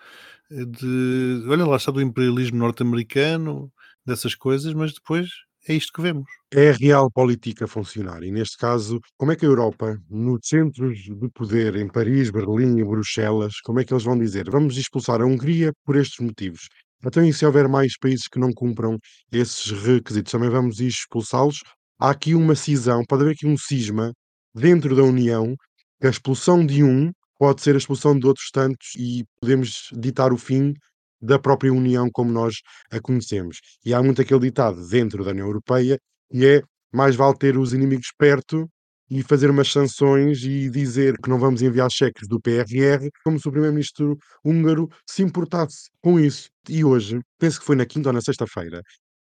eh, 0.51 0.65
de. 0.65 1.43
Olha 1.47 1.65
lá, 1.65 1.75
está 1.77 1.91
do 1.91 2.01
imperialismo 2.01 2.57
norte-americano, 2.57 3.71
dessas 4.05 4.35
coisas, 4.35 4.73
mas 4.73 4.93
depois 4.93 5.29
é 5.67 5.73
isto 5.73 5.93
que 5.93 6.01
vemos. 6.01 6.25
É 6.51 6.71
a 6.71 6.73
real 6.73 7.11
política 7.11 7.67
funcionar. 7.67 8.23
E 8.23 8.31
neste 8.31 8.57
caso, 8.57 8.99
como 9.17 9.31
é 9.31 9.35
que 9.35 9.45
a 9.45 9.49
Europa, 9.49 9.97
nos 10.09 10.39
centros 10.43 10.97
de 10.99 11.29
poder 11.33 11.75
em 11.75 11.87
Paris, 11.87 12.31
Berlim 12.31 12.79
e 12.79 12.83
Bruxelas, 12.83 13.59
como 13.63 13.79
é 13.79 13.85
que 13.85 13.93
eles 13.93 14.03
vão 14.03 14.17
dizer 14.17 14.49
vamos 14.49 14.77
expulsar 14.77 15.21
a 15.21 15.25
Hungria 15.25 15.71
por 15.85 15.95
estes 15.95 16.19
motivos? 16.19 16.67
Então, 17.05 17.23
e 17.25 17.33
se 17.33 17.45
houver 17.45 17.67
mais 17.67 17.97
países 17.97 18.27
que 18.27 18.39
não 18.39 18.51
cumpram 18.51 18.97
esses 19.31 19.71
requisitos, 19.71 20.31
também 20.31 20.49
vamos 20.49 20.79
expulsá-los? 20.79 21.61
Há 21.99 22.11
aqui 22.11 22.35
uma 22.35 22.55
cisão, 22.55 23.03
pode 23.07 23.23
haver 23.23 23.33
aqui 23.33 23.47
um 23.47 23.57
cisma 23.57 24.13
dentro 24.53 24.95
da 24.95 25.03
União, 25.03 25.55
que 25.99 26.07
a 26.07 26.09
expulsão 26.09 26.65
de 26.65 26.83
um 26.83 27.11
pode 27.39 27.61
ser 27.61 27.75
a 27.75 27.77
expulsão 27.77 28.17
de 28.17 28.27
outros 28.27 28.49
tantos 28.51 28.89
e 28.97 29.23
podemos 29.39 29.89
ditar 29.93 30.31
o 30.31 30.37
fim 30.37 30.73
da 31.21 31.39
própria 31.39 31.73
União 31.73 32.09
como 32.11 32.31
nós 32.31 32.55
a 32.91 32.99
conhecemos. 32.99 33.59
E 33.85 33.93
há 33.93 34.01
muito 34.01 34.21
aquele 34.21 34.39
ditado 34.39 34.87
dentro 34.87 35.23
da 35.23 35.31
União 35.31 35.47
Europeia 35.47 35.99
que 36.31 36.45
é 36.45 36.61
mais 36.93 37.15
vale 37.15 37.37
ter 37.37 37.57
os 37.57 37.73
inimigos 37.73 38.07
perto 38.17 38.69
e 39.09 39.21
fazer 39.23 39.49
umas 39.49 39.69
sanções 39.69 40.41
e 40.43 40.69
dizer 40.69 41.17
que 41.21 41.29
não 41.29 41.37
vamos 41.37 41.61
enviar 41.61 41.91
cheques 41.91 42.27
do 42.29 42.39
PRR, 42.39 43.09
como 43.25 43.37
se 43.37 43.47
o 43.47 43.51
primeiro-ministro 43.51 44.17
húngaro 44.43 44.87
se 45.05 45.21
importasse 45.21 45.89
com 46.01 46.17
isso. 46.17 46.49
E 46.69 46.85
hoje, 46.85 47.19
penso 47.37 47.59
que 47.59 47.65
foi 47.65 47.75
na 47.75 47.85
quinta 47.85 48.07
ou 48.07 48.13
na 48.13 48.21
sexta-feira, 48.21 48.81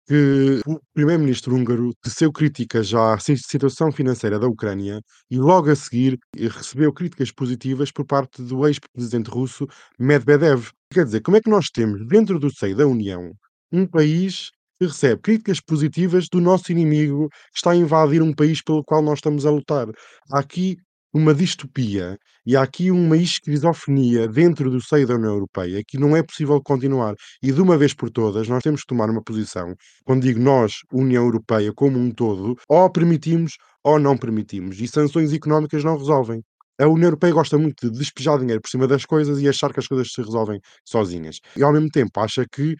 que 0.08 0.60
o 0.66 0.80
primeiro-ministro 0.94 1.54
húngaro 1.54 1.92
teceu 2.02 2.32
críticas 2.32 2.94
à 2.94 3.18
situação 3.18 3.92
financeira 3.92 4.38
da 4.38 4.48
Ucrânia 4.48 5.02
e 5.30 5.38
logo 5.38 5.70
a 5.70 5.76
seguir 5.76 6.18
recebeu 6.34 6.92
críticas 6.92 7.30
positivas 7.30 7.92
por 7.92 8.06
parte 8.06 8.42
do 8.42 8.66
ex-presidente 8.66 9.28
russo 9.28 9.66
Medvedev. 9.98 10.70
Quer 10.90 11.04
dizer, 11.04 11.20
como 11.20 11.36
é 11.36 11.42
que 11.42 11.50
nós 11.50 11.66
temos 11.70 12.06
dentro 12.08 12.38
do 12.38 12.50
seio 12.50 12.74
da 12.74 12.86
União 12.86 13.32
um 13.70 13.86
país 13.86 14.50
que 14.80 14.86
recebe 14.86 15.20
críticas 15.20 15.60
positivas 15.60 16.26
do 16.32 16.40
nosso 16.40 16.72
inimigo 16.72 17.28
que 17.28 17.56
está 17.56 17.72
a 17.72 17.76
invadir 17.76 18.22
um 18.22 18.32
país 18.32 18.62
pelo 18.62 18.82
qual 18.84 19.02
nós 19.02 19.18
estamos 19.18 19.44
a 19.44 19.50
lutar? 19.50 19.88
Há 20.32 20.38
aqui 20.38 20.78
uma 21.12 21.34
distopia 21.34 22.18
e 22.46 22.56
há 22.56 22.62
aqui 22.62 22.90
uma 22.90 23.16
esquizofrenia 23.16 24.28
dentro 24.28 24.70
do 24.70 24.80
seio 24.80 25.06
da 25.06 25.14
União 25.14 25.32
Europeia 25.32 25.82
que 25.86 25.98
não 25.98 26.16
é 26.16 26.22
possível 26.22 26.60
continuar. 26.62 27.14
E 27.42 27.52
de 27.52 27.60
uma 27.60 27.76
vez 27.78 27.94
por 27.94 28.10
todas, 28.10 28.48
nós 28.48 28.62
temos 28.62 28.82
que 28.82 28.86
tomar 28.86 29.10
uma 29.10 29.22
posição. 29.22 29.74
Quando 30.04 30.22
digo 30.22 30.40
nós, 30.40 30.74
União 30.92 31.24
Europeia 31.24 31.72
como 31.72 31.98
um 31.98 32.10
todo, 32.10 32.56
ou 32.68 32.90
permitimos 32.90 33.56
ou 33.82 33.98
não 33.98 34.16
permitimos. 34.16 34.80
E 34.80 34.88
sanções 34.88 35.32
económicas 35.32 35.84
não 35.84 35.96
resolvem. 35.96 36.42
A 36.80 36.86
União 36.86 37.08
Europeia 37.08 37.32
gosta 37.32 37.58
muito 37.58 37.90
de 37.90 37.98
despejar 37.98 38.38
dinheiro 38.38 38.60
por 38.60 38.68
cima 38.68 38.86
das 38.86 39.04
coisas 39.04 39.40
e 39.40 39.48
achar 39.48 39.72
que 39.72 39.80
as 39.80 39.86
coisas 39.86 40.12
se 40.12 40.22
resolvem 40.22 40.60
sozinhas. 40.84 41.38
E 41.56 41.62
ao 41.62 41.72
mesmo 41.72 41.88
tempo 41.88 42.20
acha 42.20 42.44
que 42.50 42.76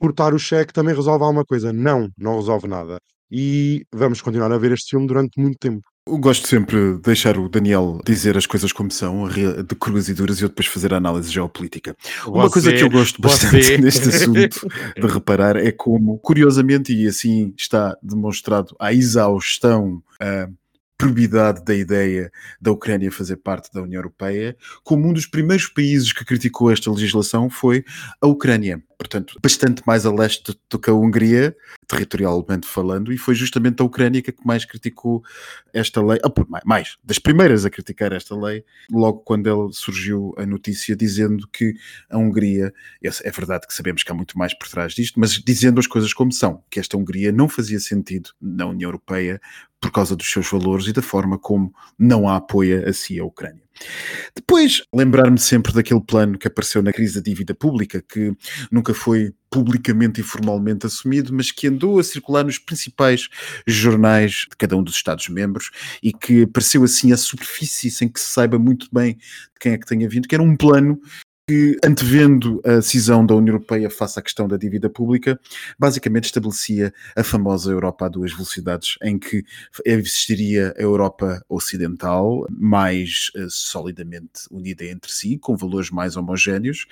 cortar 0.00 0.34
o 0.34 0.38
cheque 0.38 0.72
também 0.72 0.94
resolve 0.94 1.24
alguma 1.24 1.44
coisa. 1.44 1.72
Não, 1.72 2.08
não 2.16 2.36
resolve 2.36 2.66
nada. 2.68 2.98
E 3.30 3.84
vamos 3.92 4.20
continuar 4.22 4.52
a 4.52 4.58
ver 4.58 4.72
este 4.72 4.90
filme 4.90 5.06
durante 5.06 5.40
muito 5.40 5.58
tempo. 5.58 5.91
Eu 6.04 6.18
gosto 6.18 6.48
sempre 6.48 6.94
de 6.94 7.00
deixar 7.00 7.38
o 7.38 7.48
Daniel 7.48 8.00
dizer 8.04 8.36
as 8.36 8.44
coisas 8.44 8.72
como 8.72 8.90
são, 8.90 9.28
de 9.28 9.74
cruas 9.76 10.08
e 10.08 10.14
duras, 10.14 10.40
e 10.40 10.42
eu 10.42 10.48
depois 10.48 10.66
fazer 10.66 10.92
a 10.92 10.96
análise 10.96 11.30
geopolítica. 11.30 11.96
Uma 12.26 12.50
coisa 12.50 12.72
que 12.72 12.82
eu 12.82 12.90
gosto 12.90 13.22
bastante 13.22 13.62
você. 13.62 13.78
neste 13.78 14.08
assunto 14.08 14.66
de 15.00 15.06
reparar 15.06 15.56
é 15.56 15.70
como, 15.70 16.18
curiosamente, 16.18 16.92
e 16.92 17.06
assim 17.06 17.54
está 17.56 17.96
demonstrado 18.02 18.74
a 18.80 18.92
exaustão, 18.92 20.02
a 20.20 20.48
probidade 20.98 21.64
da 21.64 21.74
ideia 21.74 22.32
da 22.60 22.72
Ucrânia 22.72 23.10
fazer 23.10 23.36
parte 23.36 23.72
da 23.72 23.82
União 23.82 24.00
Europeia, 24.00 24.56
como 24.82 25.08
um 25.08 25.12
dos 25.12 25.26
primeiros 25.26 25.68
países 25.68 26.12
que 26.12 26.24
criticou 26.24 26.70
esta 26.70 26.90
legislação 26.90 27.48
foi 27.48 27.84
a 28.20 28.26
Ucrânia. 28.26 28.82
Portanto, 29.02 29.36
bastante 29.42 29.82
mais 29.84 30.06
a 30.06 30.12
leste 30.12 30.56
do 30.70 30.78
que 30.78 30.88
a 30.88 30.94
Hungria, 30.94 31.56
territorialmente 31.88 32.68
falando, 32.68 33.12
e 33.12 33.18
foi 33.18 33.34
justamente 33.34 33.80
a 33.82 33.84
Ucrânia 33.84 34.22
que 34.22 34.32
mais 34.44 34.64
criticou 34.64 35.24
esta 35.72 36.00
lei, 36.00 36.20
ah, 36.24 36.60
mais- 36.64 36.96
das 37.02 37.18
primeiras 37.18 37.64
a 37.64 37.70
criticar 37.70 38.12
esta 38.12 38.36
lei, 38.36 38.64
logo 38.88 39.18
quando 39.20 39.48
ele 39.48 39.72
surgiu 39.72 40.32
a 40.38 40.46
notícia 40.46 40.94
dizendo 40.94 41.48
que 41.48 41.74
a 42.08 42.16
Hungria, 42.16 42.72
é 43.02 43.30
verdade 43.32 43.66
que 43.66 43.74
sabemos 43.74 44.04
que 44.04 44.12
há 44.12 44.14
muito 44.14 44.38
mais 44.38 44.54
por 44.54 44.68
trás 44.68 44.94
disto, 44.94 45.18
mas 45.18 45.32
dizendo 45.32 45.80
as 45.80 45.88
coisas 45.88 46.14
como 46.14 46.30
são, 46.30 46.62
que 46.70 46.78
esta 46.78 46.96
Hungria 46.96 47.32
não 47.32 47.48
fazia 47.48 47.80
sentido 47.80 48.30
na 48.40 48.66
União 48.66 48.86
Europeia 48.88 49.40
por 49.80 49.90
causa 49.90 50.14
dos 50.14 50.30
seus 50.30 50.48
valores 50.48 50.86
e 50.86 50.92
da 50.92 51.02
forma 51.02 51.36
como 51.36 51.74
não 51.98 52.28
a 52.28 52.36
apoia 52.36 52.88
a 52.88 52.92
si 52.92 53.18
a 53.18 53.24
Ucrânia. 53.24 53.62
Depois, 54.34 54.82
lembrar-me 54.94 55.38
sempre 55.38 55.72
daquele 55.72 56.00
plano 56.00 56.38
que 56.38 56.46
apareceu 56.46 56.82
na 56.82 56.92
crise 56.92 57.14
da 57.14 57.20
dívida 57.20 57.54
pública, 57.54 58.02
que 58.02 58.34
nunca 58.70 58.94
foi 58.94 59.32
publicamente 59.50 60.20
e 60.20 60.24
formalmente 60.24 60.86
assumido, 60.86 61.32
mas 61.34 61.50
que 61.50 61.68
andou 61.68 61.98
a 61.98 62.04
circular 62.04 62.44
nos 62.44 62.58
principais 62.58 63.28
jornais 63.66 64.46
de 64.50 64.56
cada 64.56 64.76
um 64.76 64.82
dos 64.82 64.94
Estados-membros 64.94 65.70
e 66.02 66.12
que 66.12 66.42
apareceu 66.42 66.82
assim 66.84 67.12
à 67.12 67.16
superfície, 67.16 67.90
sem 67.90 68.08
que 68.08 68.18
se 68.18 68.26
saiba 68.26 68.58
muito 68.58 68.88
bem 68.92 69.14
de 69.14 69.58
quem 69.60 69.72
é 69.72 69.78
que 69.78 69.86
tenha 69.86 70.08
vindo, 70.08 70.26
que 70.26 70.34
era 70.34 70.42
um 70.42 70.56
plano 70.56 71.00
que, 71.46 71.76
antevendo 71.84 72.60
a 72.64 72.80
cisão 72.80 73.24
da 73.26 73.34
União 73.34 73.54
Europeia 73.54 73.90
face 73.90 74.18
à 74.18 74.22
questão 74.22 74.46
da 74.46 74.56
dívida 74.56 74.88
pública, 74.88 75.38
basicamente 75.78 76.26
estabelecia 76.26 76.92
a 77.16 77.24
famosa 77.24 77.70
Europa 77.70 78.06
a 78.06 78.08
duas 78.08 78.32
velocidades, 78.32 78.96
em 79.02 79.18
que 79.18 79.44
existiria 79.84 80.74
a 80.78 80.80
Europa 80.80 81.44
Ocidental 81.48 82.46
mais 82.50 83.30
eh, 83.34 83.46
solidamente 83.48 84.42
unida 84.50 84.84
entre 84.84 85.12
si, 85.12 85.36
com 85.38 85.56
valores 85.56 85.90
mais 85.90 86.16
homogéneos, 86.16 86.86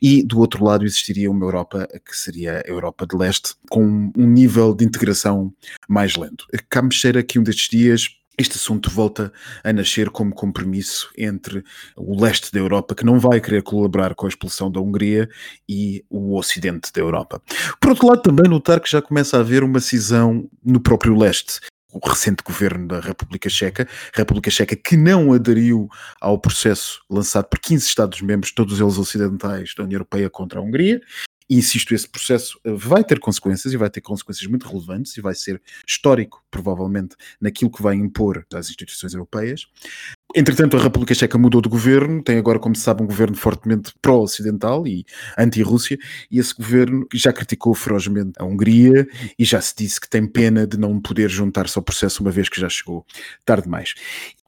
e 0.00 0.22
do 0.22 0.38
outro 0.38 0.64
lado 0.64 0.84
existiria 0.84 1.30
uma 1.30 1.44
Europa 1.44 1.88
que 2.04 2.16
seria 2.16 2.62
a 2.66 2.68
Europa 2.68 3.06
de 3.06 3.16
Leste, 3.16 3.54
com 3.70 4.12
um 4.16 4.26
nível 4.26 4.74
de 4.74 4.84
integração 4.84 5.52
mais 5.88 6.16
lento. 6.16 6.46
Cá 6.68 6.82
me 6.82 6.92
cheira 6.92 7.22
que 7.22 7.38
um 7.38 7.42
destes 7.42 7.68
dias 7.68 8.21
este 8.38 8.56
assunto 8.56 8.90
volta 8.90 9.32
a 9.62 9.72
nascer 9.72 10.08
como 10.10 10.34
compromisso 10.34 11.10
entre 11.16 11.62
o 11.96 12.20
leste 12.20 12.50
da 12.52 12.58
Europa, 12.58 12.94
que 12.94 13.04
não 13.04 13.18
vai 13.18 13.40
querer 13.40 13.62
colaborar 13.62 14.14
com 14.14 14.26
a 14.26 14.28
expulsão 14.28 14.70
da 14.70 14.80
Hungria, 14.80 15.28
e 15.68 16.04
o 16.08 16.36
ocidente 16.36 16.92
da 16.92 17.00
Europa. 17.00 17.42
Por 17.80 17.90
outro 17.90 18.08
lado, 18.08 18.22
também 18.22 18.50
notar 18.50 18.80
que 18.80 18.90
já 18.90 19.02
começa 19.02 19.36
a 19.36 19.40
haver 19.40 19.62
uma 19.62 19.80
cisão 19.80 20.48
no 20.64 20.80
próprio 20.80 21.16
leste. 21.16 21.60
O 21.92 21.98
recente 22.08 22.42
governo 22.42 22.88
da 22.88 23.00
República 23.00 23.50
Checa, 23.50 23.86
República 24.14 24.50
Checa 24.50 24.74
que 24.74 24.96
não 24.96 25.34
aderiu 25.34 25.88
ao 26.18 26.38
processo 26.38 27.02
lançado 27.08 27.44
por 27.44 27.58
15 27.58 27.86
Estados-membros, 27.86 28.50
todos 28.50 28.80
eles 28.80 28.96
ocidentais 28.96 29.74
da 29.76 29.84
União 29.84 29.96
Europeia 29.96 30.30
contra 30.30 30.58
a 30.58 30.62
Hungria, 30.62 31.02
insisto, 31.48 31.94
esse 31.94 32.08
processo 32.08 32.58
eh, 32.64 32.72
vai 32.72 33.04
ter 33.04 33.18
consequências 33.18 33.72
e 33.72 33.76
vai 33.76 33.90
ter 33.90 34.00
consequências 34.00 34.48
muito 34.48 34.68
relevantes 34.68 35.16
e 35.16 35.20
vai 35.20 35.34
ser 35.34 35.60
histórico, 35.86 36.44
provavelmente, 36.50 37.16
naquilo 37.40 37.70
que 37.70 37.82
vai 37.82 37.94
impor 37.94 38.46
às 38.52 38.68
instituições 38.68 39.14
europeias. 39.14 39.66
Entretanto, 40.34 40.78
a 40.78 40.80
República 40.80 41.14
Checa 41.14 41.36
mudou 41.36 41.60
de 41.60 41.68
governo, 41.68 42.22
tem 42.22 42.38
agora, 42.38 42.58
como 42.58 42.74
se 42.74 42.82
sabe, 42.82 43.02
um 43.02 43.06
governo 43.06 43.36
fortemente 43.36 43.92
pró-ocidental 44.00 44.86
e 44.86 45.04
anti-Rússia, 45.36 45.98
e 46.30 46.38
esse 46.38 46.54
governo 46.54 47.06
já 47.12 47.32
criticou 47.34 47.74
ferozmente 47.74 48.32
a 48.38 48.44
Hungria 48.44 49.06
e 49.38 49.44
já 49.44 49.60
se 49.60 49.74
disse 49.76 50.00
que 50.00 50.08
tem 50.08 50.26
pena 50.26 50.66
de 50.66 50.78
não 50.78 50.98
poder 50.98 51.28
juntar-se 51.28 51.78
ao 51.78 51.82
processo 51.82 52.22
uma 52.22 52.30
vez 52.30 52.48
que 52.48 52.58
já 52.58 52.68
chegou 52.68 53.04
tarde 53.44 53.64
demais. 53.64 53.94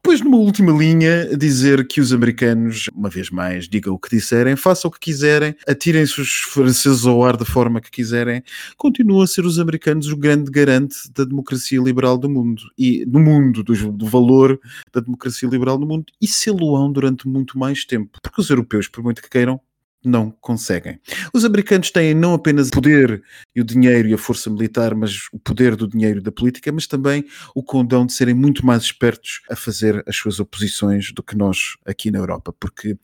Depois, 0.04 0.20
numa 0.20 0.36
última 0.36 0.70
linha, 0.70 1.34
dizer 1.34 1.86
que 1.86 1.98
os 1.98 2.12
americanos, 2.12 2.90
uma 2.94 3.08
vez 3.08 3.30
mais, 3.30 3.66
digam 3.66 3.94
o 3.94 3.98
que 3.98 4.14
disserem, 4.14 4.54
façam 4.54 4.90
o 4.90 4.92
que 4.92 5.00
quiserem, 5.00 5.56
atirem-se 5.66 6.20
os 6.20 6.28
franceses 6.46 7.06
ao 7.06 7.24
ar 7.24 7.38
da 7.38 7.44
forma 7.46 7.80
que 7.80 7.90
quiserem, 7.90 8.42
continuam 8.76 9.22
a 9.22 9.26
ser 9.26 9.46
os 9.46 9.58
americanos 9.58 10.08
o 10.08 10.16
grande 10.18 10.50
garante 10.50 11.10
da 11.10 11.24
democracia 11.24 11.80
liberal 11.80 12.18
do 12.18 12.28
mundo 12.28 12.64
e 12.76 13.02
no 13.06 13.18
mundo, 13.18 13.62
do, 13.64 13.92
do 13.92 14.06
valor 14.06 14.60
da 14.92 15.00
democracia 15.00 15.48
liberal 15.48 15.73
no 15.78 15.86
mundo, 15.86 16.06
e 16.20 16.26
sê-lo-ão 16.26 16.90
durante 16.90 17.26
muito 17.28 17.58
mais 17.58 17.84
tempo, 17.84 18.18
porque 18.22 18.40
os 18.40 18.50
europeus, 18.50 18.88
por 18.88 19.02
muito 19.02 19.22
que 19.22 19.28
queiram, 19.28 19.60
não 20.04 20.30
conseguem. 20.30 21.00
Os 21.32 21.44
americanos 21.44 21.90
têm 21.90 22.14
não 22.14 22.34
apenas 22.34 22.68
o 22.68 22.70
poder 22.72 23.22
e 23.56 23.60
o 23.60 23.64
dinheiro 23.64 24.08
e 24.08 24.14
a 24.14 24.18
força 24.18 24.50
militar, 24.50 24.94
mas 24.94 25.28
o 25.32 25.38
poder 25.38 25.74
do 25.74 25.88
dinheiro 25.88 26.18
e 26.18 26.22
da 26.22 26.30
política, 26.30 26.70
mas 26.70 26.86
também 26.86 27.24
o 27.54 27.62
condão 27.62 28.04
de 28.04 28.12
serem 28.12 28.34
muito 28.34 28.64
mais 28.66 28.82
espertos 28.82 29.40
a 29.50 29.56
fazer 29.56 30.04
as 30.06 30.14
suas 30.16 30.38
oposições 30.38 31.10
do 31.12 31.22
que 31.22 31.36
nós 31.36 31.76
aqui 31.86 32.10
na 32.10 32.18
Europa, 32.18 32.54
porque 32.60 32.96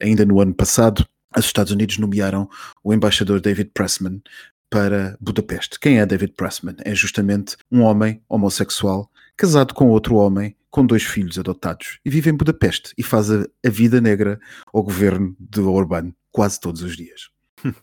ainda 0.00 0.24
no 0.24 0.40
ano 0.40 0.54
passado 0.54 1.06
os 1.36 1.44
Estados 1.44 1.72
Unidos 1.72 1.98
nomearam 1.98 2.48
o 2.82 2.94
embaixador 2.94 3.40
David 3.40 3.70
Pressman 3.74 4.22
para 4.70 5.16
Budapeste. 5.20 5.78
Quem 5.78 6.00
é 6.00 6.06
David 6.06 6.32
Pressman? 6.32 6.76
É 6.78 6.94
justamente 6.94 7.56
um 7.70 7.82
homem 7.82 8.20
homossexual 8.28 9.10
casado 9.36 9.74
com 9.74 9.88
outro 9.88 10.16
homem 10.16 10.56
com 10.70 10.84
dois 10.84 11.04
filhos 11.04 11.38
adotados 11.38 11.98
e 12.04 12.10
vive 12.10 12.30
em 12.30 12.36
Budapeste 12.36 12.92
e 12.98 13.02
faz 13.02 13.30
a, 13.30 13.46
a 13.64 13.70
vida 13.70 14.00
negra 14.00 14.38
ao 14.72 14.82
governo 14.82 15.34
de 15.38 15.60
Orbán 15.60 16.12
quase 16.30 16.60
todos 16.60 16.82
os 16.82 16.96
dias. 16.96 17.30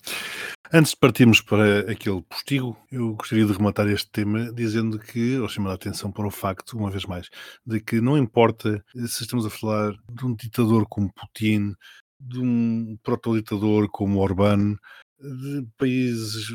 Antes 0.72 0.92
de 0.92 0.98
partirmos 0.98 1.42
para 1.42 1.92
aquele 1.92 2.22
postigo, 2.24 2.78
eu 2.92 3.14
gostaria 3.16 3.46
de 3.46 3.54
rematar 3.54 3.88
este 3.88 4.10
tema 4.12 4.52
dizendo 4.52 4.98
que, 4.98 5.38
ou 5.38 5.48
chamar 5.48 5.72
a 5.72 5.76
atenção 5.76 6.12
para 6.12 6.26
o 6.26 6.32
facto, 6.32 6.78
uma 6.78 6.90
vez 6.90 7.06
mais, 7.06 7.30
de 7.66 7.80
que 7.80 8.02
não 8.02 8.18
importa 8.18 8.84
se 9.08 9.24
estamos 9.24 9.46
a 9.46 9.52
falar 9.52 9.94
de 10.12 10.26
um 10.26 10.36
ditador 10.36 10.88
como 10.88 11.14
Putin, 11.14 11.76
de 12.20 12.40
um 12.40 12.98
proto-ditador 13.04 13.88
como 13.90 14.20
Orbán, 14.20 14.76
de 15.20 15.68
países 15.78 16.48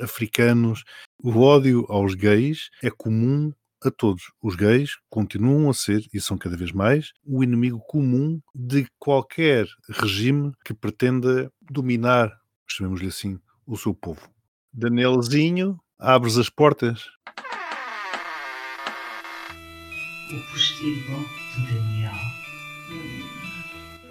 africanos, 0.00 0.84
o 1.22 1.38
ódio 1.40 1.86
aos 1.88 2.14
gays 2.14 2.70
é 2.82 2.90
comum 2.90 3.52
a 3.84 3.90
todos. 3.90 4.22
Os 4.42 4.56
gays 4.56 4.92
continuam 5.08 5.68
a 5.68 5.74
ser, 5.74 6.06
e 6.12 6.20
são 6.20 6.38
cada 6.38 6.56
vez 6.56 6.72
mais, 6.72 7.12
o 7.24 7.42
inimigo 7.42 7.80
comum 7.86 8.40
de 8.54 8.86
qualquer 8.98 9.66
regime 9.90 10.52
que 10.64 10.74
pretenda 10.74 11.50
dominar, 11.60 12.32
chamemos-lhe 12.66 13.08
assim, 13.08 13.38
o 13.66 13.76
seu 13.76 13.94
povo. 13.94 14.28
Danielzinho, 14.72 15.78
abres 15.98 16.38
as 16.38 16.48
portas. 16.48 17.04
O 20.30 20.52
postigo 20.52 21.26
de 21.54 21.74
Daniel. 21.74 22.12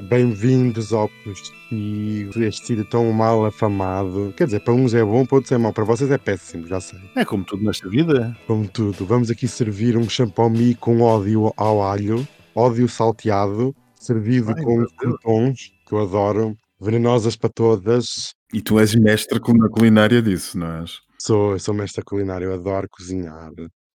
Bem-vindos 0.10 0.92
ao 0.94 1.08
Postigo, 1.24 2.44
este 2.44 2.66
sítio 2.66 2.84
tão 2.86 3.12
mal 3.12 3.46
afamado. 3.46 4.34
Quer 4.36 4.46
dizer, 4.46 4.60
para 4.62 4.74
uns 4.74 4.94
é 4.94 5.04
bom, 5.04 5.26
para 5.26 5.36
outros 5.36 5.52
é 5.52 5.58
mau. 5.58 5.72
Para 5.72 5.84
vocês 5.84 6.10
é 6.10 6.18
péssimo, 6.18 6.68
já 6.68 6.82
sei. 6.82 7.00
É 7.16 7.24
como 7.24 7.44
tudo 7.44 7.64
nesta 7.64 7.88
vida. 7.88 8.36
Como 8.48 8.68
tudo, 8.68 9.06
vamos 9.06 9.30
aqui 9.30 9.48
servir 9.48 9.96
um 9.96 10.10
champomi 10.10 10.74
com 10.76 11.02
ódio 11.02 11.54
ao 11.56 11.84
alho, 11.84 12.28
ódio 12.56 12.90
salteado, 12.90 13.76
servido 13.96 14.54
Ai, 14.56 14.64
com 14.64 14.86
croutons, 14.98 15.72
que 15.88 15.94
eu 15.94 16.00
adoro, 16.00 16.58
venenosas 16.80 17.36
para 17.36 17.52
todas. 17.52 18.34
E 18.52 18.62
tu 18.62 18.80
és 18.80 18.96
mestre 18.96 19.40
na 19.54 19.70
culinária 19.70 20.22
disso, 20.22 20.58
não 20.58 20.82
és? 20.82 21.00
Sou, 21.20 21.60
sou 21.60 21.76
mestre 21.76 22.04
culinário, 22.04 22.48
eu 22.48 22.54
adoro 22.56 22.88
cozinhar. 22.90 23.52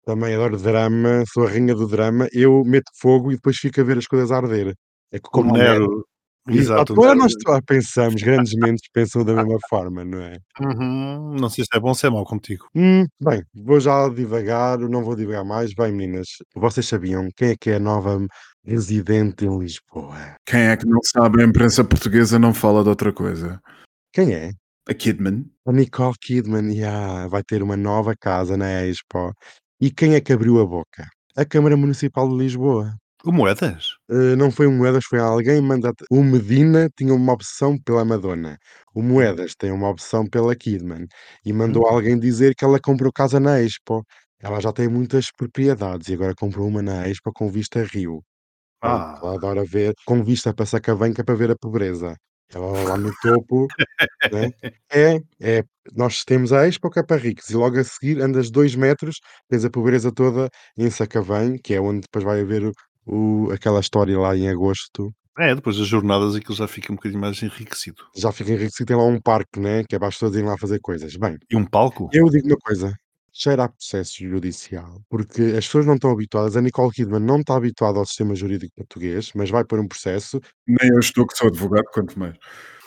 Também 0.04 0.34
adoro 0.34 0.58
drama, 0.58 1.24
sou 1.32 1.46
a 1.46 1.50
rainha 1.50 1.76
do 1.76 1.88
drama. 1.88 2.28
Eu 2.34 2.64
meto 2.66 2.92
fogo 3.00 3.32
e 3.32 3.36
depois 3.36 3.58
fico 3.58 3.80
a 3.80 3.84
ver 3.84 4.00
as 4.00 4.08
coisas 4.08 4.32
arder. 4.32 4.74
É 5.12 5.20
que 5.20 5.30
como 5.30 5.50
Como 5.50 5.58
Nero. 5.58 6.06
Exato. 6.50 6.94
Agora 6.94 7.14
nós 7.14 7.34
pensamos, 7.68 8.22
grandes 8.22 8.54
mentes 8.56 8.90
pensam 8.92 9.24
da 9.24 9.36
mesma 9.36 9.60
forma, 9.70 10.04
não 10.04 10.20
é? 10.20 10.40
Uhum. 10.60 11.36
Não 11.40 11.50
sei 11.50 11.64
se 11.64 11.70
é 11.78 11.80
bom 11.80 11.90
ou 11.90 11.96
se 11.96 12.08
é 12.08 12.10
mau 12.10 12.26
contigo. 12.26 12.66
Hum, 12.76 13.06
bem, 13.22 13.44
vou 13.54 13.80
já 13.80 14.10
divagar, 14.10 14.80
não 14.80 15.04
vou 15.04 15.16
divagar 15.16 15.46
mais. 15.46 15.72
Bem, 15.76 15.92
meninas, 15.92 16.28
vocês 16.56 16.88
sabiam 16.88 17.30
quem 17.36 17.50
é 17.50 17.56
que 17.56 17.70
é 17.70 17.76
a 17.76 17.80
nova 17.80 18.26
residente 18.66 19.46
em 19.46 19.60
Lisboa? 19.60 20.36
Quem 20.44 20.62
é 20.62 20.76
que 20.76 20.88
não 20.88 21.00
sabe 21.04 21.44
a 21.44 21.46
imprensa 21.46 21.84
portuguesa 21.84 22.40
não 22.40 22.56
fala 22.56 22.82
de 22.82 22.90
outra 22.90 23.14
coisa? 23.14 23.62
Quem 24.12 24.34
é? 24.34 24.52
A 24.90 24.96
Kidman. 24.96 25.46
A 25.68 25.72
Nicole 25.72 26.16
Kidman, 26.20 26.74
yeah, 26.74 27.28
vai 27.28 27.44
ter 27.44 27.62
uma 27.62 27.78
nova 27.78 28.16
casa 28.20 28.58
na 28.58 28.84
Expo. 28.84 29.32
E 29.80 29.92
quem 29.92 30.16
é 30.16 30.22
que 30.22 30.34
abriu 30.34 30.60
a 30.60 30.66
boca? 30.66 31.08
a 31.36 31.46
Câmara 31.46 31.78
Municipal 31.78 32.28
de 32.30 32.36
Lisboa. 32.36 32.96
O 33.24 33.32
Moedas? 33.32 33.90
Uh, 34.10 34.36
não 34.36 34.50
foi 34.52 34.66
o 34.68 34.72
Moedas, 34.72 35.06
foi 35.06 35.20
alguém 35.20 35.62
mandado. 35.62 35.96
O 36.10 36.24
Medina 36.24 36.90
tinha 36.98 37.14
uma 37.14 37.34
opção 37.34 37.78
pela 37.78 38.04
Madonna. 38.04 38.58
O 38.96 39.02
Moedas 39.04 39.54
tem 39.56 39.72
uma 39.72 39.90
opção 39.90 40.26
pela 40.26 40.56
Kidman. 40.56 41.08
E 41.46 41.54
mandou 41.54 41.84
Hum. 41.84 41.88
alguém 41.88 42.20
dizer 42.20 42.56
que 42.56 42.66
ela 42.66 42.80
comprou 42.80 43.12
casa 43.14 43.40
na 43.40 43.60
Expo. 43.62 44.04
Ela 44.40 44.60
já 44.60 44.74
tem 44.74 44.88
muitas 44.88 45.28
propriedades 45.32 46.08
e 46.10 46.14
agora 46.16 46.34
comprou 46.36 46.68
uma 46.68 46.82
na 46.82 47.08
Expo 47.08 47.32
com 47.34 47.50
vista 47.50 47.80
a 47.82 47.84
Rio. 47.86 48.24
Ah. 48.82 49.20
Ela 49.22 49.36
adora 49.36 49.66
ver, 49.66 49.94
com 50.06 50.24
vista 50.24 50.54
para 50.54 50.66
Sacavanca 50.66 51.24
para 51.24 51.36
ver 51.36 51.52
a 51.52 51.58
pobreza. 51.58 52.16
Ela 52.54 52.84
lá 52.84 52.98
no 52.98 53.12
topo, 53.22 53.68
né? 54.32 54.52
É, 54.92 55.18
é. 55.42 55.64
Nós 55.96 56.24
temos 56.26 56.54
a 56.54 56.68
Expo 56.68 56.90
que 56.92 57.00
é 57.00 57.04
para 57.04 57.18
ricos 57.22 57.50
e 57.50 57.56
logo 57.56 57.80
a 57.80 57.84
seguir 57.84 58.22
andas 58.22 58.52
dois 58.52 58.76
metros, 58.76 59.18
tens 59.50 59.66
a 59.66 59.70
pobreza 59.70 60.12
toda 60.14 60.50
em 60.78 60.90
Sacavém, 60.92 61.58
que 61.64 61.74
é 61.76 61.82
onde 61.82 62.02
depois 62.02 62.24
vai 62.26 62.42
haver 62.42 62.72
o, 63.06 63.50
aquela 63.52 63.80
história 63.80 64.18
lá 64.20 64.36
em 64.36 64.50
agosto. 64.50 65.14
É, 65.40 65.56
depois 65.56 65.78
das 65.78 65.88
jornadas 65.88 66.36
aquilo 66.36 66.56
já 66.56 66.68
fica 66.68 66.92
um 66.92 66.96
bocadinho 66.96 67.22
mais 67.22 67.42
enriquecido. 67.42 68.04
Já 68.16 68.32
fica 68.32 68.52
enriquecido, 68.52 68.88
tem 68.88 68.96
lá 68.98 69.06
um 69.06 69.20
parque, 69.22 69.60
né? 69.60 69.84
Que 69.88 69.96
é 69.96 70.00
para 70.00 70.10
as 70.10 70.16
pessoas 70.16 70.34
irem 70.36 70.46
lá 70.48 70.58
fazer 70.58 70.80
coisas. 70.80 71.16
Bem, 71.16 71.38
E 71.50 71.56
um 71.56 71.66
palco? 71.66 72.10
eu 72.14 72.26
digo 72.26 72.48
uma 72.48 72.58
coisa. 72.58 72.94
Cheira 73.34 73.64
a 73.64 73.70
processo 73.70 74.16
judicial, 74.28 75.02
porque 75.10 75.42
as 75.42 75.66
pessoas 75.66 75.86
não 75.86 75.96
estão 75.96 76.12
habituadas. 76.12 76.58
A 76.58 76.62
Nicole 76.62 76.92
Kidman 76.92 77.22
não 77.22 77.40
está 77.40 77.56
habituada 77.56 77.98
ao 77.98 78.06
sistema 78.06 78.36
jurídico 78.36 78.74
português, 78.76 79.32
mas 79.34 79.50
vai 79.50 79.64
pôr 79.64 79.80
um 79.80 79.88
processo. 79.88 80.40
Nem 80.68 80.90
eu 80.92 81.00
estou 81.00 81.26
que 81.26 81.38
sou 81.38 81.48
advogado, 81.48 81.86
quanto 81.94 82.20
mais. 82.20 82.36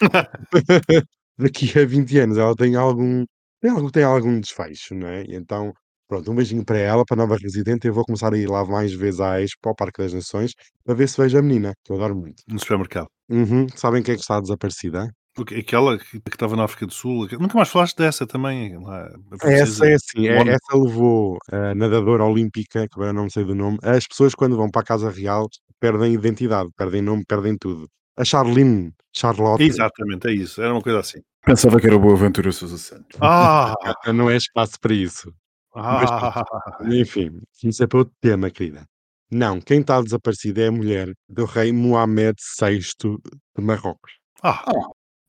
Daqui 1.38 1.78
a 1.78 1.86
20 1.86 2.18
anos 2.18 2.38
ela 2.38 2.54
tem 2.54 2.76
algum, 2.76 3.24
tem 3.60 3.70
algum, 3.70 3.88
tem 3.90 4.04
algum 4.04 4.38
desfecho, 4.40 4.94
não 4.94 5.08
é? 5.08 5.24
E 5.24 5.34
então, 5.34 5.72
pronto, 6.14 6.30
um 6.30 6.34
beijinho 6.34 6.64
para 6.64 6.78
ela, 6.78 7.04
para 7.04 7.16
a 7.16 7.26
nova 7.26 7.36
residente. 7.36 7.86
Eu 7.86 7.94
vou 7.94 8.04
começar 8.04 8.32
a 8.32 8.38
ir 8.38 8.48
lá 8.48 8.64
mais 8.64 8.92
vezes 8.92 9.20
à 9.20 9.40
Expo, 9.40 9.68
ao 9.68 9.74
Parque 9.74 10.02
das 10.02 10.12
Nações, 10.12 10.52
para 10.84 10.94
ver 10.94 11.08
se 11.08 11.20
vejo 11.20 11.38
a 11.38 11.42
menina, 11.42 11.74
que 11.84 11.92
eu 11.92 11.96
adoro 11.96 12.14
muito. 12.14 12.42
No 12.48 12.58
supermercado. 12.58 13.08
Uhum. 13.28 13.66
Sabem 13.74 14.02
quem 14.02 14.12
é 14.12 14.16
que 14.16 14.22
está 14.22 14.40
desaparecida? 14.40 15.08
Porque 15.34 15.56
Aquela 15.56 15.98
que 15.98 16.20
que 16.20 16.28
estava 16.28 16.54
na 16.54 16.64
África 16.64 16.86
do 16.86 16.92
Sul. 16.92 17.26
Nunca 17.40 17.56
mais 17.56 17.68
falaste 17.68 17.96
dessa 17.96 18.24
também. 18.24 18.78
Lá, 18.78 19.08
a 19.42 19.50
Essa 19.50 19.86
é 19.86 19.94
assim, 19.94 20.28
é, 20.28 20.36
essa 20.48 20.76
levou 20.76 21.38
a 21.50 21.74
nadadora 21.74 22.24
olímpica, 22.24 22.86
que 22.86 22.94
agora 22.94 23.12
não 23.12 23.28
sei 23.28 23.44
do 23.44 23.54
nome. 23.54 23.78
As 23.82 24.06
pessoas, 24.06 24.34
quando 24.34 24.56
vão 24.56 24.70
para 24.70 24.82
a 24.82 24.84
Casa 24.84 25.10
Real, 25.10 25.48
perdem 25.80 26.12
identidade, 26.12 26.70
perdem 26.76 27.02
nome, 27.02 27.24
perdem 27.26 27.56
tudo. 27.58 27.88
A 28.16 28.24
Charlene, 28.24 28.92
Charlotte, 29.12 29.64
Exatamente, 29.64 30.28
é 30.28 30.32
isso. 30.32 30.62
Era 30.62 30.72
uma 30.72 30.82
coisa 30.82 31.00
assim. 31.00 31.18
Pensava 31.44 31.80
que 31.80 31.86
era 31.88 31.96
o 31.96 31.98
Boaventura 31.98 32.52
Sousa 32.52 32.78
Santos. 32.78 33.18
Ah! 33.20 33.74
não 34.14 34.30
é 34.30 34.36
espaço 34.36 34.78
para 34.80 34.94
isso. 34.94 35.34
ah 35.76 36.78
Enfim, 36.90 37.40
isso 37.62 37.82
é 37.82 37.86
para 37.86 37.98
outro 38.00 38.14
tema, 38.20 38.50
querida. 38.50 38.84
Não, 39.30 39.60
quem 39.60 39.80
está 39.80 40.00
desaparecido 40.00 40.60
é 40.60 40.68
a 40.68 40.72
mulher 40.72 41.12
do 41.28 41.44
rei 41.44 41.72
Mohamed 41.72 42.36
VI 42.60 42.78
de 42.78 43.64
Marrocos. 43.64 44.12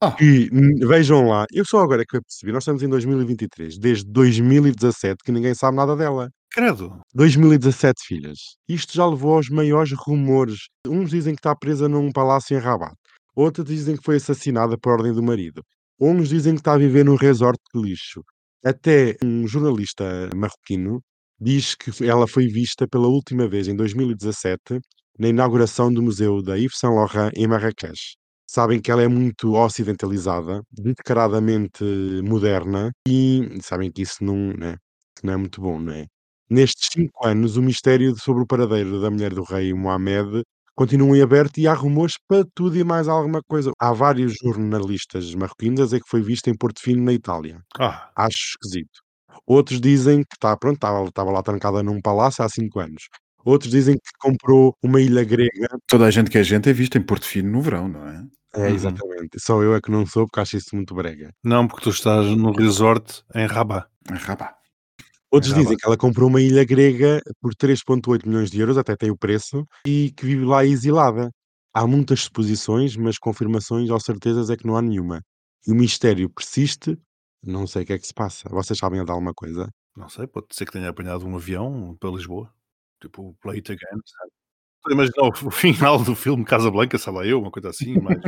ah, 0.01 0.15
E 0.21 0.49
hum, 0.53 0.87
vejam 0.87 1.27
lá, 1.27 1.45
eu 1.51 1.65
só 1.65 1.79
agora 1.79 2.03
é 2.03 2.05
que 2.07 2.17
eu 2.17 2.21
percebi, 2.21 2.51
nós 2.51 2.63
estamos 2.63 2.83
em 2.83 2.89
2023, 2.89 3.77
desde 3.79 4.05
2017 4.11 5.23
que 5.23 5.31
ninguém 5.31 5.53
sabe 5.55 5.77
nada 5.77 5.95
dela. 5.95 6.29
credo. 6.51 6.99
2017 7.13 8.05
filhas. 8.05 8.37
Isto 8.67 8.93
já 8.93 9.05
levou 9.07 9.35
aos 9.35 9.49
maiores 9.49 9.91
rumores. 9.93 10.67
Uns 10.87 11.09
dizem 11.09 11.33
que 11.33 11.39
está 11.39 11.55
presa 11.55 11.87
num 11.89 12.11
palácio 12.11 12.55
em 12.57 12.59
Rabat. 12.61 12.93
Outros 13.35 13.65
dizem 13.67 13.95
que 13.97 14.03
foi 14.03 14.17
assassinada 14.17 14.77
por 14.77 14.93
ordem 14.93 15.13
do 15.13 15.23
marido. 15.23 15.63
Uns 15.99 16.29
dizem 16.29 16.53
que 16.53 16.61
está 16.61 16.73
a 16.73 16.77
viver 16.77 17.03
num 17.05 17.15
resort 17.15 17.57
de 17.73 17.81
lixo. 17.81 18.21
Até 18.65 19.15
um 19.23 19.47
jornalista 19.47 20.03
marroquino 20.35 21.01
diz 21.39 21.75
que 21.75 21.91
ela 22.03 22.27
foi 22.27 22.47
vista 22.47 22.87
pela 22.87 23.07
última 23.07 23.47
vez 23.47 23.67
em 23.67 23.75
2017 23.75 24.79
na 25.19 25.27
inauguração 25.29 25.93
do 25.93 26.01
museu 26.01 26.41
da 26.41 26.55
Yves 26.57 26.79
Saint 26.79 26.95
Laurent 26.95 27.31
em 27.35 27.47
Marrakech. 27.47 28.15
Sabem 28.47 28.81
que 28.81 28.89
ela 28.91 29.03
é 29.03 29.07
muito 29.07 29.53
ocidentalizada, 29.53 30.63
descaradamente 30.71 31.83
moderna 32.23 32.91
e 33.07 33.47
sabem 33.61 33.91
que 33.91 34.01
isso 34.01 34.23
não, 34.23 34.35
né, 34.53 34.75
não 35.23 35.33
é 35.33 35.37
muito 35.37 35.61
bom, 35.61 35.79
não 35.79 35.93
é? 35.93 36.07
Nestes 36.49 36.89
cinco 36.91 37.25
anos, 37.27 37.57
o 37.57 37.61
mistério 37.61 38.15
sobre 38.19 38.43
o 38.43 38.47
paradeiro 38.47 38.99
da 38.99 39.11
mulher 39.11 39.31
do 39.33 39.43
rei 39.43 39.73
Mohamed 39.75 40.43
continua 40.75 41.17
em 41.17 41.21
aberto 41.21 41.57
e 41.57 41.67
há 41.67 41.73
rumores 41.73 42.15
para 42.27 42.45
tudo 42.53 42.77
e 42.77 42.83
mais 42.83 43.07
alguma 43.07 43.41
coisa. 43.47 43.71
Há 43.79 43.93
vários 43.93 44.33
jornalistas 44.41 45.33
marroquinos 45.35 45.79
a 45.81 45.83
dizer 45.85 46.01
que 46.01 46.09
foi 46.09 46.21
vista 46.21 46.49
em 46.49 46.55
Porto 46.57 46.81
Fino, 46.81 47.03
na 47.03 47.13
Itália. 47.13 47.59
Ah, 47.79 48.09
Acho 48.15 48.37
esquisito. 48.37 48.99
Outros 49.47 49.79
dizem 49.79 50.21
que 50.23 50.35
está, 50.35 50.55
pronto, 50.57 50.75
estava, 50.75 51.07
estava 51.07 51.31
lá 51.31 51.41
trancada 51.43 51.83
num 51.83 52.01
palácio 52.01 52.43
há 52.43 52.49
cinco 52.49 52.79
anos. 52.79 53.03
Outros 53.43 53.69
dizem 53.71 53.95
que 53.95 54.09
comprou 54.19 54.73
uma 54.83 54.99
ilha 54.99 55.23
grega. 55.23 55.67
Toda 55.87 56.05
a 56.05 56.11
gente 56.11 56.31
que 56.31 56.37
é 56.37 56.43
gente 56.43 56.67
é 56.69 56.73
vista 56.73 56.97
em 56.97 57.01
Porto 57.03 57.25
Fino 57.25 57.51
no 57.51 57.61
verão, 57.61 57.87
não 57.87 58.07
é? 58.07 58.23
É, 58.55 58.59
Uhum. 58.69 58.73
exatamente. 58.75 59.37
Só 59.39 59.61
eu 59.61 59.75
é 59.75 59.81
que 59.81 59.91
não 59.91 60.05
sou, 60.05 60.25
porque 60.25 60.39
acho 60.39 60.57
isso 60.57 60.73
muito 60.75 60.95
brega. 60.95 61.29
não, 61.43 61.67
porque 61.67 61.83
tu 61.83 61.89
estás 61.89 62.25
no 62.35 62.51
resort 62.53 63.21
em 63.35 63.45
Rabat. 63.45 63.85
Em 64.11 64.15
Rabat. 64.15 64.55
Outros 65.35 65.53
dizem 65.53 65.75
que 65.75 65.85
ela 65.85 65.97
comprou 65.97 66.29
uma 66.29 66.41
ilha 66.41 66.63
grega 66.63 67.21
por 67.41 67.53
3,8 67.53 68.25
milhões 68.25 68.49
de 68.49 68.59
euros, 68.59 68.77
até 68.77 68.95
tem 68.95 69.11
o 69.11 69.17
preço, 69.17 69.65
e 69.85 70.11
que 70.15 70.25
vive 70.25 70.45
lá 70.45 70.65
exilada. 70.65 71.29
Há 71.73 71.85
muitas 71.85 72.21
suposições, 72.21 72.95
mas 72.95 73.17
confirmações 73.17 73.89
ou 73.89 73.99
certezas 73.99 74.49
é 74.49 74.55
que 74.55 74.65
não 74.65 74.77
há 74.77 74.81
nenhuma. 74.81 75.21
E 75.67 75.73
o 75.73 75.75
mistério 75.75 76.29
persiste, 76.29 76.97
não 77.43 77.67
sei 77.67 77.83
o 77.83 77.85
que 77.85 77.93
é 77.93 77.99
que 77.99 78.07
se 78.07 78.13
passa. 78.13 78.47
Vocês 78.49 78.79
sabem 78.79 79.03
de 79.03 79.11
alguma 79.11 79.33
coisa? 79.33 79.69
Não 79.93 80.07
sei, 80.07 80.25
pode 80.25 80.47
ser 80.51 80.65
que 80.65 80.71
tenha 80.71 80.87
apanhado 80.87 81.27
um 81.27 81.35
avião 81.35 81.97
para 81.99 82.11
Lisboa. 82.11 82.49
Tipo, 83.01 83.35
Play 83.41 83.57
It 83.57 83.73
Again, 83.73 83.99
sabe? 84.07 84.31
Estou 84.77 84.91
a 84.91 84.93
imaginar 84.93 85.23
o 85.23 85.47
o 85.47 85.51
final 85.51 86.01
do 86.01 86.15
filme 86.15 86.45
Casa 86.45 86.71
Blanca, 86.71 86.97
sei 86.97 87.11
lá 87.11 87.25
eu, 87.25 87.41
uma 87.41 87.51
coisa 87.51 87.69
assim, 87.71 87.99
mais. 87.99 88.21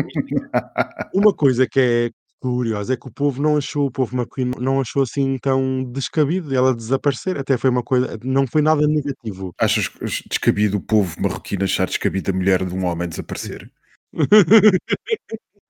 Uma 1.13 1.33
coisa 1.33 1.65
que 1.65 1.79
é 1.79 2.11
curiosa 2.39 2.93
é 2.93 2.97
que 2.97 3.07
o 3.07 3.11
povo 3.11 3.41
não 3.41 3.57
achou, 3.57 3.87
o 3.87 3.91
povo 3.91 4.15
macuino 4.15 4.53
não 4.59 4.79
achou 4.81 5.03
assim 5.03 5.37
tão 5.39 5.83
descabido 5.83 6.55
ela 6.55 6.75
desaparecer. 6.75 7.37
Até 7.37 7.57
foi 7.57 7.69
uma 7.69 7.83
coisa, 7.83 8.17
não 8.23 8.45
foi 8.47 8.61
nada 8.61 8.87
negativo. 8.87 9.53
Achas 9.59 9.89
descabido 10.29 10.77
o 10.77 10.81
povo 10.81 11.15
marroquino 11.21 11.63
achar 11.63 11.87
descabido 11.87 12.31
a 12.31 12.33
mulher 12.33 12.65
de 12.65 12.73
um 12.73 12.85
homem 12.85 13.07
desaparecer? 13.09 13.69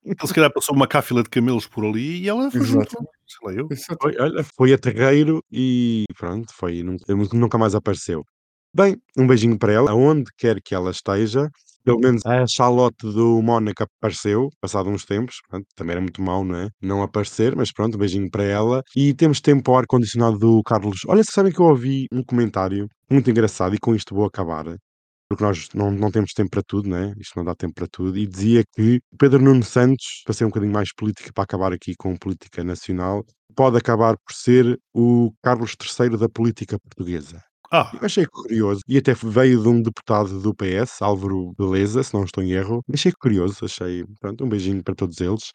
Ele 0.04 0.16
se 0.26 0.32
calhar 0.34 0.50
passou 0.52 0.74
uma 0.74 0.86
cáfila 0.86 1.22
de 1.22 1.28
camelos 1.28 1.66
por 1.66 1.84
ali 1.84 2.22
e 2.22 2.28
ela 2.28 2.50
fugiu. 2.50 2.80
Exato. 2.80 2.96
Sei 3.26 3.38
lá 3.46 3.52
eu. 3.52 3.68
Foi, 4.00 4.16
olha, 4.18 4.44
foi 4.56 4.72
a 4.72 4.78
terreiro 4.78 5.44
e 5.52 6.04
pronto, 6.16 6.50
foi, 6.54 6.82
nun- 6.82 6.96
nunca 7.34 7.58
mais 7.58 7.74
apareceu. 7.74 8.24
Bem, 8.74 8.96
um 9.16 9.26
beijinho 9.26 9.58
para 9.58 9.72
ela, 9.72 9.90
aonde 9.90 10.30
quer 10.36 10.62
que 10.62 10.74
ela 10.74 10.90
esteja. 10.90 11.50
Pelo 11.88 12.00
menos 12.00 12.20
a 12.26 12.46
Charlotte 12.46 13.00
do 13.00 13.40
Mónaco 13.40 13.82
apareceu, 13.82 14.50
passado 14.60 14.90
uns 14.90 15.06
tempos. 15.06 15.36
Pronto, 15.48 15.66
também 15.74 15.92
era 15.92 16.02
muito 16.02 16.20
mau, 16.20 16.44
não 16.44 16.54
é? 16.54 16.68
Não 16.82 17.02
aparecer, 17.02 17.56
mas 17.56 17.72
pronto, 17.72 17.94
um 17.94 17.98
beijinho 17.98 18.30
para 18.30 18.44
ela. 18.44 18.82
E 18.94 19.14
temos 19.14 19.40
tempo 19.40 19.70
ao 19.70 19.78
ar-condicionado 19.78 20.38
do 20.38 20.62
Carlos. 20.62 21.00
Olha, 21.06 21.22
sabem 21.24 21.50
que 21.50 21.58
eu 21.58 21.64
ouvi 21.64 22.06
um 22.12 22.22
comentário 22.22 22.86
muito 23.10 23.30
engraçado 23.30 23.74
e 23.74 23.78
com 23.78 23.94
isto 23.94 24.14
vou 24.14 24.26
acabar. 24.26 24.66
Porque 25.30 25.42
nós 25.42 25.66
não, 25.74 25.90
não 25.90 26.10
temos 26.10 26.32
tempo 26.34 26.50
para 26.50 26.62
tudo, 26.62 26.90
né? 26.90 27.14
Isto 27.18 27.38
não 27.38 27.44
dá 27.46 27.54
tempo 27.54 27.72
para 27.72 27.86
tudo. 27.90 28.18
E 28.18 28.26
dizia 28.26 28.62
que 28.76 29.00
Pedro 29.18 29.40
Nuno 29.40 29.62
Santos, 29.62 30.20
para 30.26 30.34
ser 30.34 30.44
um 30.44 30.48
bocadinho 30.48 30.74
mais 30.74 30.90
política, 30.94 31.30
para 31.32 31.44
acabar 31.44 31.72
aqui 31.72 31.94
com 31.96 32.14
política 32.16 32.62
nacional, 32.62 33.24
pode 33.56 33.78
acabar 33.78 34.14
por 34.18 34.34
ser 34.34 34.78
o 34.94 35.32
Carlos 35.42 35.74
III 35.80 36.18
da 36.18 36.28
política 36.28 36.78
portuguesa. 36.78 37.47
Ah, 37.70 37.90
Eu 37.94 38.00
achei 38.06 38.24
curioso, 38.26 38.80
e 38.88 38.96
até 38.98 39.12
veio 39.14 39.62
de 39.62 39.68
um 39.68 39.82
deputado 39.82 40.40
do 40.40 40.54
PS, 40.54 41.02
Álvaro 41.02 41.52
Beleza, 41.58 42.02
se 42.02 42.14
não 42.14 42.24
estou 42.24 42.42
em 42.42 42.52
erro. 42.52 42.82
Achei 42.92 43.12
curioso, 43.12 43.64
achei. 43.64 44.04
Pronto, 44.20 44.44
um 44.44 44.48
beijinho 44.48 44.82
para 44.82 44.94
todos 44.94 45.20
eles. 45.20 45.52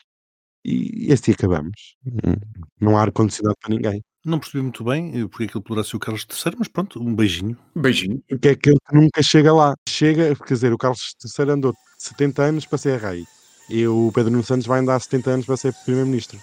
E, 0.66 1.08
e 1.10 1.14
assim 1.14 1.32
acabamos. 1.32 1.96
Hum, 2.06 2.36
Não 2.80 2.98
há 2.98 3.02
ar-condicionado 3.02 3.58
para 3.62 3.74
ninguém. 3.76 4.02
não 4.26 4.40
percebi 4.40 4.62
muito 4.62 4.84
bem 4.84 5.28
porque 5.28 5.46
aquilo 5.46 5.64
poderá 5.64 5.84
ser 5.84 5.96
o 5.98 6.00
Carlos 6.00 6.26
III, 6.32 6.54
mas 6.60 6.68
pronto, 6.68 7.02
um 7.02 7.16
beijinho. 7.16 7.58
Beijinho. 7.76 8.22
Porque 8.30 8.48
é 8.50 8.52
aquele 8.52 8.78
que 8.88 8.96
nunca 8.96 9.22
chega 9.24 9.52
lá. 9.54 9.74
Chega, 9.90 10.36
quer 10.36 10.54
dizer, 10.54 10.72
o 10.74 10.78
Carlos 10.78 11.16
III 11.38 11.52
andou 11.52 11.74
70 11.98 12.44
anos 12.44 12.66
para 12.66 12.78
ser 12.78 13.00
rei. 13.00 13.26
E 13.70 13.88
o 13.88 14.12
Pedro 14.14 14.32
Nuno 14.32 14.44
Santos 14.44 14.68
vai 14.68 14.80
andar 14.80 15.00
70 15.00 15.32
anos 15.32 15.46
para 15.46 15.58
ser 15.58 15.74
primeiro-ministro. 15.86 16.38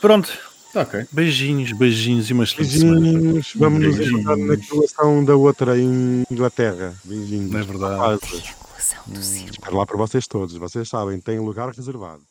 Pronto, 0.00 0.32
ok. 0.74 1.06
beijinhos, 1.12 1.72
beijinhos 1.72 2.30
e 2.30 2.32
uma 2.32 2.44
excelente 2.44 2.78
semana. 2.78 3.00
Beijinhos. 3.00 3.52
Vamos 3.56 3.80
nos 3.80 4.06
encontrar 4.06 4.36
na 4.36 4.56
colação 4.68 5.24
da 5.24 5.36
outra 5.36 5.78
em 5.78 6.24
Inglaterra. 6.30 6.94
Beijinhos. 7.04 7.50
Não 7.50 7.60
é 7.60 7.62
verdade. 7.62 8.20
Triangulação 8.20 9.02
do 9.06 9.22
círculo. 9.22 9.52
Espero 9.52 9.76
lá 9.76 9.86
para 9.86 9.96
vocês 9.96 10.26
todos. 10.26 10.54
Vocês 10.56 10.88
sabem, 10.88 11.20
tem 11.20 11.38
lugar 11.38 11.70
reservado. 11.70 12.22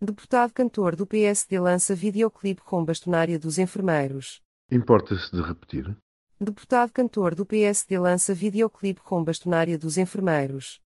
Deputado 0.00 0.52
cantor 0.52 0.94
do 0.94 1.06
PSD 1.06 1.58
lança 1.58 1.94
videoclipe 1.94 2.60
com 2.60 2.84
bastonária 2.84 3.38
dos 3.38 3.58
enfermeiros. 3.58 4.42
Importa-se 4.70 5.34
de 5.34 5.40
repetir? 5.40 5.96
Deputado 6.38 6.92
cantor 6.92 7.34
do 7.34 7.46
PSD 7.46 7.98
lança 7.98 8.34
videoclipe 8.34 9.00
com 9.00 9.24
bastonária 9.24 9.78
dos 9.78 9.96
enfermeiros. 9.96 10.82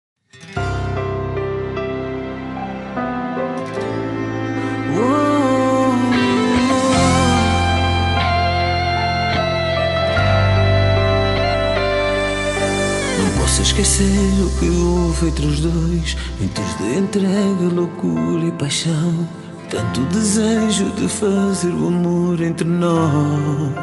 Esquecer 13.79 14.43
o 14.43 14.49
que 14.59 14.69
houve 14.69 15.27
entre 15.27 15.45
os 15.45 15.59
dois. 15.61 16.17
Momentos 16.33 16.77
de 16.77 16.97
entrega, 16.97 17.73
loucura 17.73 18.45
e 18.45 18.51
paixão. 18.51 19.27
Tanto 19.69 20.01
desejo 20.05 20.89
de 20.91 21.07
fazer 21.07 21.69
o 21.69 21.87
amor 21.87 22.41
entre 22.41 22.67
nós. 22.67 23.73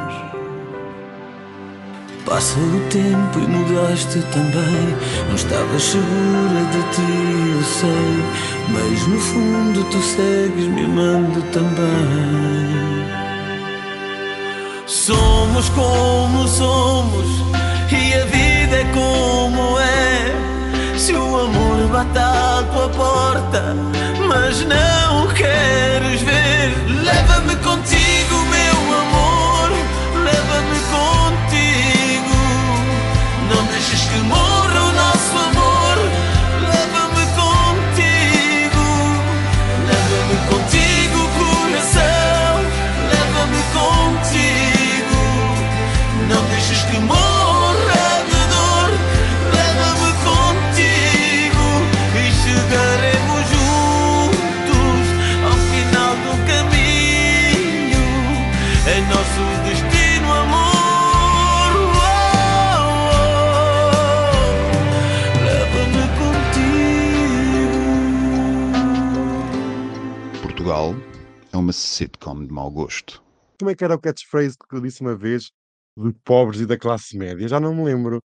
Passa 2.24 2.59
o 2.59 2.80
tempo 2.90 3.38
e 3.38 3.47
mudaste 3.47 4.20
também. 4.32 4.97
Não 5.28 5.34
estavas 5.34 5.82
segura 5.82 6.64
de 6.72 6.82
ti, 6.94 7.03
eu 7.55 7.62
sei. 7.62 8.24
Mas 8.68 9.07
no 9.07 9.18
fundo 9.18 9.84
tu 9.84 9.99
segues 10.03 10.66
me 10.66 10.84
amando 10.84 11.40
também. 11.53 13.07
Somos 14.86 15.68
como 15.70 16.47
somos 16.49 17.26
e 17.92 18.14
a 18.14 18.24
vida 18.26 18.56
é 18.73 18.85
como 18.93 19.79
é. 19.79 20.99
Se 20.99 21.12
o 21.12 21.41
amor 21.41 21.89
bate 21.89 22.19
à 22.19 22.64
tua 22.73 22.89
porta, 22.89 23.77
mas 24.29 24.64
não 24.64 25.29
queres 25.29 26.23
ver, 26.23 26.75
leva-me 27.05 27.57
contigo, 27.57 28.06
sitcom 71.97 72.44
de 72.44 72.53
mau 72.53 72.70
gosto. 72.70 73.22
Como 73.59 73.70
é 73.70 73.74
que 73.74 73.84
era 73.84 73.94
o 73.94 73.99
catchphrase 73.99 74.57
que 74.59 74.76
eu 74.76 74.80
disse 74.80 75.01
uma 75.01 75.16
vez 75.16 75.51
dos 75.97 76.12
pobres 76.24 76.61
e 76.61 76.66
da 76.66 76.78
classe 76.78 77.16
média? 77.16 77.49
Já 77.49 77.59
não 77.59 77.74
me 77.74 77.84
lembro. 77.84 78.20